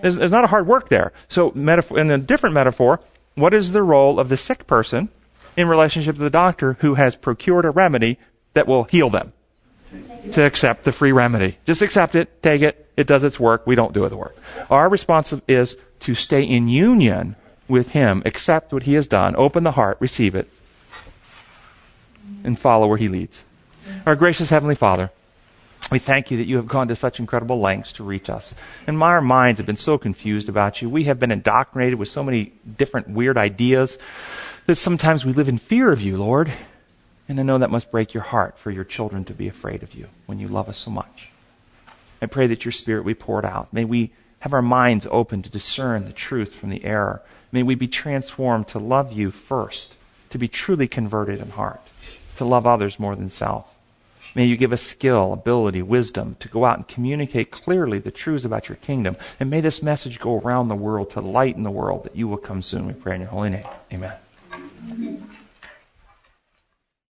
There's, 0.00 0.16
there's 0.16 0.30
not 0.30 0.44
a 0.44 0.46
hard 0.46 0.66
work 0.66 0.88
there. 0.88 1.12
So 1.28 1.52
metaphor, 1.54 1.98
in 1.98 2.10
a 2.10 2.16
different 2.16 2.54
metaphor, 2.54 3.00
what 3.34 3.52
is 3.52 3.72
the 3.72 3.82
role 3.82 4.18
of 4.18 4.30
the 4.30 4.38
sick 4.38 4.66
person 4.66 5.10
in 5.58 5.68
relationship 5.68 6.16
to 6.16 6.22
the 6.22 6.30
doctor 6.30 6.78
who 6.80 6.94
has 6.94 7.16
procured 7.16 7.66
a 7.66 7.70
remedy 7.70 8.18
that 8.54 8.66
will 8.66 8.84
heal 8.84 9.10
them? 9.10 9.34
To 10.32 10.44
accept 10.44 10.84
the 10.84 10.92
free 10.92 11.12
remedy. 11.12 11.58
Just 11.66 11.82
accept 11.82 12.14
it, 12.14 12.42
take 12.42 12.62
it, 12.62 12.88
it 12.96 13.06
does 13.06 13.24
its 13.24 13.40
work, 13.40 13.66
we 13.66 13.74
don't 13.74 13.92
do 13.92 14.08
the 14.08 14.16
work. 14.16 14.36
Our 14.70 14.88
response 14.88 15.34
is 15.48 15.76
to 16.00 16.14
stay 16.14 16.42
in 16.42 16.68
union 16.68 17.36
with 17.66 17.90
Him, 17.90 18.22
accept 18.24 18.72
what 18.72 18.84
He 18.84 18.94
has 18.94 19.06
done, 19.06 19.34
open 19.36 19.64
the 19.64 19.72
heart, 19.72 19.96
receive 20.00 20.34
it, 20.34 20.48
and 22.44 22.58
follow 22.58 22.86
where 22.86 22.98
He 22.98 23.08
leads. 23.08 23.44
Our 24.06 24.14
gracious 24.14 24.50
Heavenly 24.50 24.74
Father, 24.74 25.10
we 25.90 25.98
thank 25.98 26.30
you 26.30 26.36
that 26.36 26.46
you 26.46 26.56
have 26.56 26.68
gone 26.68 26.88
to 26.88 26.94
such 26.94 27.18
incredible 27.18 27.58
lengths 27.58 27.92
to 27.94 28.04
reach 28.04 28.30
us. 28.30 28.54
And 28.86 29.02
our 29.02 29.20
minds 29.20 29.58
have 29.58 29.66
been 29.66 29.76
so 29.76 29.98
confused 29.98 30.48
about 30.48 30.80
you. 30.80 30.88
We 30.88 31.04
have 31.04 31.18
been 31.18 31.32
indoctrinated 31.32 31.98
with 31.98 32.08
so 32.08 32.22
many 32.22 32.52
different 32.76 33.08
weird 33.08 33.36
ideas 33.36 33.98
that 34.66 34.76
sometimes 34.76 35.24
we 35.24 35.32
live 35.32 35.48
in 35.48 35.58
fear 35.58 35.90
of 35.90 36.00
you, 36.00 36.16
Lord. 36.16 36.52
And 37.30 37.38
I 37.38 37.44
know 37.44 37.58
that 37.58 37.70
must 37.70 37.92
break 37.92 38.12
your 38.12 38.24
heart 38.24 38.58
for 38.58 38.72
your 38.72 38.82
children 38.82 39.24
to 39.26 39.32
be 39.32 39.46
afraid 39.46 39.84
of 39.84 39.94
you 39.94 40.08
when 40.26 40.40
you 40.40 40.48
love 40.48 40.68
us 40.68 40.78
so 40.78 40.90
much. 40.90 41.30
I 42.20 42.26
pray 42.26 42.48
that 42.48 42.64
your 42.64 42.72
Spirit 42.72 43.04
we 43.04 43.14
pour 43.14 43.38
it 43.38 43.44
out. 43.44 43.72
May 43.72 43.84
we 43.84 44.10
have 44.40 44.52
our 44.52 44.60
minds 44.60 45.06
open 45.12 45.40
to 45.42 45.48
discern 45.48 46.06
the 46.06 46.12
truth 46.12 46.52
from 46.52 46.70
the 46.70 46.84
error. 46.84 47.22
May 47.52 47.62
we 47.62 47.76
be 47.76 47.86
transformed 47.86 48.66
to 48.68 48.80
love 48.80 49.12
you 49.12 49.30
first, 49.30 49.94
to 50.30 50.38
be 50.38 50.48
truly 50.48 50.88
converted 50.88 51.38
in 51.38 51.50
heart, 51.50 51.80
to 52.34 52.44
love 52.44 52.66
others 52.66 52.98
more 52.98 53.14
than 53.14 53.30
self. 53.30 53.72
May 54.34 54.46
you 54.46 54.56
give 54.56 54.72
us 54.72 54.82
skill, 54.82 55.32
ability, 55.32 55.82
wisdom 55.82 56.34
to 56.40 56.48
go 56.48 56.64
out 56.64 56.78
and 56.78 56.88
communicate 56.88 57.52
clearly 57.52 58.00
the 58.00 58.10
truths 58.10 58.44
about 58.44 58.68
your 58.68 58.76
kingdom. 58.76 59.16
And 59.38 59.48
may 59.48 59.60
this 59.60 59.84
message 59.84 60.18
go 60.18 60.40
around 60.40 60.66
the 60.66 60.74
world 60.74 61.10
to 61.10 61.20
lighten 61.20 61.62
the 61.62 61.70
world 61.70 62.02
that 62.02 62.16
you 62.16 62.26
will 62.26 62.38
come 62.38 62.60
soon. 62.60 62.88
We 62.88 62.92
pray 62.94 63.14
in 63.14 63.20
your 63.20 63.30
holy 63.30 63.50
name. 63.50 63.66
Amen. 63.92 65.20